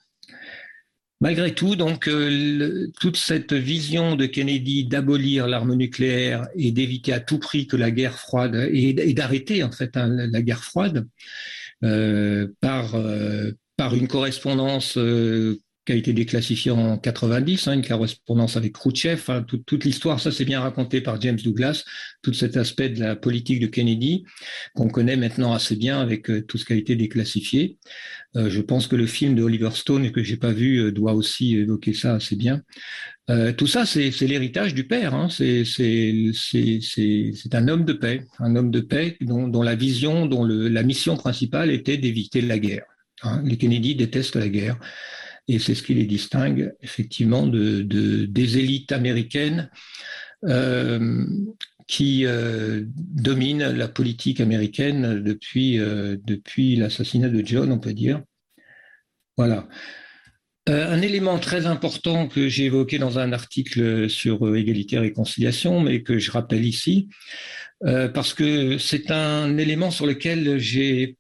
Malgré 1.24 1.55
tout, 1.55 1.78
donc, 1.78 2.09
euh, 2.09 2.91
toute 2.99 3.15
cette 3.15 3.53
vision 3.53 4.17
de 4.17 4.26
Kennedy 4.26 4.84
d'abolir 4.84 5.47
l'arme 5.47 5.74
nucléaire 5.74 6.49
et 6.57 6.74
d'éviter 6.74 7.13
à 7.13 7.21
tout 7.21 7.39
prix 7.39 7.65
que 7.65 7.78
la 7.78 7.91
guerre 7.91 8.19
froide 8.19 8.67
et, 8.74 9.13
d'arrêter 9.13 9.63
en 9.63 9.71
fait 9.71 9.95
hein, 9.95 10.09
la 10.09 10.41
guerre 10.41 10.65
froide 10.65 11.07
euh, 11.86 12.49
par 12.59 12.95
euh, 12.95 13.51
par 13.78 13.95
une 13.95 14.09
correspondance 14.09 14.99
qui 15.86 15.91
a 15.91 15.95
été 15.95 16.11
déclassifié 16.11 16.71
en 16.71 16.97
90, 16.97 17.67
hein, 17.67 17.74
une 17.74 17.86
correspondance 17.86 18.57
avec 18.57 18.74
Khrouchtchev. 18.74 19.21
Hein, 19.30 19.43
toute 19.43 19.84
l'histoire, 19.86 20.19
ça 20.19 20.32
c'est 20.32 20.45
bien 20.45 20.59
raconté 20.59 20.99
par 20.99 21.19
James 21.21 21.39
Douglas, 21.41 21.86
tout 22.21 22.34
cet 22.34 22.57
aspect 22.57 22.89
de 22.89 22.99
la 22.99 23.15
politique 23.15 23.61
de 23.61 23.67
Kennedy 23.67 24.26
qu'on 24.76 24.89
connaît 24.89 25.17
maintenant 25.17 25.53
assez 25.53 25.78
bien 25.78 26.01
avec 26.01 26.30
tout 26.47 26.57
ce 26.57 26.65
qui 26.65 26.74
a 26.74 26.76
été 26.76 26.97
déclassifié. 26.97 27.78
Euh, 28.36 28.50
je 28.50 28.62
pense 28.62 28.88
que 28.88 28.96
le 28.96 29.06
film 29.06 29.36
de 29.36 29.44
Oliver 29.44 29.70
Stone 29.74 30.12
que 30.12 30.24
j'ai 30.24 30.38
pas 30.38 30.52
vu 30.52 30.80
euh, 30.80 30.92
doit 30.92 31.14
aussi 31.14 31.56
évoquer 31.56 31.94
ça 31.94 32.16
assez 32.16 32.36
bien. 32.36 32.62
tout 33.58 33.68
ça, 33.68 33.86
c'est 33.86 34.10
l'héritage 34.22 34.74
du 34.74 34.86
père. 34.86 35.14
Hein. 35.14 35.30
C'est 35.30 35.64
un 37.54 37.68
homme 37.68 37.86
de 37.86 37.94
paix, 37.94 38.26
un 38.40 38.56
homme 38.56 38.72
de 38.72 38.82
paix 38.82 39.18
dont, 39.22 39.62
la 39.62 39.76
vision, 39.76 40.26
dont 40.26 40.44
la 40.46 40.84
mission 40.84 41.16
principale 41.16 41.72
était 41.72 41.98
d'éviter 41.98 42.42
la 42.42 42.60
guerre. 42.60 42.86
Hein. 43.22 43.42
Les 43.46 43.58
Kennedy 43.58 43.96
détestent 43.96 44.36
la 44.36 44.50
guerre 44.50 44.78
et 45.48 45.60
c'est 45.60 45.76
ce 45.76 45.84
qui 45.84 45.94
les 45.94 46.06
distingue 46.06 46.74
effectivement 46.82 47.46
de, 47.48 47.82
de 47.82 48.26
des 48.26 48.58
élites 48.58 48.92
américaines 48.94 49.70
euh, 50.46 51.26
qui 51.88 52.26
euh, 52.26 52.84
dominent 52.88 53.72
la 53.72 53.88
politique 53.88 54.42
américaine 54.42 55.22
depuis, 55.22 55.80
euh, 55.80 56.18
depuis 56.24 56.76
l'assassinat 56.76 57.30
de 57.30 57.46
John, 57.46 57.72
on 57.72 57.80
peut 57.80 57.94
dire. 57.94 58.22
Voilà. 59.38 59.68
Euh, 60.70 60.90
un 60.90 61.02
élément 61.02 61.40
très 61.40 61.66
important 61.66 62.28
que 62.28 62.48
j'ai 62.48 62.66
évoqué 62.66 62.98
dans 62.98 63.20
un 63.20 63.34
article 63.34 64.10
sur 64.10 64.56
égalité 64.56 64.96
et 64.96 65.00
réconciliation, 65.00 65.82
mais 65.82 66.04
que 66.04 66.20
je 66.20 66.32
rappelle 66.32 66.66
ici, 66.66 67.10
parce 67.82 68.34
que 68.34 68.78
c'est 68.78 69.12
un 69.12 69.58
élément 69.58 69.92
sur 69.92 70.06
lequel 70.06 70.58
j'ai, 70.58 71.18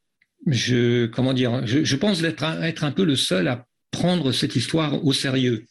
je, 0.47 1.07
comment 1.07 1.33
dire, 1.33 1.65
je 1.65 1.95
pense 1.97 2.23
être 2.23 2.45
être 2.63 2.85
un 2.85 2.91
peu 2.91 3.03
le 3.03 3.17
seul 3.17 3.49
à 3.49 3.67
prendre 3.91 4.31
cette 4.31 4.55
histoire 4.55 5.05
au 5.05 5.11
sérieux. 5.11 5.65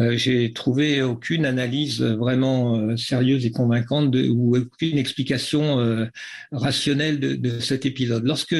Euh, 0.00 0.16
j'ai 0.16 0.52
trouvé 0.52 1.02
aucune 1.02 1.44
analyse 1.44 2.00
vraiment 2.00 2.78
euh, 2.78 2.96
sérieuse 2.96 3.44
et 3.44 3.50
convaincante 3.50 4.14
ou 4.16 4.56
aucune 4.56 4.96
explication 4.96 5.78
euh, 5.78 6.06
rationnelle 6.52 7.20
de, 7.20 7.60
cet 7.60 7.84
épisode. 7.84 8.24
Lorsque, 8.24 8.56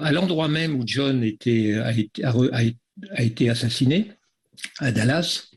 à 0.00 0.12
l'endroit 0.12 0.48
même 0.48 0.76
où 0.76 0.84
John 0.86 1.24
était, 1.24 1.74
a, 1.74 3.22
été 3.22 3.50
assassiné, 3.50 4.12
à 4.78 4.92
Dallas, 4.92 5.48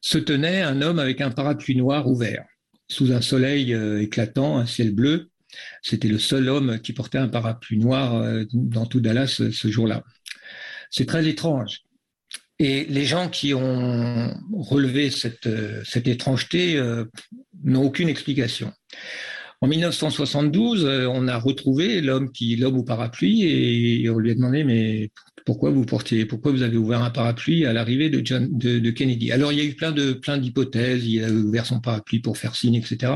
se 0.00 0.18
tenait 0.18 0.60
un 0.60 0.82
homme 0.82 0.98
avec 0.98 1.20
un 1.20 1.30
parapluie 1.30 1.76
noir 1.76 2.06
ouvert, 2.08 2.44
sous 2.88 3.12
un 3.12 3.22
soleil 3.22 3.74
éclatant, 4.00 4.58
un 4.58 4.66
ciel 4.66 4.94
bleu. 4.94 5.30
C'était 5.82 6.08
le 6.08 6.18
seul 6.18 6.48
homme 6.48 6.80
qui 6.80 6.92
portait 6.92 7.18
un 7.18 7.28
parapluie 7.28 7.78
noir 7.78 8.44
dans 8.52 8.86
tout 8.86 9.00
Dallas 9.00 9.42
ce 9.50 9.68
jour-là. 9.68 10.02
C'est 10.90 11.06
très 11.06 11.26
étrange. 11.26 11.83
Et 12.64 12.86
les 12.88 13.04
gens 13.04 13.28
qui 13.28 13.52
ont 13.52 14.34
relevé 14.54 15.10
cette, 15.10 15.48
cette 15.84 16.08
étrangeté 16.08 16.82
n'ont 17.62 17.82
aucune 17.82 18.08
explication. 18.08 18.72
En 19.60 19.66
1972, 19.66 20.84
on 21.10 21.28
a 21.28 21.36
retrouvé 21.36 22.00
l'homme 22.00 22.32
qui, 22.32 22.56
l'homme 22.56 22.78
au 22.78 22.82
parapluie, 22.82 23.42
et 23.42 24.08
on 24.08 24.18
lui 24.18 24.30
a 24.30 24.34
demandé 24.34 24.64
mais 24.64 25.10
pourquoi 25.44 25.70
vous 25.70 25.84
portiez, 25.84 26.24
pourquoi 26.24 26.52
vous 26.52 26.62
avez 26.62 26.76
ouvert 26.76 27.02
un 27.02 27.10
parapluie 27.10 27.66
à 27.66 27.72
l'arrivée 27.72 28.08
de, 28.08 28.24
John, 28.24 28.48
de, 28.50 28.90
Kennedy? 28.90 29.30
Alors 29.30 29.52
il 29.52 29.58
y 29.58 29.60
a 29.60 29.64
eu 29.64 29.74
plein 29.74 29.92
de 29.92 30.14
plein 30.14 30.38
d'hypothèses. 30.38 31.06
Il 31.06 31.22
a 31.22 31.30
ouvert 31.30 31.66
son 31.66 31.80
parapluie 31.80 32.20
pour 32.20 32.38
faire 32.38 32.56
signe, 32.56 32.76
etc. 32.76 33.12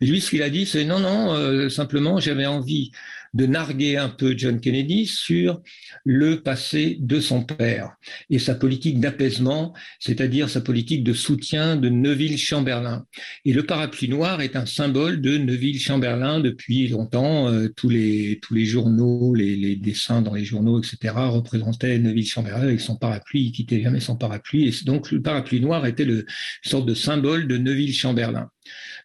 Mais 0.00 0.06
lui, 0.06 0.20
ce 0.20 0.30
qu'il 0.30 0.42
a 0.42 0.50
dit, 0.50 0.66
c'est 0.66 0.84
non, 0.84 1.00
non, 1.00 1.32
euh, 1.32 1.68
simplement 1.68 2.20
j'avais 2.20 2.46
envie 2.46 2.90
de 3.34 3.46
narguer 3.46 3.96
un 3.96 4.08
peu 4.08 4.34
John 4.36 4.60
Kennedy 4.60 5.06
sur 5.06 5.60
le 6.04 6.40
passé 6.40 6.96
de 7.00 7.20
son 7.20 7.42
père 7.42 7.96
et 8.30 8.38
sa 8.38 8.54
politique 8.54 9.00
d'apaisement, 9.00 9.74
c'est-à-dire 9.98 10.48
sa 10.48 10.60
politique 10.60 11.02
de 11.02 11.12
soutien 11.12 11.76
de 11.76 11.88
Neuville-Chamberlain. 11.88 13.04
Et 13.44 13.52
le 13.52 13.66
parapluie 13.66 14.08
noir 14.08 14.40
est 14.40 14.56
un 14.56 14.66
symbole 14.66 15.20
de 15.20 15.36
Neuville-Chamberlain 15.36 16.40
depuis 16.40 16.88
longtemps. 16.88 17.48
Euh, 17.48 17.68
tous 17.76 17.88
les 17.88 18.38
tous 18.40 18.54
les 18.54 18.64
journaux, 18.64 19.34
les, 19.34 19.76
dessins 19.76 20.22
dans 20.22 20.34
les 20.34 20.44
journaux, 20.44 20.80
etc. 20.80 21.14
représentaient 21.16 21.98
Neuville-Chamberlain 21.98 22.62
avec 22.62 22.80
son 22.80 22.96
parapluie. 22.96 23.46
Il 23.46 23.52
quittait 23.52 23.82
jamais 23.82 24.00
son 24.00 24.16
parapluie. 24.16 24.68
Et 24.68 24.84
donc 24.84 25.10
le 25.10 25.20
parapluie 25.20 25.60
noir 25.60 25.86
était 25.86 26.04
le, 26.04 26.18
une 26.18 26.70
sorte 26.70 26.86
de 26.86 26.94
symbole 26.94 27.48
de 27.48 27.58
Neuville-Chamberlain. 27.58 28.48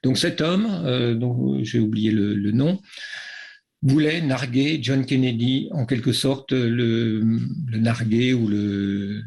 Donc 0.04 0.18
cet 0.18 0.42
homme, 0.42 0.68
euh, 0.86 1.16
dont 1.16 1.64
j'ai 1.64 1.80
oublié 1.80 2.12
le 2.12 2.52
nom, 2.52 2.80
voulait 3.82 4.22
narguer 4.22 4.80
John 4.82 5.06
Kennedy, 5.06 5.70
en 5.72 5.86
quelque 5.86 6.12
sorte 6.12 6.52
le, 6.52 7.22
narguer 7.72 8.34
ou 8.34 8.48
le, 8.48 9.22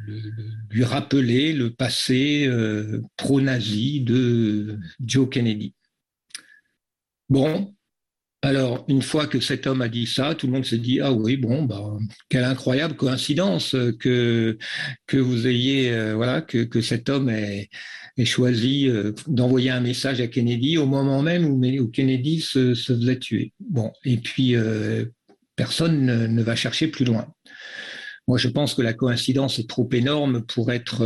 lui 0.70 0.84
rappeler 0.84 1.53
le 1.53 1.70
passé 1.70 2.44
euh, 2.46 3.00
pro-nazi 3.16 4.00
de 4.03 4.78
Joe 5.05 5.28
Kennedy. 5.28 5.74
Bon, 7.28 7.74
alors 8.43 8.84
une 8.88 9.03
fois 9.03 9.28
que 9.28 9.38
cet 9.38 9.68
homme 9.68 9.82
a 9.82 9.88
dit 9.88 10.07
ça, 10.07 10.34
tout 10.34 10.49
le 10.49 10.53
monde 10.53 10.64
se 10.64 10.74
dit 10.74 11.01
ah 11.01 11.12
oui 11.12 11.36
bon 11.36 11.62
bah 11.62 11.97
quelle 12.28 12.43
incroyable 12.43 12.97
coïncidence 12.97 13.76
que 14.01 14.59
que 15.07 15.16
vous 15.16 15.47
ayez 15.47 15.93
euh, 15.93 16.16
voilà 16.16 16.40
que 16.43 16.64
que 16.64 16.80
cet 16.80 17.09
homme 17.09 17.30
ait 17.30 17.68
et 18.16 18.24
choisi 18.24 18.88
euh, 18.88 19.12
d'envoyer 19.28 19.70
un 19.70 19.80
message 19.80 20.20
à 20.20 20.26
Kennedy 20.26 20.76
au 20.76 20.86
moment 20.86 21.22
même 21.22 21.47
où, 21.47 21.88
Kennedy 21.88 22.40
se, 22.40 22.74
faisait 22.74 23.18
tuer. 23.18 23.55
Bon, 23.61 23.90
et 24.05 24.18
puis 24.18 24.55
euh, 24.55 25.07
personne 25.57 26.05
ne, 26.05 26.43
va 26.43 26.55
chercher 26.57 26.88
plus 26.88 27.07
loin. 27.07 27.32
Moi, 28.28 28.38
je 28.38 28.49
pense 28.49 28.74
que 28.74 28.82
la 28.82 28.93
coïncidence 28.93 29.59
est 29.59 29.68
trop 29.68 29.88
énorme 29.93 30.45
pour 30.45 30.70
être 30.72 31.05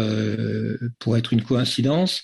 pour 0.99 1.17
être 1.17 1.33
une 1.33 1.43
coïncidence. 1.43 2.23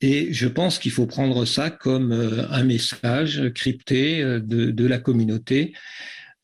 Et 0.00 0.32
je 0.32 0.46
pense 0.46 0.78
qu'il 0.78 0.92
faut 0.92 1.06
prendre 1.06 1.44
ça 1.44 1.70
comme 1.70 2.12
un 2.12 2.64
message 2.64 3.50
crypté 3.54 4.22
de, 4.22 4.70
de 4.70 4.86
la 4.86 4.98
communauté 4.98 5.72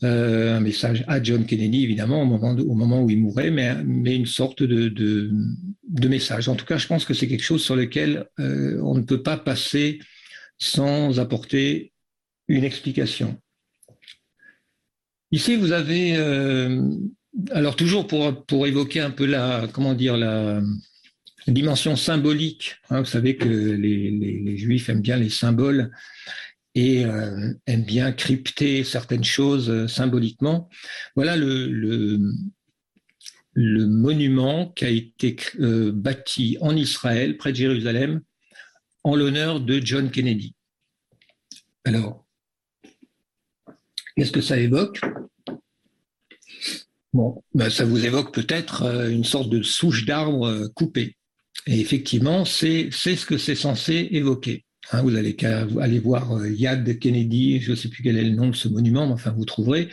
euh, 0.04 0.56
un 0.56 0.60
message 0.60 1.04
à 1.06 1.22
John 1.22 1.46
Kennedy, 1.46 1.84
évidemment, 1.84 2.22
au 2.22 2.26
moment, 2.26 2.50
au 2.50 2.74
moment 2.74 3.02
où 3.02 3.10
il 3.10 3.20
mourait, 3.20 3.50
mais, 3.50 3.74
mais 3.84 4.16
une 4.16 4.26
sorte 4.26 4.62
de, 4.62 4.88
de, 4.88 6.08
message. 6.08 6.48
En 6.48 6.56
tout 6.56 6.66
cas, 6.66 6.76
je 6.76 6.86
pense 6.86 7.04
que 7.04 7.14
c'est 7.14 7.28
quelque 7.28 7.44
chose 7.44 7.64
sur 7.64 7.74
lequel 7.76 8.26
euh, 8.38 8.78
on 8.82 8.94
ne 8.96 9.02
peut 9.02 9.22
pas 9.22 9.38
passer 9.38 10.00
sans 10.58 11.20
apporter 11.20 11.92
une 12.48 12.64
explication. 12.64 13.40
Ici, 15.30 15.56
vous 15.56 15.72
avez, 15.72 16.16
euh, 16.16 16.82
alors 17.52 17.76
toujours 17.76 18.06
pour, 18.06 18.44
pour 18.44 18.66
évoquer 18.66 19.00
un 19.00 19.10
peu 19.10 19.24
la, 19.24 19.68
comment 19.72 19.94
dire, 19.94 20.16
la, 20.16 20.60
dimension 21.52 21.96
symbolique. 21.96 22.76
Hein, 22.90 23.00
vous 23.00 23.06
savez 23.06 23.36
que 23.36 23.48
les, 23.48 24.56
Juifs 24.56 24.88
aiment 24.88 25.02
bien 25.02 25.16
les 25.16 25.30
symboles 25.30 25.90
et 26.74 27.04
euh, 27.04 27.52
aime 27.66 27.84
bien 27.84 28.12
crypter 28.12 28.82
certaines 28.84 29.24
choses 29.24 29.70
euh, 29.70 29.86
symboliquement. 29.86 30.68
Voilà 31.14 31.36
le, 31.36 32.18
monument 33.56 34.70
qui 34.70 34.84
a 34.84 34.88
été 34.88 35.36
euh, 35.60 35.92
bâti 35.92 36.56
en 36.60 36.74
Israël, 36.74 37.36
près 37.36 37.52
de 37.52 37.56
Jérusalem, 37.56 38.20
en 39.04 39.14
l'honneur 39.14 39.60
de 39.60 39.80
John 39.84 40.10
Kennedy. 40.10 40.56
Alors, 41.84 42.26
qu'est-ce 44.16 44.32
que 44.32 44.40
ça 44.40 44.58
évoque? 44.58 45.00
Bon, 47.12 47.44
ben 47.54 47.70
ça 47.70 47.84
vous 47.84 48.04
évoque 48.04 48.34
peut-être 48.34 48.82
une 49.08 49.22
sorte 49.22 49.50
de 49.50 49.62
souche 49.62 50.04
d'arbre 50.04 50.66
coupée. 50.74 51.16
Et 51.66 51.80
effectivement, 51.80 52.44
c'est 52.44 52.90
ce 52.90 53.24
que 53.24 53.38
c'est 53.38 53.54
censé 53.54 54.08
évoquer. 54.10 54.64
Hein, 54.92 55.02
vous 55.02 55.16
allez 55.16 55.34
aller 55.80 55.98
voir 55.98 56.32
euh, 56.32 56.50
Yad 56.50 56.98
Kennedy, 56.98 57.60
je 57.60 57.70
ne 57.70 57.76
sais 57.76 57.88
plus 57.88 58.02
quel 58.02 58.18
est 58.18 58.24
le 58.24 58.34
nom 58.34 58.48
de 58.48 58.54
ce 58.54 58.68
monument, 58.68 59.06
mais 59.06 59.14
enfin 59.14 59.30
vous 59.30 59.46
trouverez, 59.46 59.88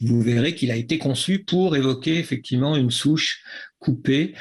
vous 0.00 0.22
verrez 0.22 0.54
qu'il 0.54 0.70
a 0.70 0.76
été 0.76 0.96
conçu 0.96 1.44
pour 1.44 1.76
évoquer 1.76 2.18
effectivement 2.18 2.74
une 2.74 2.90
souche 2.90 3.42
coupée 3.78 4.34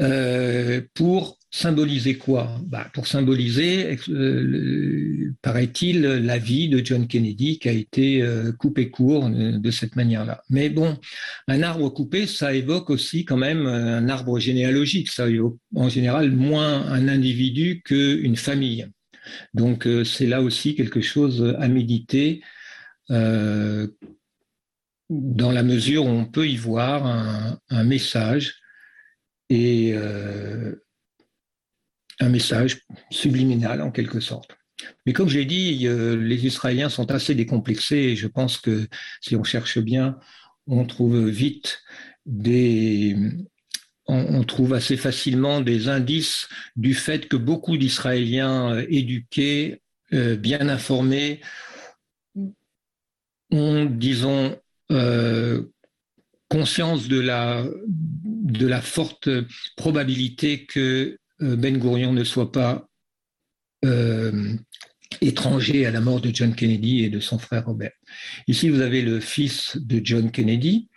euh, 0.00 0.82
pour 0.92 1.38
symboliser 1.52 2.18
quoi? 2.18 2.58
Bah, 2.66 2.90
Pour 2.92 3.06
symboliser, 3.06 3.96
euh, 4.08 5.32
paraît-il, 5.42 6.00
la 6.00 6.38
vie 6.38 6.68
de 6.68 6.84
John 6.84 7.06
Kennedy 7.06 7.60
qui 7.60 7.68
a 7.68 7.72
été 7.72 8.22
euh, 8.22 8.50
coupée 8.52 8.90
court 8.90 9.26
euh, 9.26 9.58
de 9.58 9.70
cette 9.70 9.94
manière-là. 9.94 10.42
Mais 10.50 10.70
bon, 10.70 10.98
un 11.46 11.62
arbre 11.62 11.88
coupé, 11.90 12.26
ça 12.26 12.54
évoque 12.54 12.90
aussi 12.90 13.24
quand 13.24 13.36
même 13.36 13.66
un 13.66 14.08
arbre 14.08 14.40
généalogique. 14.40 15.10
Ça 15.10 15.28
évoque 15.28 15.58
en 15.76 15.88
général 15.88 16.32
moins 16.32 16.86
un 16.90 17.06
individu 17.06 17.82
qu'une 17.84 18.36
famille. 18.36 18.88
Donc 19.54 19.86
euh, 19.86 20.04
c'est 20.04 20.26
là 20.26 20.42
aussi 20.42 20.74
quelque 20.74 21.00
chose 21.00 21.54
à 21.58 21.68
méditer 21.68 22.42
euh, 23.10 23.88
dans 25.10 25.52
la 25.52 25.62
mesure 25.62 26.06
où 26.06 26.08
on 26.08 26.24
peut 26.24 26.48
y 26.48 26.56
voir 26.56 27.06
un, 27.68 27.84
message 27.84 28.60
et 29.50 29.92
euh, 29.94 30.74
un 32.22 32.28
message 32.28 32.80
subliminal 33.10 33.82
en 33.82 33.90
quelque 33.90 34.20
sorte. 34.20 34.56
Mais 35.06 35.12
comme 35.12 35.28
je 35.28 35.38
l'ai 35.38 35.44
dit, 35.44 35.86
les 35.86 36.46
Israéliens 36.46 36.88
sont 36.88 37.10
assez 37.12 37.34
décomplexés 37.34 37.96
et 37.96 38.16
je 38.16 38.26
pense 38.26 38.58
que 38.58 38.88
si 39.20 39.36
on 39.36 39.44
cherche 39.44 39.78
bien, 39.78 40.18
on 40.66 40.84
trouve 40.84 41.28
vite 41.28 41.82
des, 42.26 43.16
on, 44.06 44.44
trouve 44.44 44.74
assez 44.74 44.96
facilement 44.96 45.60
des 45.60 45.88
indices 45.88 46.48
du 46.76 46.94
fait 46.94 47.28
que 47.28 47.36
beaucoup 47.36 47.76
d'Israéliens 47.76 48.74
euh, 48.74 48.86
éduqués, 48.88 49.80
euh, 50.12 50.36
bien 50.36 50.68
informés, 50.68 51.40
ont, 53.50 53.84
disons, 53.84 54.58
euh, 54.90 55.62
conscience 56.48 57.08
de 57.08 57.20
la, 57.20 57.64
de 57.86 58.66
la 58.66 58.82
forte 58.82 59.28
probabilité 59.76 60.66
que 60.66 61.18
Ben 61.42 61.78
Gurion 61.78 62.12
ne 62.12 62.24
soit 62.24 62.52
pas 62.52 62.86
étranger 65.20 65.86
à 65.86 65.90
la 65.90 66.00
mort 66.00 66.20
de 66.20 66.30
John 66.32 66.54
Kennedy 66.54 67.04
et 67.04 67.10
de 67.10 67.20
son 67.20 67.38
frère 67.38 67.66
Robert. 67.66 67.92
Ici, 68.48 68.68
vous 68.68 68.80
avez 68.80 69.02
le 69.02 69.20
fils 69.20 69.76
de 69.76 70.00
John 70.02 70.30
Kennedy, 70.30 70.88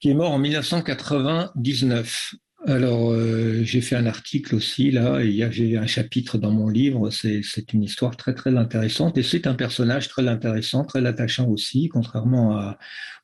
qui 0.00 0.10
est 0.10 0.14
mort 0.14 0.32
en 0.32 0.38
1999. 0.38 2.34
Alors, 2.66 3.10
euh, 3.10 3.62
j'ai 3.62 3.80
fait 3.80 3.96
un 3.96 4.04
article 4.04 4.54
aussi, 4.54 4.90
là, 4.90 5.24
y 5.24 5.42
avait 5.42 5.78
un 5.78 5.86
chapitre 5.86 6.36
dans 6.36 6.50
mon 6.50 6.68
livre, 6.68 7.08
c'est 7.08 7.72
une 7.72 7.82
histoire 7.82 8.18
très, 8.18 8.34
très 8.34 8.54
intéressante, 8.54 9.16
et 9.16 9.22
c'est 9.22 9.46
un 9.46 9.54
personnage 9.54 10.08
très 10.08 10.28
intéressant, 10.28 10.84
très 10.84 11.06
attachant 11.06 11.48
aussi, 11.48 11.88
contrairement 11.88 12.58
à, 12.58 12.78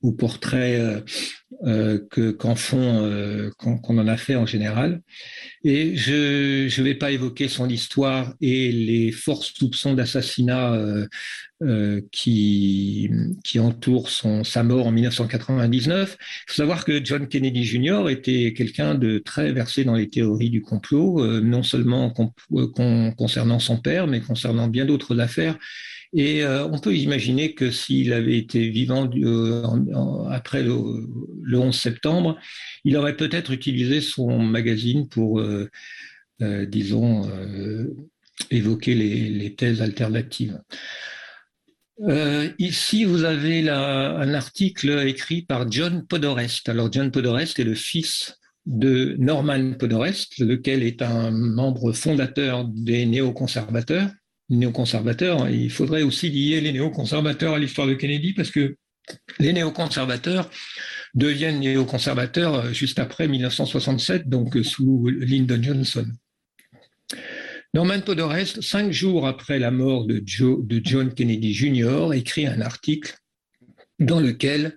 au 0.06 0.12
portrait 0.12 0.78
euh, 0.78 1.00
euh, 1.64 1.98
que 2.10 2.30
qu'en 2.30 2.54
font, 2.54 3.02
euh, 3.02 3.50
qu'on 3.58 3.98
en 3.98 4.08
a 4.08 4.16
fait 4.16 4.36
en 4.36 4.46
général. 4.46 5.02
Et 5.64 5.96
je 5.96 6.64
ne 6.64 6.84
vais 6.84 6.94
pas 6.94 7.10
évoquer 7.10 7.48
son 7.48 7.68
histoire 7.68 8.34
et 8.40 8.70
les 8.70 9.10
forts 9.10 9.44
soupçons 9.44 9.94
d'assassinat 9.94 10.78
qui, 12.12 13.10
qui 13.42 13.58
entourent 13.58 14.10
son, 14.10 14.44
sa 14.44 14.62
mort 14.62 14.86
en 14.86 14.92
1999. 14.92 16.16
Il 16.20 16.52
faut 16.52 16.56
savoir 16.56 16.84
que 16.84 17.04
John 17.04 17.26
Kennedy 17.26 17.64
Jr. 17.64 18.10
était 18.10 18.52
quelqu'un 18.52 18.94
de 18.94 19.18
très 19.18 19.52
versé 19.52 19.84
dans 19.84 19.94
les 19.94 20.08
théories 20.08 20.50
du 20.50 20.62
complot, 20.62 21.40
non 21.40 21.62
seulement 21.62 22.12
concernant 23.16 23.58
son 23.58 23.78
père, 23.78 24.06
mais 24.06 24.20
concernant 24.20 24.68
bien 24.68 24.84
d'autres 24.84 25.18
affaires. 25.18 25.58
Et 26.12 26.42
euh, 26.42 26.66
on 26.66 26.78
peut 26.78 26.94
imaginer 26.94 27.54
que 27.54 27.70
s'il 27.70 28.12
avait 28.12 28.38
été 28.38 28.68
vivant 28.68 29.10
euh, 29.14 30.24
après 30.30 30.62
le, 30.62 31.58
11 31.58 31.74
septembre, 31.78 32.38
il 32.84 32.96
aurait 32.96 33.16
peut-être 33.16 33.52
utilisé 33.52 34.00
son 34.00 34.38
magazine 34.38 35.08
pour, 35.08 35.40
euh, 35.40 35.68
disons, 36.66 37.30
évoquer 38.50 38.94
les, 38.94 39.54
thèses 39.54 39.82
alternatives. 39.82 40.60
ici, 42.58 43.04
vous 43.04 43.24
avez 43.24 43.68
un 43.68 44.34
article 44.34 45.04
écrit 45.06 45.42
par 45.42 45.70
John 45.70 46.06
Podorest. 46.06 46.68
Alors, 46.68 46.92
John 46.92 47.10
Podorest 47.10 47.58
est 47.58 47.64
le 47.64 47.74
fils 47.74 48.38
de 48.66 49.14
Norman 49.18 49.74
Podorest, 49.78 50.38
lequel 50.38 50.82
est 50.82 51.00
un 51.00 51.30
membre 51.30 51.92
fondateur 51.92 52.64
des 52.64 53.06
néoconservateurs. 53.06 54.10
Néoconservateurs, 54.48 55.48
il 55.50 55.70
faudrait 55.70 56.02
aussi 56.02 56.30
lier 56.30 56.60
les 56.60 56.72
néoconservateurs 56.72 57.54
à 57.54 57.58
l'histoire 57.58 57.86
de 57.86 57.94
Kennedy 57.94 58.32
parce 58.32 58.50
que 58.50 58.76
les 59.38 59.52
néoconservateurs 59.52 60.50
deviennent 61.14 61.60
néoconservateurs 61.60 62.72
juste 62.72 62.98
après 62.98 63.26
1967, 63.26 64.28
donc 64.28 64.56
sous 64.62 65.06
Lyndon 65.08 65.62
Johnson. 65.62 66.06
Norman 67.74 68.00
Podorest, 68.00 68.62
cinq 68.62 68.92
jours 68.92 69.26
après 69.26 69.58
la 69.58 69.70
mort 69.70 70.06
de 70.06 70.22
John 70.24 71.12
Kennedy 71.12 71.52
Jr., 71.52 72.14
écrit 72.14 72.46
un 72.46 72.60
article 72.60 73.16
dans 73.98 74.20
lequel 74.20 74.76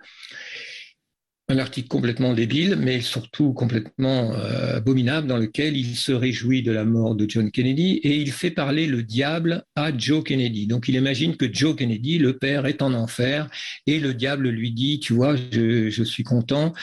un 1.49 1.57
article 1.57 1.87
complètement 1.87 2.35
débile, 2.35 2.77
mais 2.79 3.01
surtout 3.01 3.53
complètement 3.53 4.33
euh, 4.35 4.77
abominable, 4.77 5.25
dans 5.25 5.37
lequel 5.37 5.75
il 5.75 5.95
se 5.95 6.11
réjouit 6.11 6.61
de 6.61 6.71
la 6.71 6.85
mort 6.85 7.15
de 7.15 7.25
John 7.27 7.49
Kennedy 7.49 7.93
et 8.03 8.17
il 8.17 8.31
fait 8.31 8.51
parler 8.51 8.85
le 8.85 9.01
diable 9.01 9.63
à 9.75 9.91
Joe 9.97 10.23
Kennedy. 10.23 10.67
Donc 10.67 10.87
il 10.87 10.93
imagine 10.93 11.35
que 11.37 11.51
Joe 11.51 11.75
Kennedy, 11.75 12.19
le 12.19 12.37
père, 12.37 12.67
est 12.67 12.83
en 12.83 12.93
enfer 12.93 13.49
et 13.87 13.99
le 13.99 14.13
diable 14.13 14.49
lui 14.49 14.71
dit, 14.71 14.99
tu 14.99 15.13
vois, 15.13 15.35
je, 15.35 16.03
suis 16.03 16.23
content. 16.23 16.73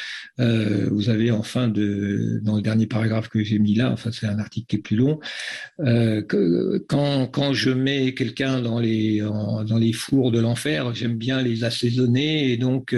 Euh, 0.40 0.88
vous 0.90 1.10
avez 1.10 1.30
enfin 1.30 1.68
de, 1.68 2.40
dans 2.42 2.56
le 2.56 2.62
dernier 2.62 2.86
paragraphe 2.86 3.28
que 3.28 3.44
j'ai 3.44 3.60
mis 3.60 3.74
là, 3.74 3.92
enfin 3.92 4.10
c'est 4.10 4.26
un 4.26 4.38
article 4.40 4.66
qui 4.66 4.76
est 4.76 4.80
plus 4.80 4.96
long, 4.96 5.20
euh, 5.80 6.22
quand, 6.88 7.28
quand 7.28 7.52
je 7.52 7.70
mets 7.70 8.14
quelqu'un 8.14 8.60
dans 8.60 8.80
les, 8.80 9.20
dans 9.20 9.78
les 9.78 9.92
fours 9.92 10.32
de 10.32 10.40
l'enfer, 10.40 10.92
j'aime 10.94 11.16
bien 11.16 11.40
les 11.40 11.62
assaisonner 11.62 12.50
et 12.50 12.56
donc 12.56 12.94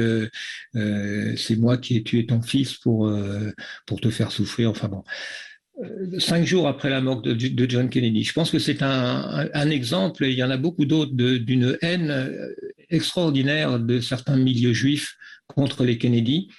c'est 0.74 1.57
moi 1.58 1.76
qui 1.76 1.96
ai 1.96 2.02
tué 2.02 2.26
ton 2.26 2.42
fils 2.42 2.74
pour, 2.74 3.08
euh, 3.08 3.50
pour 3.86 4.00
te 4.00 4.10
faire 4.10 4.32
souffrir. 4.32 4.70
Enfin 4.70 4.88
bon. 4.88 5.04
Euh, 5.82 6.18
cinq 6.18 6.44
jours 6.44 6.66
après 6.66 6.90
la 6.90 7.00
mort 7.00 7.22
de, 7.22 7.36
John 7.68 7.88
Kennedy. 7.88 8.24
Je 8.24 8.32
pense 8.32 8.50
que 8.50 8.58
c'est 8.58 8.82
un, 8.82 9.70
exemple, 9.70 10.24
et 10.24 10.30
il 10.30 10.38
y 10.38 10.42
en 10.42 10.50
a 10.50 10.56
beaucoup 10.56 10.86
d'autres, 10.86 11.12
d'une 11.12 11.78
haine 11.82 12.10
euh, 12.10 12.54
extraordinaire 12.90 13.78
de 13.78 14.00
certains 14.00 14.36
milieux 14.36 14.72
juifs 14.72 15.14
contre 15.46 15.82
les 15.82 15.96
Kennedy, 15.96 16.50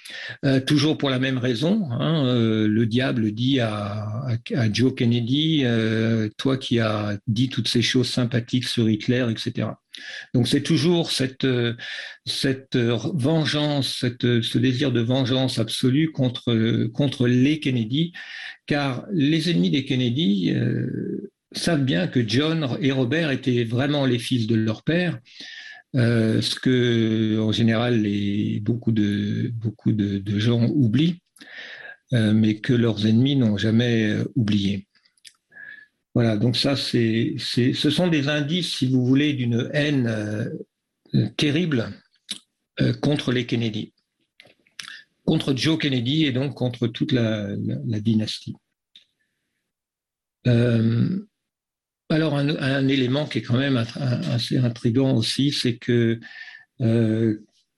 toujours 0.66 0.98
pour 0.98 1.10
la 1.10 1.20
même 1.20 1.38
raison. 1.38 1.88
Hein, 1.92 2.24
le 2.66 2.86
diable 2.86 3.30
dit 3.30 3.60
à, 3.60 4.36
Joe 4.72 4.92
Kennedy, 4.96 5.64
toi 6.36 6.56
qui 6.56 6.80
as 6.80 7.16
dit 7.28 7.48
toutes 7.48 7.68
ces 7.68 7.82
choses 7.82 8.08
sympathiques 8.08 8.66
sur 8.66 8.90
Hitler, 8.90 9.28
etc. 9.30 9.68
Donc 10.34 10.48
c'est 10.48 10.62
toujours 10.62 11.10
cette, 11.10 11.46
cette 12.24 12.76
vengeance, 12.76 13.98
cette, 14.00 14.42
ce 14.42 14.58
désir 14.58 14.92
de 14.92 15.00
vengeance 15.00 15.58
absolue 15.58 16.12
contre, 16.12 16.86
contre 16.88 17.26
les 17.26 17.60
Kennedy, 17.60 18.12
car 18.66 19.06
les 19.12 19.50
ennemis 19.50 19.70
des 19.70 19.84
Kennedy 19.84 20.52
euh, 20.54 21.30
savent 21.52 21.84
bien 21.84 22.06
que 22.06 22.26
John 22.26 22.76
et 22.80 22.92
Robert 22.92 23.30
étaient 23.30 23.64
vraiment 23.64 24.06
les 24.06 24.18
fils 24.18 24.46
de 24.46 24.54
leur 24.54 24.82
père. 24.82 25.18
Euh, 25.96 26.40
ce 26.40 26.54
que 26.54 27.40
en 27.40 27.50
général 27.50 28.02
les, 28.02 28.60
beaucoup 28.60 28.92
de 28.92 29.50
beaucoup 29.52 29.90
de, 29.90 30.38
gens 30.38 30.68
oublient, 30.68 31.20
euh, 32.12 32.32
mais 32.32 32.60
que 32.60 32.72
leurs 32.72 33.06
ennemis 33.06 33.34
n'ont 33.34 33.56
jamais 33.56 34.10
euh, 34.10 34.24
oublié. 34.36 34.86
Voilà, 36.14 36.36
donc 36.36 36.56
ça 36.56 36.76
c'est 36.76 37.36
ce 37.38 37.90
sont 37.90 38.08
des 38.08 38.28
indices, 38.28 38.76
si 38.76 38.88
vous 38.88 39.06
voulez, 39.06 39.32
d'une 39.32 39.70
haine 39.72 40.08
euh, 40.08 41.28
terrible 41.36 41.92
euh, 42.80 42.92
contre 42.94 43.32
les 43.32 43.46
Kennedy, 43.46 43.92
contre 45.24 45.54
Joe 45.54 45.78
Kennedy 45.78 46.24
et 46.24 46.32
donc 46.32 46.54
contre 46.54 46.88
toute 46.88 47.12
la, 47.12 47.54
dynastie. 47.56 48.56
Euh, 50.48 51.26
alors, 52.08 52.36
un, 52.36 52.48
un, 52.56 52.88
élément 52.88 53.26
qui 53.26 53.38
est 53.38 53.42
quand 53.42 53.58
même 53.58 53.76
assez 53.76 54.58
intrigant 54.58 55.14
aussi, 55.14 55.52
c'est 55.52 55.76
que 55.76 56.18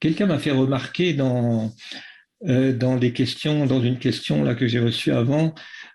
quelqu'un 0.00 0.26
m'a 0.26 0.38
fait 0.38 0.52
remarquer 0.52 1.12
dans, 1.12 1.74
euh, 2.49 2.72
dans 2.72 2.99
une 2.99 3.12
question 3.99 4.43
là 4.43 4.55
que 4.55 4.66
j'ai 4.66 4.80
reçue 4.80 5.12
avant, 5.12 5.55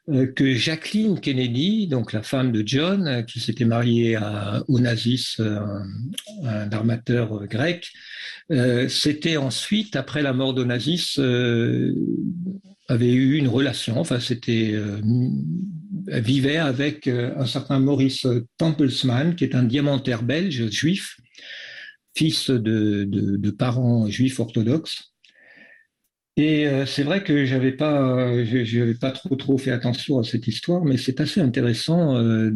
euh, 0.10 0.28
que 0.28 0.54
Jacqueline 0.54 1.20
Kennedy, 1.20 1.88
donc 1.88 2.14
la 2.14 2.24
femme 2.24 2.54
de 2.54 2.64
John, 2.66 3.06
euh, 3.06 3.22
qui 3.24 3.42
s'était 3.42 3.66
mariée 3.66 4.16
à 4.16 4.64
Onassis, 4.70 5.36
un, 5.40 6.72
armateur 6.72 7.46
grec, 7.48 7.90
c'était 8.88 9.36
ensuite, 9.36 9.98
après 9.98 10.22
la 10.22 10.32
mort 10.32 10.54
d'Onassis, 10.54 11.18
avait 12.88 13.12
eu 13.12 13.36
une 13.36 13.50
relation, 13.50 14.00
enfin 14.00 14.22
c'était 14.22 14.74
vivait 16.08 16.56
avec 16.58 17.08
un 17.08 17.46
certain 17.46 17.80
Maurice 17.80 18.26
Templesman, 18.58 19.36
qui 19.36 19.44
est 19.44 19.54
un 19.54 19.64
diamantaire 19.64 20.24
belge 20.24 20.70
juif, 20.70 21.18
fils 22.16 22.50
de 22.50 23.50
parents 23.52 24.08
juifs 24.10 24.40
orthodoxes. 24.40 25.17
Et 26.38 26.68
euh, 26.68 26.86
c'est 26.86 27.02
vrai 27.04 27.24
que 27.24 27.34
pas, 27.72 28.44
je 28.46 28.80
n'avais 28.80 28.94
pas 28.94 29.12
trop 29.12 29.36
trop 29.36 29.58
fait 29.58 29.72
attention 29.72 30.20
à 30.20 30.24
cette 30.24 30.48
histoire, 30.48 30.86
mais 30.86 30.98
c'est 30.98 31.20
assez 31.20 31.42
intéressant 31.42 32.16
euh, 32.16 32.52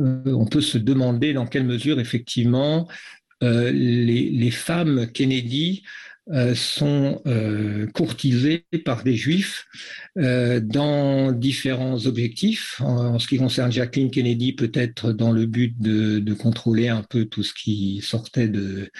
euh, 0.00 0.32
on 0.32 0.46
peut 0.46 0.62
se 0.62 0.78
demander 0.78 1.34
dans 1.34 1.46
quelle 1.46 1.64
mesure 1.64 2.00
effectivement 2.00 2.88
les, 3.42 4.50
femmes 4.50 5.06
Kennedy 5.12 5.82
euh, 6.30 6.54
sont 6.54 7.22
euh, 7.26 7.86
courtisés 7.86 8.66
par 8.84 9.02
des 9.02 9.16
juifs 9.16 9.66
euh, 10.18 10.60
dans 10.60 11.32
différents 11.32 12.04
objectifs. 12.04 12.82
En, 12.82 13.18
ce 13.18 13.26
qui 13.26 13.38
concerne 13.38 13.72
Jacqueline 13.72 14.10
Kennedy, 14.10 14.52
peut-être 14.52 15.12
dans 15.12 15.32
le 15.32 15.46
but 15.46 15.74
de, 15.80 16.34
contrôler 16.34 16.88
un 16.88 17.02
peu 17.02 17.24
tout 17.24 17.42
ce 17.42 17.54
qui 17.54 18.02
sortait 18.02 18.48
de 18.48 18.90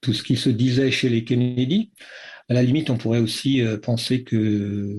tout 0.00 0.12
ce 0.12 0.22
qui 0.22 0.36
se 0.36 0.50
disait 0.50 0.90
chez 0.90 1.08
les 1.08 1.24
Kennedy. 1.24 1.92
À 2.48 2.54
la 2.54 2.62
limite, 2.62 2.90
on 2.90 2.96
pourrait 2.96 3.20
aussi 3.20 3.62
euh, 3.62 3.78
penser 3.78 4.24
que 4.24 4.96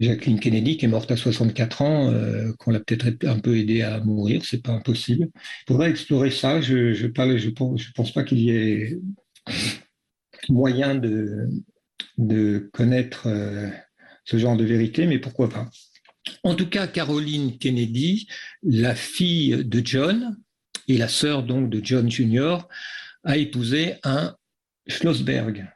Jacqueline 0.00 0.40
Kennedy, 0.40 0.76
qui 0.76 0.86
est 0.86 0.88
morte 0.88 1.10
à 1.10 1.16
64 1.16 1.82
ans, 1.82 2.10
euh, 2.10 2.52
qu'on 2.58 2.72
l'a 2.72 2.80
peut-être 2.80 3.26
un 3.26 3.38
peu 3.38 3.56
aidé 3.56 3.82
à 3.82 4.00
mourir, 4.00 4.44
c'est 4.44 4.62
pas 4.62 4.72
impossible. 4.72 5.28
Il 5.34 5.64
faudrait 5.68 5.90
explorer 5.90 6.30
ça. 6.30 6.60
Je, 6.60 6.92
je, 6.92 7.06
pense, 7.06 8.12
pas 8.12 8.24
qu'il 8.24 8.40
y 8.40 8.50
ait 8.50 8.98
moyen 10.48 10.94
de, 10.94 11.48
de 12.18 12.70
connaître 12.72 13.28
euh, 13.28 13.68
ce 14.24 14.36
genre 14.36 14.56
de 14.56 14.64
vérité, 14.64 15.06
mais 15.06 15.18
pourquoi 15.18 15.48
pas. 15.48 15.70
En 16.42 16.54
tout 16.54 16.68
cas, 16.68 16.86
Caroline 16.86 17.58
Kennedy, 17.58 18.26
la 18.62 18.94
fille 18.94 19.64
de 19.64 19.82
John 19.84 20.36
et 20.88 20.96
la 20.96 21.08
sœur 21.08 21.42
donc 21.42 21.70
de 21.70 21.80
John 21.84 22.10
Jr., 22.10 22.58
a 23.24 23.36
épousé 23.36 23.94
un 24.04 24.34
Schlossberg, 24.86 25.66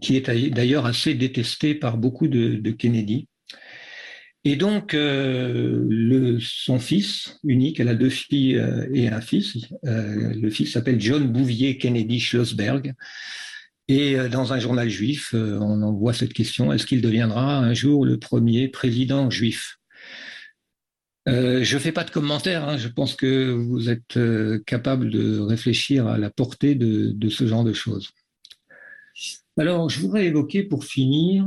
qui 0.00 0.16
est 0.16 0.50
d'ailleurs 0.50 0.86
assez 0.86 1.14
détesté 1.14 1.74
par 1.74 1.98
beaucoup 1.98 2.28
de, 2.28 2.70
Kennedy. 2.70 3.28
Et 4.44 4.56
donc, 4.56 4.94
euh, 4.94 6.38
son 6.40 6.78
fils 6.78 7.38
unique, 7.44 7.78
elle 7.78 7.88
a 7.88 7.94
deux 7.94 8.08
filles 8.08 8.56
euh, 8.56 8.88
et 8.94 9.08
un 9.08 9.20
fils. 9.20 9.58
Euh, 9.84 10.32
le 10.34 10.48
fils 10.48 10.72
s'appelle 10.72 10.98
John 10.98 11.30
Bouvier 11.30 11.76
Kennedy 11.76 12.20
Schlossberg. 12.20 12.94
Et 13.88 14.16
dans 14.30 14.52
un 14.52 14.60
journal 14.60 14.88
juif, 14.88 15.34
on 15.34 15.82
envoie 15.82 16.12
cette 16.12 16.32
question, 16.32 16.72
est-ce 16.72 16.86
qu'il 16.86 17.02
deviendra 17.02 17.58
un 17.58 17.74
jour 17.74 18.06
le 18.06 18.20
premier 18.20 18.68
président 18.68 19.30
juif? 19.30 19.79
Euh, 21.30 21.62
je 21.62 21.76
ne 21.76 21.80
fais 21.80 21.92
pas 21.92 22.04
de 22.04 22.10
commentaires, 22.10 22.68
hein, 22.68 22.76
je 22.76 22.88
pense 22.88 23.14
que 23.14 23.52
vous 23.52 23.88
êtes 23.88 24.16
euh, 24.16 24.60
capable 24.66 25.10
de 25.10 25.38
réfléchir 25.38 26.08
à 26.08 26.18
la 26.18 26.28
portée 26.30 26.74
de, 26.74 27.28
ce 27.28 27.46
genre 27.46 27.62
de 27.62 27.72
choses. 27.72 28.10
Alors, 29.56 29.88
je 29.88 30.00
voudrais 30.00 30.26
évoquer 30.26 30.64
pour 30.64 30.84
finir 30.84 31.46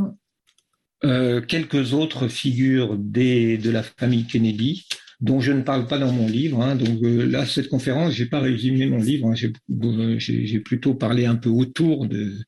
euh, 1.04 1.42
quelques 1.42 1.94
autres 1.94 2.30
figures 2.30 2.98
de 2.98 3.70
la 3.70 3.84
famille 3.84 4.26
Kennedy 4.26 4.88
dont 5.20 5.40
je 5.40 5.52
ne 5.52 5.62
parle 5.62 5.88
pas 5.88 6.00
dans 6.00 6.12
mon 6.12 6.28
livre. 6.28 6.62
Hein. 6.62 6.76
Donc 6.76 7.00
là, 7.02 7.46
cette 7.46 7.70
conférence, 7.70 8.14
j'ai 8.14 8.26
pas 8.26 8.40
résumé 8.40 8.86
mon 8.88 8.98
livre. 8.98 9.28
Hein. 9.30 9.36
J'ai 9.36 10.60
plutôt 10.60 10.96
parlé 10.96 11.26
un 11.26 11.36
peu 11.36 11.50
autour 11.50 12.08
de, 12.08 12.46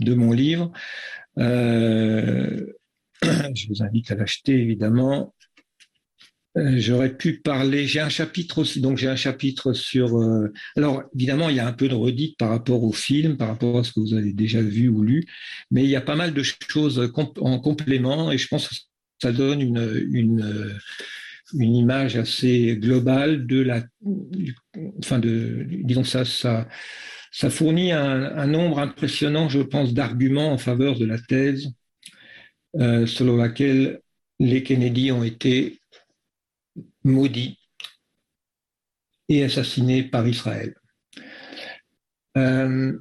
mon 0.00 0.32
livre. 0.32 0.72
Je 3.24 3.68
vous 3.68 3.82
invite 3.82 4.10
à 4.10 4.14
l'acheter, 4.14 4.52
évidemment. 4.52 5.34
Euh, 6.56 6.74
J'aurais 6.78 7.16
pu 7.16 7.40
parler. 7.40 7.86
J'ai 7.86 8.00
un 8.00 8.08
chapitre 8.08 8.58
aussi. 8.58 8.80
Donc 8.80 8.96
j'ai 8.98 9.08
un 9.08 9.16
chapitre 9.16 9.72
sur. 9.72 10.16
Euh, 10.18 10.52
alors 10.76 11.02
évidemment, 11.14 11.48
il 11.48 11.56
y 11.56 11.60
a 11.60 11.66
un 11.66 11.72
peu 11.72 11.88
de 11.88 11.94
redite 11.94 12.38
par 12.38 12.50
rapport 12.50 12.82
au 12.84 12.92
film, 12.92 13.36
par 13.36 13.48
rapport 13.48 13.78
à 13.78 13.84
ce 13.84 13.92
que 13.92 14.00
vous 14.00 14.14
avez 14.14 14.32
déjà 14.32 14.60
vu 14.60 14.88
ou 14.88 15.02
lu, 15.02 15.26
mais 15.70 15.84
il 15.84 15.90
y 15.90 15.96
a 15.96 16.00
pas 16.00 16.16
mal 16.16 16.32
de 16.32 16.42
choses 16.42 17.12
en 17.40 17.58
complément 17.60 18.30
et 18.30 18.38
je 18.38 18.48
pense 18.48 18.68
que 18.68 18.74
ça 19.20 19.32
donne 19.32 19.60
une, 19.60 20.78
une 21.54 21.74
image 21.74 22.16
assez 22.16 22.76
globale 22.76 23.46
de 23.46 23.60
la, 23.60 23.82
enfin 24.98 25.20
disons 25.20 26.04
ça, 26.04 26.24
ça, 26.24 27.50
fournit 27.50 27.92
un 27.92 28.46
nombre 28.46 28.80
impressionnant, 28.80 29.48
je 29.48 29.60
pense, 29.60 29.94
d'arguments 29.94 30.52
en 30.52 30.58
faveur 30.58 30.98
de 30.98 31.06
la 31.06 31.18
thèse 31.18 31.72
selon 32.74 33.36
laquelle 33.36 34.00
les 34.40 34.62
Kennedy 34.62 35.12
ont 35.12 35.22
été 35.22 35.78
maudits 37.04 37.58
et 39.28 39.44
assassinés 39.44 40.04
par 40.04 40.26
Israël. 40.26 40.74
avant 42.34 42.98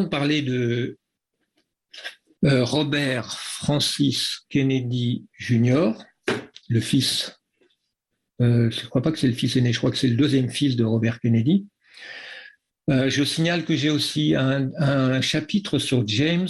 de 0.00 0.06
parler 0.06 0.42
de 0.42 0.98
Robert 2.42 3.38
Francis 3.38 4.40
Kennedy 4.48 5.26
Jr., 5.38 5.92
le 6.68 6.80
fils 6.80 7.36
euh, 8.42 8.70
je 8.70 8.82
ne 8.82 8.88
crois 8.88 9.02
pas 9.02 9.12
que 9.12 9.18
c'est 9.18 9.28
le 9.28 9.34
fils 9.34 9.56
aîné, 9.56 9.72
je 9.72 9.78
crois 9.78 9.90
que 9.90 9.96
c'est 9.96 10.08
le 10.08 10.16
deuxième 10.16 10.50
fils 10.50 10.76
de 10.76 10.84
Robert 10.84 11.20
Kennedy. 11.20 11.66
Euh, 12.90 13.08
je 13.08 13.24
signale 13.24 13.64
que 13.64 13.74
j'ai 13.74 13.90
aussi 13.90 14.34
un, 14.36 15.20
chapitre 15.20 15.78
sur 15.78 16.06
James 16.06 16.48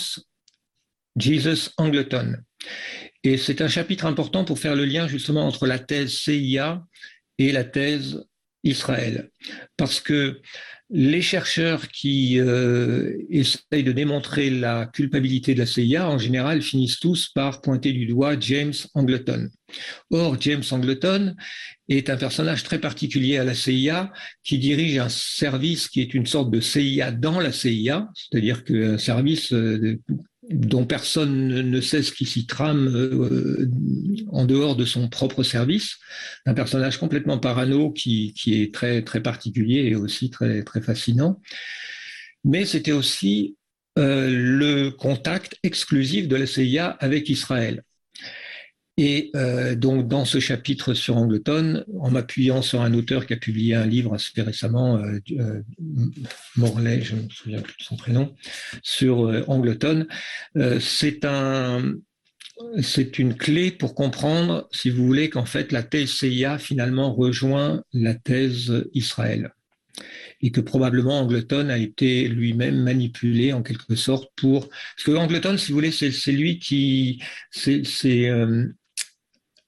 Jesus 1.16 1.70
Angleton. 1.78 2.36
Et 3.26 3.38
c'est 3.38 3.60
un 3.60 3.66
chapitre 3.66 4.06
important 4.06 4.44
pour 4.44 4.60
faire 4.60 4.76
le 4.76 4.84
lien 4.84 5.08
justement 5.08 5.48
entre 5.48 5.66
la 5.66 5.80
thèse 5.80 6.16
CIA 6.16 6.84
et 7.38 7.50
la 7.50 7.64
thèse 7.64 8.24
Israël. 8.62 9.30
Parce 9.76 9.98
que 9.98 10.40
les 10.90 11.22
chercheurs 11.22 11.88
qui 11.88 12.38
euh, 12.38 13.16
essayent 13.28 13.82
de 13.82 13.90
démontrer 13.90 14.48
la 14.48 14.86
culpabilité 14.86 15.54
de 15.54 15.58
la 15.58 15.66
CIA, 15.66 16.08
en 16.08 16.18
général, 16.18 16.62
finissent 16.62 17.00
tous 17.00 17.28
par 17.30 17.62
pointer 17.62 17.92
du 17.92 18.06
doigt 18.06 18.38
James 18.38 18.74
Angleton. 18.94 19.48
Or, 20.10 20.40
James 20.40 20.62
Angleton 20.70 21.34
est 21.88 22.08
un 22.08 22.16
personnage 22.16 22.62
très 22.62 22.80
particulier 22.80 23.38
à 23.38 23.44
la 23.44 23.54
CIA 23.54 24.12
qui 24.44 24.58
dirige 24.58 24.98
un 24.98 25.08
service 25.08 25.88
qui 25.88 26.00
est 26.00 26.14
une 26.14 26.26
sorte 26.26 26.52
de 26.52 26.60
CIA 26.60 27.10
dans 27.10 27.40
la 27.40 27.50
CIA, 27.50 28.08
c'est-à-dire 28.14 28.62
qu'un 28.62 28.98
service 28.98 29.52
euh, 29.52 30.00
dont 30.50 30.86
personne 30.86 31.48
ne 31.48 31.80
sait 31.80 32.02
ce 32.02 32.12
qui 32.12 32.24
s'y 32.24 32.46
trame 32.46 32.88
euh, 32.88 33.68
en 34.28 34.44
dehors 34.44 34.76
de 34.76 34.84
son 34.84 35.08
propre 35.08 35.42
service, 35.42 35.96
un 36.44 36.54
personnage 36.54 36.98
complètement 36.98 37.38
parano 37.38 37.90
qui, 37.90 38.32
qui 38.34 38.62
est 38.62 38.72
très 38.72 39.02
très 39.02 39.20
particulier 39.20 39.86
et 39.86 39.96
aussi 39.96 40.30
très 40.30 40.62
très 40.62 40.80
fascinant. 40.80 41.40
Mais 42.44 42.64
c'était 42.64 42.92
aussi 42.92 43.56
euh, 43.98 44.30
le 44.30 44.90
contact 44.90 45.56
exclusif 45.62 46.28
de 46.28 46.36
la 46.36 46.46
CIA 46.46 46.90
avec 47.00 47.28
Israël. 47.28 47.82
Et 48.98 49.30
euh, 49.36 49.74
donc, 49.74 50.08
dans 50.08 50.24
ce 50.24 50.40
chapitre 50.40 50.94
sur 50.94 51.18
Angleton, 51.18 51.84
en 52.00 52.10
m'appuyant 52.10 52.62
sur 52.62 52.80
un 52.80 52.94
auteur 52.94 53.26
qui 53.26 53.34
a 53.34 53.36
publié 53.36 53.74
un 53.74 53.84
livre 53.84 54.14
assez 54.14 54.40
récemment, 54.40 54.96
euh, 54.96 55.18
euh 55.38 55.62
Morley, 56.56 57.02
je 57.02 57.14
ne 57.14 57.22
me 57.22 57.28
souviens 57.28 57.60
plus 57.60 57.76
de 57.78 57.82
son 57.82 57.96
prénom, 57.96 58.34
sur 58.82 59.26
euh, 59.26 59.44
Angleton, 59.48 60.06
c'est 60.80 61.26
un, 61.26 61.94
une 63.18 63.34
clé 63.36 63.70
pour 63.70 63.94
comprendre, 63.94 64.66
si 64.72 64.88
vous 64.88 65.04
voulez, 65.04 65.28
qu'en 65.28 65.44
fait 65.44 65.72
la 65.72 65.82
thèse 65.82 66.12
CIA 66.12 66.58
finalement 66.58 67.14
rejoint 67.14 67.82
la 67.92 68.14
thèse 68.14 68.86
Israël. 68.94 69.52
Et 70.40 70.50
que 70.50 70.60
probablement 70.60 71.20
Angleton 71.20 71.68
a 71.68 71.78
été 71.78 72.28
lui-même 72.28 72.82
manipulé 72.82 73.52
en 73.52 73.62
quelque 73.62 73.94
sorte 73.94 74.30
pour 74.36 74.68
parce 74.68 75.04
que 75.04 75.12
Angleton, 75.12 75.56
si 75.56 75.72
vous 75.72 75.78
voulez, 75.78 75.90
c'est 75.90 76.32
lui 76.32 76.58
qui 76.58 77.22
c'est 77.50 77.82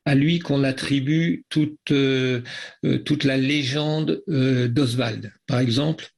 à 0.08 0.14
lui 0.14 0.38
qu'on 0.38 0.64
attribue 0.64 1.44
toute, 1.50 1.90
euh, 1.90 2.40
euh, 2.86 2.96
toute 2.98 3.24
la 3.24 3.36
légende 3.36 4.22
euh, 4.30 4.66
d'Oswald. 4.66 5.30
Par 5.46 5.58
exemple, 5.58 6.08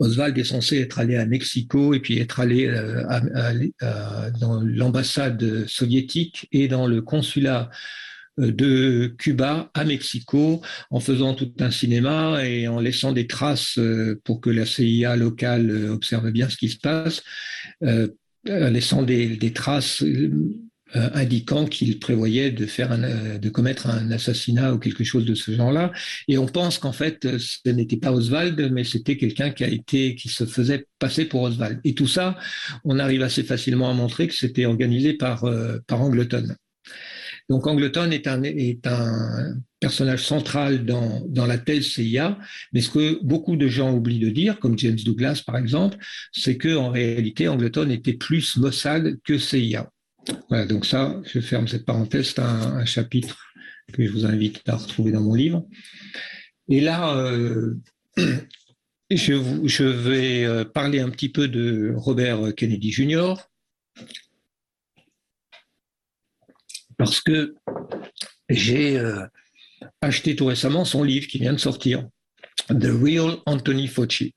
Oswald 0.00 0.36
est 0.36 0.42
censé 0.44 0.80
être 0.80 0.98
allé 0.98 1.14
à 1.14 1.24
Mexico 1.24 1.94
et 1.94 2.00
puis 2.00 2.18
être 2.18 2.40
allé 2.40 2.66
dans 4.40 4.60
l'ambassade 4.60 5.66
soviétique 5.68 6.48
et 6.50 6.66
dans 6.66 6.86
le 6.86 7.00
consulat 7.02 7.70
de 8.38 9.14
Cuba 9.18 9.70
à 9.74 9.84
Mexico 9.84 10.62
en 10.90 10.98
faisant 10.98 11.34
tout 11.34 11.52
un 11.60 11.70
cinéma 11.70 12.44
et 12.44 12.68
en 12.68 12.80
laissant 12.80 13.12
des 13.12 13.26
traces 13.26 13.78
pour 14.24 14.40
que 14.40 14.50
la 14.50 14.64
CIA 14.64 15.14
locale 15.16 15.90
observe 15.90 16.30
bien 16.30 16.48
ce 16.48 16.56
qui 16.56 16.70
se 16.70 16.78
passe, 16.78 17.22
laissant 18.46 19.02
des, 19.02 19.36
des 19.36 19.52
traces 19.52 20.02
euh, 20.94 21.10
indiquant 21.14 21.66
qu'il 21.66 21.98
prévoyait 21.98 22.52
de 22.52 22.64
faire 22.64 22.92
un, 22.92 23.02
euh, 23.02 23.38
de 23.38 23.48
commettre 23.48 23.88
un 23.88 24.08
assassinat 24.12 24.72
ou 24.72 24.78
quelque 24.78 25.02
chose 25.02 25.24
de 25.24 25.34
ce 25.34 25.50
genre-là. 25.50 25.90
Et 26.28 26.38
on 26.38 26.46
pense 26.46 26.78
qu'en 26.78 26.92
fait, 26.92 27.24
euh, 27.24 27.38
ce 27.40 27.68
n'était 27.70 27.96
pas 27.96 28.12
Oswald, 28.12 28.70
mais 28.70 28.84
c'était 28.84 29.16
quelqu'un 29.16 29.50
qui 29.50 29.64
a 29.64 29.68
été, 29.68 30.14
qui 30.14 30.28
se 30.28 30.46
faisait 30.46 30.86
passer 31.00 31.24
pour 31.24 31.42
Oswald. 31.42 31.80
Et 31.82 31.94
tout 31.94 32.06
ça, 32.06 32.38
on 32.84 33.00
arrive 33.00 33.22
assez 33.22 33.42
facilement 33.42 33.90
à 33.90 33.94
montrer 33.94 34.28
que 34.28 34.34
c'était 34.34 34.64
organisé 34.64 35.14
par, 35.14 35.44
par 35.88 36.02
Angleton. 36.02 36.54
Donc 37.48 37.66
Angleton 37.66 38.10
est 38.12 38.28
un, 38.28 38.42
est 38.44 38.86
un 38.86 39.56
personnage 39.80 40.24
central 40.24 40.84
dans, 40.84 41.24
dans 41.28 41.46
la 41.46 41.58
thèse 41.58 41.94
CIA, 41.94 42.38
mais 42.72 42.80
ce 42.80 42.90
que 42.90 43.24
beaucoup 43.24 43.56
de 43.56 43.66
gens 43.66 43.92
oublient 43.92 44.20
de 44.20 44.30
dire, 44.30 44.60
comme 44.60 44.78
James 44.78 44.98
Douglas 45.04 45.42
par 45.44 45.56
exemple, 45.56 45.96
c'est 46.32 46.56
que 46.56 46.76
en 46.76 46.90
réalité 46.90 47.48
Angleton 47.48 47.90
était 47.90 48.14
plus 48.14 48.56
Mossad 48.56 49.18
que 49.24 49.38
CIA. 49.38 49.90
Voilà, 50.48 50.66
donc 50.66 50.86
ça, 50.86 51.20
je 51.24 51.40
ferme 51.40 51.68
cette 51.68 51.84
parenthèse, 51.84 52.28
c'est 52.34 52.40
un, 52.40 52.84
chapitre 52.84 53.38
que 53.92 54.04
je 54.04 54.10
vous 54.10 54.26
invite 54.26 54.62
à 54.68 54.76
retrouver 54.76 55.12
dans 55.12 55.20
mon 55.20 55.34
livre. 55.34 55.66
Et 56.68 56.80
là, 56.80 57.16
euh, 57.16 57.76
je, 59.10 59.84
vais 59.84 60.44
euh, 60.44 60.64
parler 60.64 61.00
un 61.00 61.10
petit 61.10 61.28
peu 61.28 61.48
de 61.48 61.92
Robert 61.96 62.54
Kennedy 62.54 62.90
Jr. 62.90 63.34
Parce 66.96 67.20
que 67.20 67.54
j'ai 68.48 68.98
euh, 68.98 69.26
acheté 70.00 70.34
tout 70.34 70.46
récemment 70.46 70.84
son 70.84 71.02
livre 71.02 71.26
qui 71.26 71.38
vient 71.38 71.52
de 71.52 71.58
sortir, 71.58 72.08
The 72.68 72.88
Real 73.02 73.36
Anthony 73.46 73.86
Fauci. 73.86 74.34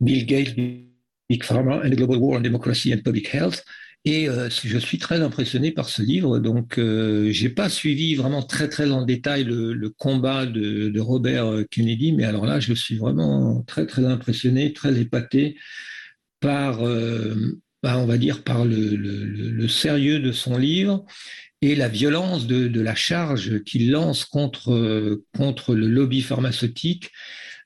Bill 0.00 0.26
Gates, 0.26 0.54
Big 1.28 1.42
Pharma 1.42 1.84
and 1.84 1.90
the 1.90 1.96
Global 1.96 2.18
War 2.18 2.36
on 2.36 2.42
Democracy 2.42 2.92
and 2.92 3.02
Public 3.02 3.28
Health. 3.28 3.62
Et 4.06 4.28
euh, 4.28 4.50
je 4.50 4.78
suis 4.78 4.98
très 4.98 5.20
impressionné 5.20 5.70
par 5.70 5.88
ce 5.88 6.02
livre. 6.02 6.38
Donc, 6.38 6.78
euh, 6.78 7.30
j'ai 7.30 7.48
pas 7.48 7.70
suivi 7.70 8.14
vraiment 8.14 8.42
très 8.42 8.68
très 8.68 8.90
en 8.90 9.02
détail 9.02 9.44
le, 9.44 9.88
combat 9.90 10.44
de, 10.44 11.00
Robert 11.00 11.64
Kennedy, 11.70 12.12
mais 12.12 12.24
alors 12.24 12.44
là, 12.44 12.60
je 12.60 12.74
suis 12.74 12.96
vraiment 12.96 13.62
très 13.62 13.86
très 13.86 14.04
impressionné, 14.04 14.72
très 14.72 15.00
épaté 15.00 15.56
par, 16.40 16.84
euh, 16.84 17.58
bah, 17.82 17.98
on 17.98 18.06
va 18.06 18.18
dire, 18.18 18.44
par 18.44 18.64
le, 18.66 19.68
sérieux 19.68 20.20
de 20.20 20.32
son 20.32 20.58
livre 20.58 21.04
et 21.62 21.74
la 21.74 21.88
violence 21.88 22.46
de, 22.46 22.80
la 22.80 22.94
charge 22.94 23.62
qu'il 23.64 23.90
lance 23.90 24.26
contre 24.26 25.22
contre 25.36 25.74
le 25.74 25.88
lobby 25.88 26.20
pharmaceutique. 26.20 27.10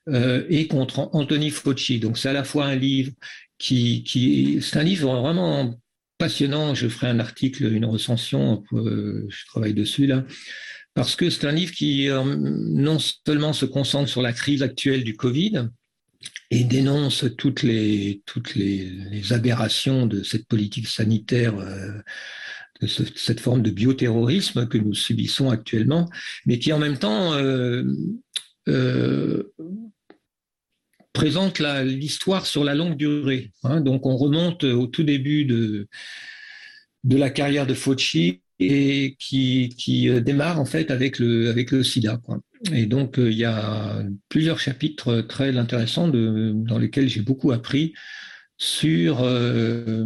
Euh, 0.07 0.43
et 0.49 0.67
contre 0.67 1.09
Anthony 1.13 1.51
Fauci. 1.51 1.99
Donc 1.99 2.17
c'est 2.17 2.29
à 2.29 2.33
la 2.33 2.43
fois 2.43 2.65
un 2.65 2.75
livre 2.75 3.11
qui 3.59 4.59
c'est 4.61 4.79
un 4.79 4.83
livre 4.83 5.13
vraiment 5.19 5.75
passionnant. 6.19 6.75
Je 6.75 6.87
ferai 6.87 7.07
un 7.07 7.19
article, 7.19 7.73
une 7.73 7.85
recension, 7.85 8.63
euh, 8.73 9.25
je 9.27 9.45
travaille 9.47 9.73
dessus 9.73 10.05
là, 10.05 10.23
parce 10.93 11.15
que 11.15 11.31
c'est 11.31 11.47
un 11.47 11.51
livre 11.51 11.71
qui 11.71 12.09
euh, 12.09 12.23
non 12.23 12.99
seulement 12.99 13.53
se 13.53 13.65
concentre 13.65 14.09
sur 14.09 14.21
la 14.21 14.33
crise 14.33 14.61
actuelle 14.61 15.03
du 15.03 15.15
Covid 15.15 15.69
et 16.51 16.63
dénonce 16.65 17.25
toutes 17.37 17.63
les 17.63 18.21
aberrations 19.31 20.05
de 20.05 20.21
cette 20.21 20.47
politique 20.47 20.87
sanitaire. 20.87 21.57
Euh, 21.57 21.97
de 22.81 22.87
ce, 22.87 23.03
cette 23.17 23.41
forme 23.41 23.61
de 23.61 23.71
bioterrorisme 23.71 24.65
que 24.69 24.77
nous 24.77 24.93
subissons 24.93 25.49
actuellement, 25.49 26.09
mais 26.45 26.59
qui 26.59 26.71
en 26.71 26.79
même 26.79 26.97
temps 26.97 27.33
présente 31.19 31.59
l'histoire 31.59 32.45
sur 32.45 32.63
la 32.63 32.75
longue 32.75 32.95
durée. 32.95 33.51
Hein. 33.63 33.81
Donc 33.81 34.05
on 34.05 34.15
remonte 34.15 34.63
au 34.63 34.87
tout 34.87 35.03
début 35.03 35.43
de, 35.43 35.89
de 37.03 37.17
la 37.17 37.29
carrière 37.29 37.67
de 37.67 37.73
Fauci 37.73 38.41
et 38.59 39.17
qui, 39.19 39.75
qui 39.77 40.07
euh, 40.07 40.21
démarre 40.21 40.61
en 40.61 40.65
fait 40.65 40.91
avec 40.91 41.19
le, 41.19 41.49
avec 41.49 41.71
le 41.71 41.83
sida. 41.83 42.21
Et 42.71 42.85
donc 42.85 43.19
euh, 43.19 43.29
il 43.29 43.37
y 43.37 43.43
a 43.43 44.01
plusieurs 44.29 44.61
chapitres 44.61 45.19
très 45.19 45.57
intéressants 45.57 46.07
dans 46.07 46.77
lesquels 46.77 47.09
j'ai 47.09 47.21
beaucoup 47.21 47.51
appris 47.51 47.93
sur 48.57 49.19
euh, 49.21 50.05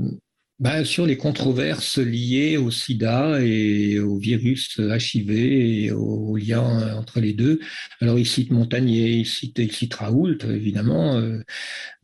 bah, 0.60 0.86
sur 0.86 1.06
les 1.08 1.18
controverses 1.18 1.98
liées 1.98 2.58
au 2.58 2.70
sida 2.70 3.42
et 3.42 4.00
au 4.00 4.18
virus 4.18 4.80
HIV 4.80 5.32
et 5.32 5.92
au 5.92 6.38
lien 6.38 6.96
entre 6.96 7.20
les 7.20 7.34
deux. 7.34 7.60
Alors 8.00 8.20
il 8.20 8.26
cite 8.26 8.52
Montagnier, 8.52 9.14
il 9.14 9.26
cite, 9.26 9.58
il 9.58 9.72
cite 9.72 9.96
Raoult, 9.96 10.38
évidemment, 10.48 11.18
euh, 11.18 11.40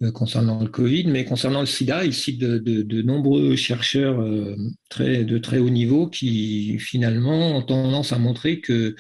euh, 0.02 0.12
concernant 0.12 0.62
le 0.64 0.70
Covid, 0.70 1.06
mais 1.08 1.26
concernant 1.26 1.60
le 1.60 1.68
sida, 1.68 2.04
il 2.04 2.14
cite 2.14 2.40
de, 2.40 3.02
nombreux 3.04 3.56
chercheurs 3.56 4.20
euh, 4.20 4.56
de 4.98 5.38
très 5.38 5.60
haut 5.60 5.70
niveau 5.70 6.08
qui 6.08 6.80
finalement 6.80 7.56
ont 7.56 7.62
tendance 7.62 8.14
à 8.14 8.18
montrer 8.18 8.62
que 8.62 8.96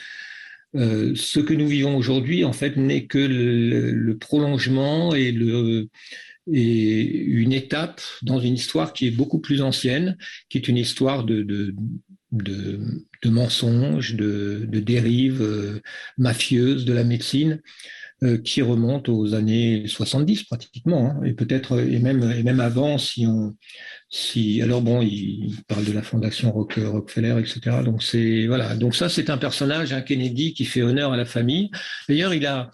ce 0.76 1.40
que 1.40 1.54
nous 1.56 1.68
vivons 1.68 1.98
aujourd'hui, 1.98 2.46
en 2.46 2.54
fait, 2.54 2.78
n'est 2.78 3.08
que 3.08 3.18
le, 3.18 4.18
prolongement 4.18 5.16
et 5.16 5.32
le 5.32 5.90
est 6.54 7.02
une 7.02 7.54
étape 7.54 8.02
dans 8.22 8.40
une 8.40 8.56
histoire 8.56 8.94
qui 8.94 9.08
est 9.08 9.12
beaucoup 9.12 9.40
plus 9.40 9.62
ancienne, 9.62 10.18
qui 10.50 10.58
est 10.58 10.68
une 10.68 10.78
histoire 10.78 11.24
de, 11.24 11.44
de, 11.44 11.76
de, 12.32 13.30
mensonges, 13.30 14.16
de, 14.16 14.66
de 14.68 14.80
dérives 14.80 15.42
euh, 15.42 15.82
mafieuses 16.18 16.86
de 16.86 16.94
la 16.94 17.04
médecine 17.04 17.62
euh, 18.22 18.38
qui 18.38 18.62
remonte 18.62 19.08
aux 19.08 19.34
années 19.34 19.88
70 19.88 20.44
pratiquement, 20.44 21.12
hein, 21.12 21.24
et 21.24 21.32
peut-être 21.32 21.80
et 21.80 22.00
même 22.00 22.30
et 22.32 22.44
même 22.44 22.60
avant 22.60 22.98
si 22.98 23.26
on 23.26 23.56
si 24.10 24.62
alors 24.62 24.82
bon 24.82 25.02
il, 25.02 25.56
parle 25.70 25.86
de 25.86 25.94
la 25.94 26.02
fondation 26.02 26.52
Rockefeller 26.52 27.38
etc. 27.40 27.78
Donc 27.86 28.04
c'est 28.04 28.46
voilà 28.48 28.76
donc 28.76 28.94
ça 28.94 29.08
c'est 29.08 29.30
un 29.30 29.38
personnage 29.38 29.94
un 29.94 30.02
Kennedy 30.02 30.54
qui 30.54 30.66
fait 30.66 30.82
honneur 30.82 31.14
à 31.14 31.18
la 31.18 31.24
famille. 31.24 31.72
D'ailleurs 32.10 32.34
il 32.34 32.46
a 32.46 32.72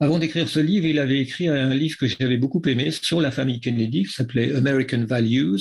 avant 0.00 0.18
d'écrire 0.18 0.48
ce 0.48 0.60
livre, 0.60 0.86
il 0.86 0.98
avait 0.98 1.20
écrit 1.20 1.48
un 1.48 1.74
livre 1.74 1.96
que 1.98 2.06
j'avais 2.06 2.36
beaucoup 2.36 2.62
aimé 2.66 2.90
sur 2.90 3.20
la 3.20 3.30
famille 3.30 3.60
Kennedy, 3.60 4.04
qui 4.04 4.12
s'appelait 4.12 4.54
American 4.54 5.04
Values. 5.04 5.60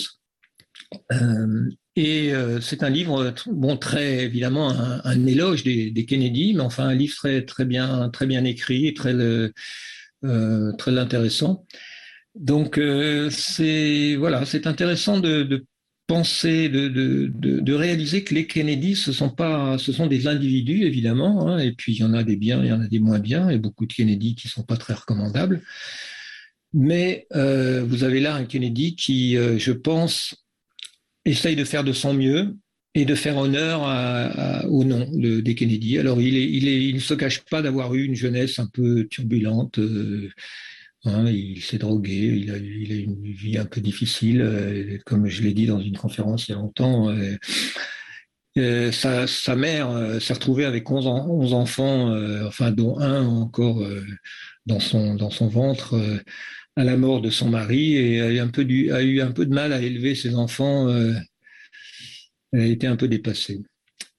Euh, 1.12 1.70
et 1.96 2.34
euh, 2.34 2.60
c'est 2.60 2.84
un 2.84 2.90
livre, 2.90 3.34
bon, 3.48 3.78
très 3.78 4.26
évidemment 4.26 4.70
un, 4.70 5.26
éloge 5.26 5.64
des, 5.64 6.06
Kennedy, 6.06 6.54
mais 6.54 6.62
enfin 6.62 6.88
un 6.90 6.96
livre 6.96 7.16
très 7.16 7.44
très 7.46 7.66
bien 7.66 8.10
très 8.10 8.26
bien 8.26 8.44
écrit, 8.44 8.94
très 8.94 9.14
euh, 9.14 10.72
très 10.78 10.98
intéressant. 10.98 11.66
Donc 12.36 12.80
c'est 13.32 14.16
voilà, 14.18 14.46
c'est 14.46 14.68
intéressant 14.68 15.20
de, 15.20 15.66
penser, 16.08 16.70
de, 16.70 16.88
de, 16.88 17.32
de, 17.34 17.74
réaliser 17.74 18.24
que 18.24 18.36
les 18.36 18.46
Kennedy, 18.46 18.96
ce 18.96 19.12
sont 19.12 19.30
pas, 19.30 19.78
ce 19.78 19.92
sont 19.92 20.08
des 20.08 20.28
individus 20.28 20.84
évidemment, 20.84 21.48
hein, 21.48 21.58
et 21.58 21.72
puis 21.72 21.94
il 21.94 22.00
y 22.00 22.04
en 22.04 22.14
a 22.14 22.24
des 22.24 22.36
biens, 22.36 22.62
il 22.64 22.70
y 22.70 22.72
en 22.72 22.82
a 22.82 22.88
des 22.88 23.00
moins 23.00 23.20
bien, 23.20 23.50
et 23.50 23.58
beaucoup 23.58 23.86
de 23.86 23.94
Kennedy 23.94 24.36
qui 24.36 24.48
sont 24.48 24.64
pas 24.64 24.78
très 24.78 24.94
recommandables. 24.94 25.62
Mais 26.74 27.26
euh, 27.34 27.84
vous 27.88 28.04
avez 28.04 28.20
là 28.20 28.36
un 28.36 28.46
Kennedy 28.46 28.96
qui, 28.96 29.38
euh, 29.38 29.58
je 29.58 29.72
pense, 29.72 30.36
essaye 31.24 31.56
de 31.56 31.64
faire 31.64 31.84
de 31.84 31.94
son 31.94 32.14
mieux 32.14 32.56
et 32.94 33.06
de 33.06 33.16
faire 33.16 33.38
honneur 33.38 33.84
à, 33.84 34.66
au 34.68 34.84
nom 34.84 35.10
de, 35.12 35.42
des 35.42 35.56
Kennedy. 35.56 35.98
Alors 35.98 36.22
il, 36.22 36.36
est, 36.38 36.50
il, 36.50 36.68
est, 36.68 36.84
il 36.84 36.96
ne 36.96 37.00
se 37.00 37.14
cache 37.14 37.42
pas 37.42 37.62
d'avoir 37.62 37.94
eu 37.94 38.04
une 38.04 38.16
jeunesse 38.16 38.60
un 38.60 38.68
peu 38.68 39.06
turbulente. 39.10 39.80
Euh, 39.80 40.30
Hein, 41.06 41.30
il 41.30 41.62
s'est 41.62 41.78
drogué, 41.78 42.14
il 42.14 42.52
a, 42.52 42.58
il 42.58 42.92
a 42.92 42.96
une 42.96 43.32
vie 43.32 43.58
un 43.60 43.66
peu 43.66 43.80
difficile, 43.80 44.42
euh, 44.42 44.98
comme 45.06 45.28
je 45.28 45.44
l'ai 45.44 45.54
dit 45.54 45.68
dans 45.68 45.80
une 45.80 45.98
conférence 45.98 46.48
il 46.48 46.52
y 46.52 46.56
a 46.56 46.58
longtemps. 46.58 47.10
Euh, 47.10 47.38
euh, 48.58 48.92
sa, 48.92 49.56
mère 49.56 50.22
s'est 50.22 50.34
retrouvée 50.34 50.66
avec 50.66 50.90
11, 50.90 51.06
11 51.08 51.54
enfants, 51.54 52.16
enfin 52.48 52.72
dont 52.72 53.00
un 53.00 53.28
encore 53.28 53.86
dans 54.66 54.80
son 54.80 55.16
dans 55.16 55.30
son 55.30 55.48
ventre 55.48 55.96
à 56.78 56.84
la 56.86 56.98
mort 56.98 57.22
de 57.22 57.30
son 57.30 57.50
mari 57.50 57.96
et 57.96 58.22
a 58.22 58.32
eu 58.32 58.40
un 58.40 58.48
peu 58.48 58.66
du, 58.66 58.92
a 58.92 59.02
eu 59.04 59.22
un 59.22 59.32
peu 59.32 59.46
de 59.46 59.54
mal 59.54 59.74
à 59.74 59.82
élever 59.82 60.16
ses 60.16 60.36
enfants. 60.36 60.90
elle 62.54 62.62
a 62.62 62.66
été 62.66 62.88
un 62.88 62.96
peu 62.96 63.08
dépassée. 63.08 63.62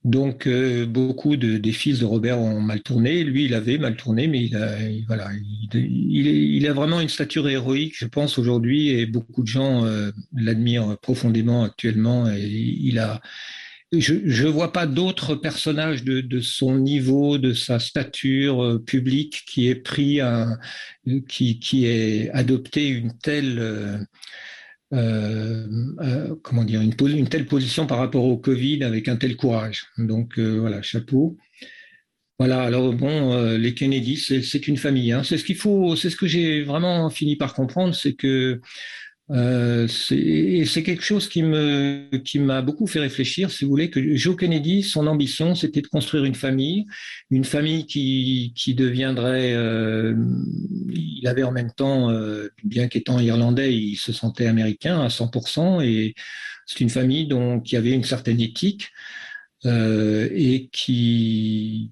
Donc 0.06 0.46
euh, 0.46 0.86
beaucoup 0.86 1.36
de, 1.36 1.58
des 1.58 1.72
fils 1.72 1.98
de 1.98 2.04
Robert 2.04 2.38
ont 2.38 2.60
mal 2.60 2.80
tourné. 2.80 3.24
Lui, 3.24 3.46
il 3.46 3.54
avait 3.54 3.76
mal 3.76 3.96
tourné, 3.96 4.28
mais 4.28 4.44
il 4.44 4.54
a, 4.54 4.76
voilà, 5.08 5.30
il, 5.74 6.26
il, 6.28 6.66
a 6.68 6.72
vraiment 6.72 7.00
une 7.00 7.08
stature 7.08 7.48
héroïque, 7.48 7.94
je 7.98 8.06
pense 8.06 8.38
aujourd'hui, 8.38 8.90
et 8.90 9.06
beaucoup 9.06 9.42
de 9.42 9.48
gens 9.48 9.84
euh, 9.84 10.12
l'admirent 10.32 10.96
profondément 10.98 11.64
actuellement. 11.64 12.30
Et 12.30 12.38
il 12.38 13.00
a, 13.00 13.20
je 13.90 14.14
ne 14.14 14.48
vois 14.48 14.72
pas 14.72 14.86
d'autres 14.86 15.34
personnages 15.34 16.04
de, 16.04 16.20
de, 16.20 16.38
son 16.38 16.78
niveau, 16.78 17.36
de 17.38 17.52
sa 17.52 17.80
stature 17.80 18.62
euh, 18.62 18.78
publique 18.78 19.42
qui 19.48 19.66
ait 19.66 19.74
pris 19.74 20.20
un, 20.20 20.56
qui, 21.26 21.58
qui 21.58 21.86
ait 21.86 22.30
adopté 22.30 22.86
une 22.86 23.18
telle 23.18 24.06
euh, 24.92 25.66
euh, 26.00 26.36
comment 26.42 26.64
dire, 26.64 26.80
une, 26.80 26.94
telle 27.28 27.46
position 27.46 27.86
par 27.86 27.98
rapport 27.98 28.24
au 28.24 28.36
Covid 28.36 28.84
avec 28.84 29.08
un 29.08 29.16
tel 29.16 29.36
courage. 29.36 29.86
Donc 29.98 30.38
euh, 30.38 30.58
voilà, 30.60 30.82
chapeau. 30.82 31.36
Voilà, 32.38 32.62
alors 32.62 32.92
bon, 32.92 33.56
les 33.56 33.72
Kennedy, 33.72 34.18
c'est 34.18 34.68
une 34.68 34.76
famille. 34.76 35.10
Hein. 35.10 35.22
C'est 35.24 35.38
ce 35.38 35.44
qu'il 35.44 35.56
faut, 35.56 35.96
c'est 35.96 36.10
ce 36.10 36.16
que 36.16 36.26
j'ai 36.26 36.64
vraiment 36.64 37.08
fini 37.08 37.34
par 37.36 37.54
comprendre, 37.54 37.94
c'est 37.94 38.12
que 38.12 38.60
euh, 39.30 39.88
c'est 39.88 40.82
quelque 40.84 41.02
chose 41.02 41.28
qui 41.28 41.42
me 41.42 42.08
qui 42.24 42.38
m'a 42.38 42.62
beaucoup 42.62 42.86
fait 42.86 43.00
réfléchir, 43.00 43.50
si 43.50 43.64
vous 43.64 43.70
voulez, 43.70 43.90
que 43.90 44.14
Joe 44.14 44.36
Kennedy, 44.36 44.84
son 44.84 45.08
ambition, 45.08 45.56
c'était 45.56 45.82
de 45.82 45.88
construire 45.88 46.24
une 46.24 46.36
famille, 46.36 46.86
une 47.30 47.44
famille 47.44 47.86
qui 47.86 48.52
qui 48.54 48.74
deviendrait. 48.74 49.52
Euh, 49.54 50.14
il 50.90 51.26
avait 51.26 51.42
en 51.42 51.50
même 51.50 51.72
temps, 51.72 52.10
euh, 52.10 52.48
bien 52.62 52.86
qu'étant 52.86 53.18
irlandais, 53.18 53.74
il 53.74 53.96
se 53.96 54.12
sentait 54.12 54.46
américain 54.46 55.00
à 55.00 55.08
100%, 55.08 55.80
et 55.80 56.14
c'est 56.66 56.80
une 56.80 56.90
famille 56.90 57.26
dont 57.26 57.60
qui 57.60 57.76
avait 57.76 57.92
une 57.92 58.04
certaine 58.04 58.40
éthique 58.40 58.90
euh, 59.64 60.28
et 60.32 60.68
qui 60.70 61.90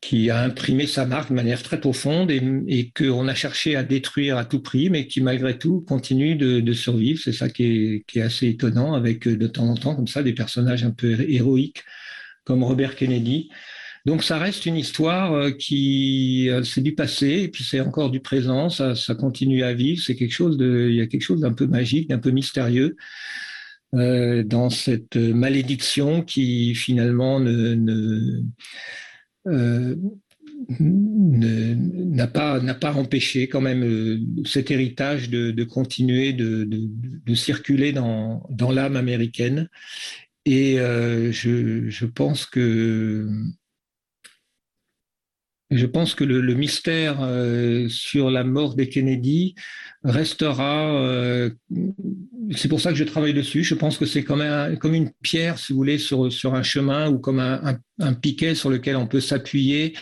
qui 0.00 0.30
a 0.30 0.42
imprimé 0.42 0.86
sa 0.86 1.06
marque 1.06 1.30
de 1.30 1.34
manière 1.34 1.62
très 1.62 1.80
profonde 1.80 2.30
et, 2.30 2.40
et 2.68 2.90
qu'on 2.90 3.26
a 3.26 3.34
cherché 3.34 3.74
à 3.74 3.82
détruire 3.82 4.36
à 4.36 4.44
tout 4.44 4.60
prix, 4.60 4.90
mais 4.90 5.06
qui 5.06 5.20
malgré 5.20 5.58
tout 5.58 5.80
continue 5.80 6.36
de, 6.36 6.72
survivre. 6.72 7.20
C'est 7.22 7.32
ça 7.32 7.48
qui 7.48 8.04
est, 8.14 8.20
assez 8.20 8.48
étonnant, 8.48 8.94
avec 8.94 9.26
de 9.26 9.46
temps 9.48 9.68
en 9.68 9.74
temps 9.74 9.96
comme 9.96 10.06
ça 10.06 10.22
des 10.22 10.34
personnages 10.34 10.84
un 10.84 10.92
peu 10.92 11.20
héroïques 11.28 11.84
comme 12.44 12.62
Robert 12.62 12.96
Kennedy. 12.96 13.50
Donc 14.06 14.22
ça 14.22 14.38
reste 14.38 14.64
une 14.64 14.76
histoire 14.76 15.34
euh, 15.34 15.50
qui 15.50 16.48
euh, 16.48 16.62
c'est 16.62 16.80
du 16.80 16.94
passé 16.94 17.42
et 17.42 17.48
puis 17.48 17.64
c'est 17.64 17.80
encore 17.80 18.10
du 18.10 18.20
présent. 18.20 18.70
Ça, 18.70 18.94
continue 19.16 19.64
à 19.64 19.74
vivre. 19.74 20.00
C'est 20.02 20.16
quelque 20.16 20.32
chose 20.32 20.56
il 20.60 20.94
y 20.94 21.00
a 21.02 21.06
quelque 21.06 21.22
chose 21.22 21.40
d'un 21.40 21.52
peu 21.52 21.66
magique, 21.66 22.08
d'un 22.08 22.18
peu 22.18 22.30
mystérieux. 22.30 22.96
Euh, 23.94 24.42
dans 24.44 24.68
cette 24.68 25.16
malédiction 25.16 26.22
qui 26.22 26.74
finalement 26.74 27.40
ne, 27.40 27.74
euh, 27.74 28.44
n'a 30.80 32.26
pas 32.26 32.60
pas 32.74 32.92
empêché 32.92 33.48
quand 33.48 33.60
même 33.60 33.82
euh, 33.82 34.20
cet 34.44 34.70
héritage 34.70 35.30
de, 35.30 35.50
de 35.50 35.64
continuer 35.64 36.32
de, 36.32 36.64
de, 36.64 36.88
de, 37.24 37.34
circuler 37.34 37.92
dans 37.92 38.46
dans 38.50 38.70
l'âme 38.70 38.96
américaine. 38.96 39.68
Et 40.44 40.80
euh, 40.80 41.32
je, 41.32 41.88
je 41.88 42.06
pense 42.06 42.46
que 42.46 43.28
je 45.70 45.86
pense 45.86 46.14
que 46.14 46.24
le, 46.24 46.40
le 46.40 46.54
mystère 46.54 47.18
euh, 47.20 47.88
sur 47.88 48.30
la 48.30 48.42
mort 48.42 48.74
des 48.74 48.88
Kennedy 48.88 49.54
restera. 50.02 50.94
Euh, 50.94 51.50
c'est 52.56 52.68
pour 52.68 52.80
ça 52.80 52.90
que 52.90 52.96
je 52.96 53.04
travaille 53.04 53.34
dessus. 53.34 53.64
Je 53.64 53.74
pense 53.74 53.98
que 53.98 54.06
c'est 54.06 54.24
comme, 54.24 54.40
un, 54.40 54.76
comme 54.76 54.94
une 54.94 55.10
pierre, 55.22 55.58
si 55.58 55.72
vous 55.72 55.78
voulez, 55.78 55.98
sur, 55.98 56.32
sur 56.32 56.54
un 56.54 56.62
chemin 56.62 57.10
ou 57.10 57.18
comme 57.18 57.40
un, 57.40 57.78
un, 58.00 58.14
piquet 58.14 58.54
sur 58.54 58.70
lequel 58.70 58.96
on 58.96 59.06
peut 59.06 59.20
s'appuyer, 59.20 59.94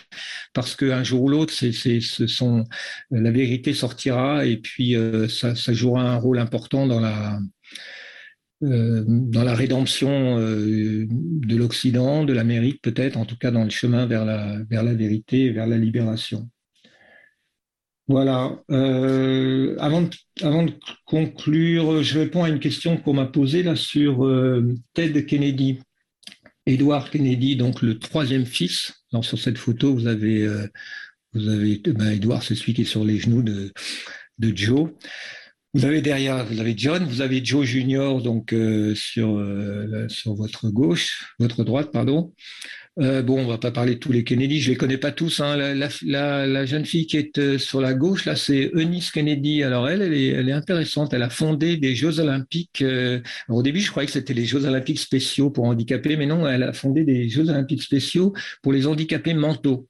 parce 0.53 0.75
qu'un 0.75 1.03
jour 1.03 1.23
ou 1.23 1.29
l'autre, 1.29 1.53
c'est, 1.53 1.73
c'est, 1.73 1.99
ce 1.99 2.27
sont, 2.27 2.63
la 3.11 3.31
vérité 3.31 3.73
sortira 3.73 4.45
et 4.45 4.57
puis 4.57 4.95
euh, 4.95 5.27
ça, 5.27 5.55
ça 5.55 5.73
jouera 5.73 6.03
un 6.03 6.15
rôle 6.15 6.39
important 6.39 6.87
dans 6.87 7.01
la 7.01 7.39
euh, 8.63 9.03
dans 9.07 9.43
la 9.43 9.53
rédemption 9.53 10.39
euh, 10.39 11.05
de 11.07 11.55
l'Occident, 11.55 12.23
de 12.23 12.33
l'Amérique 12.33 12.81
peut-être, 12.81 13.15
en 13.15 13.25
tout 13.25 13.37
cas 13.37 13.51
dans 13.51 13.63
le 13.63 13.69
chemin 13.69 14.07
vers 14.07 14.25
la, 14.25 14.57
vers 14.67 14.81
la 14.81 14.95
vérité, 14.95 15.51
vers 15.51 15.67
la 15.67 15.77
libération. 15.77 16.49
Voilà. 18.07 18.59
Euh, 18.71 19.75
avant, 19.77 20.01
de, 20.01 20.71
conclure, 21.05 22.01
je 22.01 22.17
réponds 22.17 22.45
à 22.45 22.49
une 22.49 22.59
question 22.59 22.97
qu'on 22.97 23.13
m'a 23.13 23.27
posée 23.27 23.61
là 23.61 23.75
sur 23.75 24.27
Ted 24.95 25.25
Kennedy. 25.25 25.79
Edward 26.65 27.11
Kennedy, 27.11 27.57
donc 27.57 27.83
le 27.83 27.99
troisième 27.99 28.45
fils. 28.45 29.03
Alors, 29.11 29.23
sur 29.23 29.37
cette 29.37 29.57
photo, 29.57 29.93
vous 29.93 30.07
avez, 30.07 30.47
vous 31.33 31.45
ben, 31.93 32.11
Edward, 32.11 32.41
c'est 32.41 32.55
celui 32.55 32.73
qui 32.73 32.81
est 32.81 32.85
sur 32.85 33.03
les 33.03 33.19
genoux 33.19 33.43
de 33.43 33.71
Joe. 34.39 34.89
Vous 35.73 35.85
avez 35.85 36.01
derrière, 36.01 36.45
vous 36.45 36.59
avez 36.59 36.73
John, 36.75 37.03
vous 37.03 37.21
avez 37.21 37.43
Joe 37.43 37.65
Junior 37.65 38.21
donc 38.21 38.53
euh, 38.53 38.95
sur 38.95 39.37
euh, 39.37 40.07
sur 40.07 40.33
votre 40.33 40.69
gauche, 40.69 41.33
votre 41.39 41.63
droite, 41.63 41.91
pardon. 41.91 42.33
Euh, 42.99 43.21
bon, 43.21 43.39
on 43.39 43.47
va 43.47 43.59
pas 43.59 43.71
parler 43.71 43.93
de 43.95 43.99
tous 43.99 44.11
les 44.11 44.23
Kennedy, 44.23 44.59
je 44.59 44.71
les 44.71 44.77
connais 44.77 44.97
pas 44.97 45.11
tous. 45.11 45.39
Hein. 45.39 45.55
La, 45.55 45.75
la, 45.75 46.47
la, 46.47 46.65
jeune 46.65 46.85
fille 46.85 47.05
qui 47.05 47.17
est 47.17 47.37
euh, 47.37 47.59
sur 47.59 47.79
la 47.79 47.93
gauche, 47.93 48.25
là, 48.25 48.35
c'est 48.35 48.71
Eunice 48.73 49.11
Kennedy. 49.11 49.61
Alors 49.61 49.87
elle, 49.87 50.01
elle 50.01 50.13
est, 50.13 50.29
elle 50.29 50.49
est 50.49 50.53
intéressante. 50.53 51.13
Elle 51.13 51.21
a 51.21 51.29
fondé 51.29 51.77
des 51.77 51.93
Jeux 51.95 52.19
Olympiques. 52.19 52.81
Euh, 52.81 53.19
au 53.49 53.61
début, 53.61 53.81
je 53.81 53.91
croyais 53.91 54.07
que 54.07 54.13
c'était 54.13 54.33
les 54.33 54.45
Jeux 54.45 54.65
Olympiques 54.65 54.99
spéciaux 54.99 55.51
pour 55.51 55.65
handicapés, 55.65 56.17
mais 56.17 56.25
non, 56.25 56.47
elle 56.47 56.63
a 56.63 56.73
fondé 56.73 57.03
des 57.03 57.29
Jeux 57.29 57.49
Olympiques 57.49 57.83
spéciaux 57.83 58.33
pour 58.63 58.73
les 58.73 58.87
handicapés 58.87 59.35
mentaux. 59.35 59.87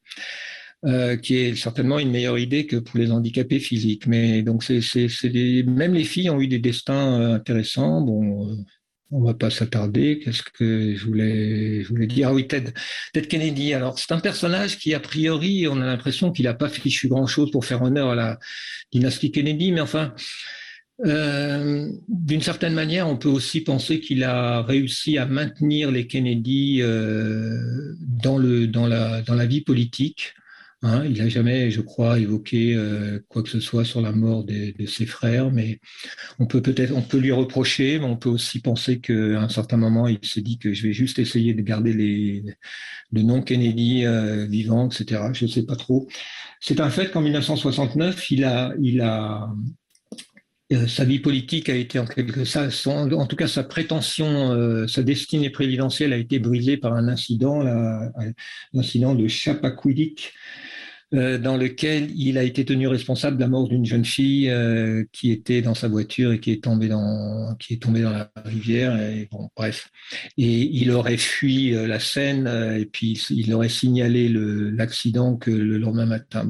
Euh, 0.86 1.18
qui 1.18 1.36
est 1.38 1.56
certainement 1.56 1.98
une 1.98 2.12
meilleure 2.12 2.38
idée 2.38 2.68
que 2.68 2.76
pour 2.76 3.00
les 3.00 3.10
handicapés 3.10 3.60
physiques. 3.60 4.06
Mais 4.06 4.44
donc, 4.44 4.64
même 4.70 5.94
les 5.96 6.04
filles 6.04 6.30
ont 6.30 6.40
eu 6.40 6.48
des 6.48 6.60
destins 6.60 7.20
euh, 7.20 7.34
intéressants. 7.34 8.02
Bon, 8.02 8.48
euh, 8.48 8.56
on 9.10 9.24
va 9.24 9.34
pas 9.34 9.50
s'attarder. 9.50 10.20
Qu'est-ce 10.20 10.44
que 10.44 10.94
je 10.96 11.04
voulais, 11.04 11.84
dire? 12.06 12.28
Ah 12.28 12.34
oui, 12.36 12.48
Ted, 12.48 12.74
Kennedy. 13.28 13.74
Alors, 13.74 13.98
c'est 13.98 14.12
un 14.12 14.20
personnage 14.20 14.78
qui, 14.78 14.94
a 14.94 15.00
priori, 15.00 15.68
on 15.68 15.82
a 15.82 15.86
l'impression 15.86 16.32
qu'il 16.32 16.46
n'a 16.46 16.54
pas 16.54 16.70
fichu 16.70 17.08
grand-chose 17.08 17.50
pour 17.50 17.66
faire 17.66 17.82
honneur 17.82 18.12
à 18.12 18.16
la 18.16 18.40
dynastie 18.92 19.32
Kennedy, 19.32 19.72
mais 19.72 19.82
enfin, 19.82 20.14
euh, 21.08 21.90
d'une 22.08 22.42
certaine 22.42 22.76
manière, 22.76 23.08
on 23.08 23.18
peut 23.18 23.30
aussi 23.30 23.62
penser 23.62 24.00
qu'il 24.00 24.24
a 24.24 24.62
réussi 24.62 25.18
à 25.18 25.26
maintenir 25.26 25.90
les 25.90 26.06
Kennedy 26.06 26.84
dans 26.84 28.38
la 28.38 29.46
vie 29.48 29.62
politique. 29.62 30.36
Hein. 30.84 31.06
il 31.06 31.18
n'a 31.18 31.28
jamais, 31.28 31.72
je 31.72 31.82
crois, 31.82 32.20
évoqué 32.20 32.76
euh, 32.76 33.20
quoi 33.30 33.42
que 33.42 33.50
ce 33.50 33.60
soit 33.60 33.84
sur 33.84 34.00
la 34.00 34.12
mort 34.12 34.44
de, 34.44 34.74
ses 34.86 35.08
frères, 35.08 35.52
mais 35.52 35.80
on 36.40 36.46
peut 36.46 36.62
peut-être, 36.62 36.94
on 36.96 37.02
peut 37.02 37.18
lui 37.18 37.32
reprocher, 37.32 37.98
mais 38.00 38.06
on 38.06 38.16
peut 38.16 38.30
aussi 38.30 38.60
penser 38.62 39.00
qu'à 39.00 39.42
un 39.42 39.50
certain 39.50 39.78
moment, 39.78 40.08
il 40.08 40.20
s'est 40.24 40.42
dit 40.42 40.60
que 40.60 40.74
je 40.74 40.84
vais 40.84 40.94
juste 40.94 41.18
essayer 41.20 41.56
de 41.56 41.62
garder 41.64 41.94
les, 41.94 42.44
le 43.12 43.22
nom 43.24 43.42
Kennedy 43.42 44.06
euh, 44.06 44.46
vivant, 44.46 44.88
etc. 44.90 45.22
Je 45.34 45.46
ne 45.46 45.50
sais 45.50 45.66
pas 45.66 45.76
trop. 45.76 46.08
C'est 46.60 46.80
un 46.80 46.90
fait 46.90 47.12
qu'en 47.12 47.22
1969, 47.22 48.32
il 48.32 48.44
a, 48.44 48.74
il 48.80 49.02
a 49.02 49.50
sa 50.88 51.06
vie 51.06 51.20
politique 51.20 51.70
a 51.70 51.76
été 51.76 51.98
en 51.98 52.06
quelque 52.06 52.44
sorte, 52.44 52.88
en 52.88 53.26
tout 53.26 53.36
cas 53.36 53.48
sa 53.48 53.64
prétention, 53.64 54.52
euh, 54.52 54.88
sa 54.88 55.02
destinée 55.02 55.50
présidentielle 55.50 56.12
a 56.12 56.18
été 56.18 56.40
brisée 56.40 56.78
par 56.78 56.94
un 56.94 57.08
incident, 57.08 57.64
l'incident 58.74 59.16
de 59.16 59.28
Chappaquiddick, 59.30 60.34
euh, 61.14 61.38
dans 61.38 61.56
lequel 61.56 62.12
il 62.14 62.38
a 62.38 62.44
été 62.44 62.66
tenu 62.66 62.88
responsable 62.88 63.38
de 63.38 63.42
la 63.42 63.48
mort 63.48 63.70
d'une 63.70 63.86
jeune 63.86 64.04
fille 64.04 64.54
qui 65.14 65.32
était 65.32 65.62
dans 65.62 65.76
sa 65.76 65.88
voiture 65.88 66.34
et 66.34 66.42
qui 66.42 66.52
est 66.52 66.62
tombée 66.62 66.90
dans 66.90 67.56
la 67.58 68.30
rivière 68.44 69.00
bref. 69.56 69.90
Et 70.38 70.64
il 70.64 70.92
aurait 70.92 71.16
fui 71.16 71.70
la 71.72 72.02
scène 72.02 72.46
et 72.78 72.86
puis 72.86 73.14
il 73.30 73.54
aurait 73.54 73.70
signalé 73.70 74.28
l'accident 74.28 75.38
que 75.38 75.50
le 75.50 75.78
lendemain 75.78 76.08
matin 76.08 76.46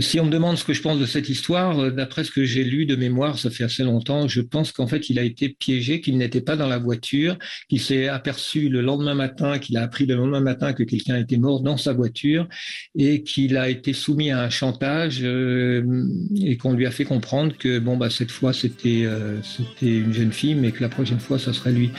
si 0.00 0.18
on 0.20 0.24
me 0.24 0.30
demande 0.30 0.56
ce 0.56 0.64
que 0.64 0.72
je 0.72 0.80
pense 0.80 0.98
de 0.98 1.04
cette 1.04 1.28
histoire, 1.28 1.78
euh, 1.78 1.90
d'après 1.90 2.24
ce 2.24 2.30
que 2.30 2.44
j'ai 2.44 2.64
lu 2.64 2.86
de 2.86 2.96
mémoire, 2.96 3.38
ça 3.38 3.50
fait 3.50 3.64
assez 3.64 3.82
longtemps, 3.82 4.26
je 4.26 4.40
pense 4.40 4.72
qu'en 4.72 4.86
fait, 4.86 5.10
il 5.10 5.18
a 5.18 5.22
été 5.22 5.50
piégé, 5.50 6.00
qu'il 6.00 6.16
n'était 6.16 6.40
pas 6.40 6.56
dans 6.56 6.66
la 6.66 6.78
voiture, 6.78 7.36
qu'il 7.68 7.80
s'est 7.80 8.08
aperçu 8.08 8.70
le 8.70 8.80
lendemain 8.80 9.14
matin, 9.14 9.58
qu'il 9.58 9.76
a 9.76 9.82
appris 9.82 10.06
le 10.06 10.14
lendemain 10.14 10.40
matin 10.40 10.72
que 10.72 10.82
quelqu'un 10.82 11.16
était 11.16 11.36
mort 11.36 11.60
dans 11.60 11.76
sa 11.76 11.92
voiture 11.92 12.48
et 12.96 13.22
qu'il 13.22 13.56
a 13.56 13.68
été 13.68 13.92
soumis 13.92 14.30
à 14.30 14.40
un 14.40 14.50
chantage 14.50 15.20
euh, 15.22 16.06
et 16.36 16.56
qu'on 16.56 16.72
lui 16.72 16.86
a 16.86 16.90
fait 16.90 17.04
comprendre 17.04 17.56
que 17.58 17.78
bon 17.78 17.96
bah 17.96 18.10
cette 18.10 18.30
fois 18.30 18.52
c'était 18.52 19.04
euh, 19.04 19.42
c'était 19.42 19.98
une 19.98 20.12
jeune 20.12 20.32
fille, 20.32 20.54
mais 20.54 20.72
que 20.72 20.82
la 20.82 20.88
prochaine 20.88 21.20
fois 21.20 21.38
ça 21.38 21.52
serait 21.52 21.72
lui 21.72 21.90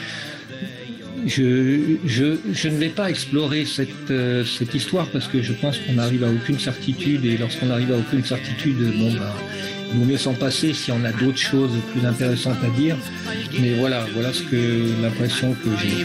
je, 1.26 2.68
ne 2.68 2.76
vais 2.76 2.88
pas 2.88 3.10
explorer 3.10 3.64
euh, 4.10 4.44
cette, 4.44 4.74
histoire 4.74 5.06
parce 5.08 5.26
que 5.26 5.42
je 5.42 5.52
pense 5.52 5.78
qu'on 5.78 5.94
n'arrive 5.94 6.24
à 6.24 6.28
aucune 6.28 6.58
certitude 6.58 7.24
et 7.24 7.36
lorsqu'on 7.36 7.66
n'arrive 7.66 7.92
à 7.92 7.96
aucune 7.96 8.24
certitude, 8.24 8.76
bon 8.98 9.12
bah, 9.12 9.34
il 9.92 10.00
vaut 10.00 10.04
mieux 10.04 10.18
s'en 10.18 10.34
passer 10.34 10.72
si 10.72 10.90
on 10.92 11.04
a 11.04 11.12
d'autres 11.12 11.38
choses 11.38 11.72
plus 11.92 12.06
intéressantes 12.06 12.62
à 12.64 12.78
dire. 12.78 12.96
Mais 13.60 13.74
voilà, 13.74 14.06
voilà 14.14 14.32
ce 14.32 14.42
que 14.42 15.02
l'impression 15.02 15.54
que 15.54 15.70
j'ai. 15.80 16.04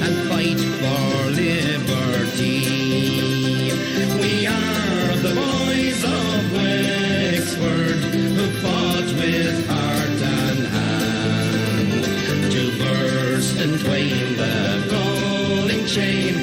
and 0.00 0.28
fight 0.28 0.58
for 0.80 1.30
liberty. 1.30 2.67
and 13.60 13.82
weighing 13.82 14.36
the 14.36 14.86
golden 14.88 15.84
chain 15.86 16.37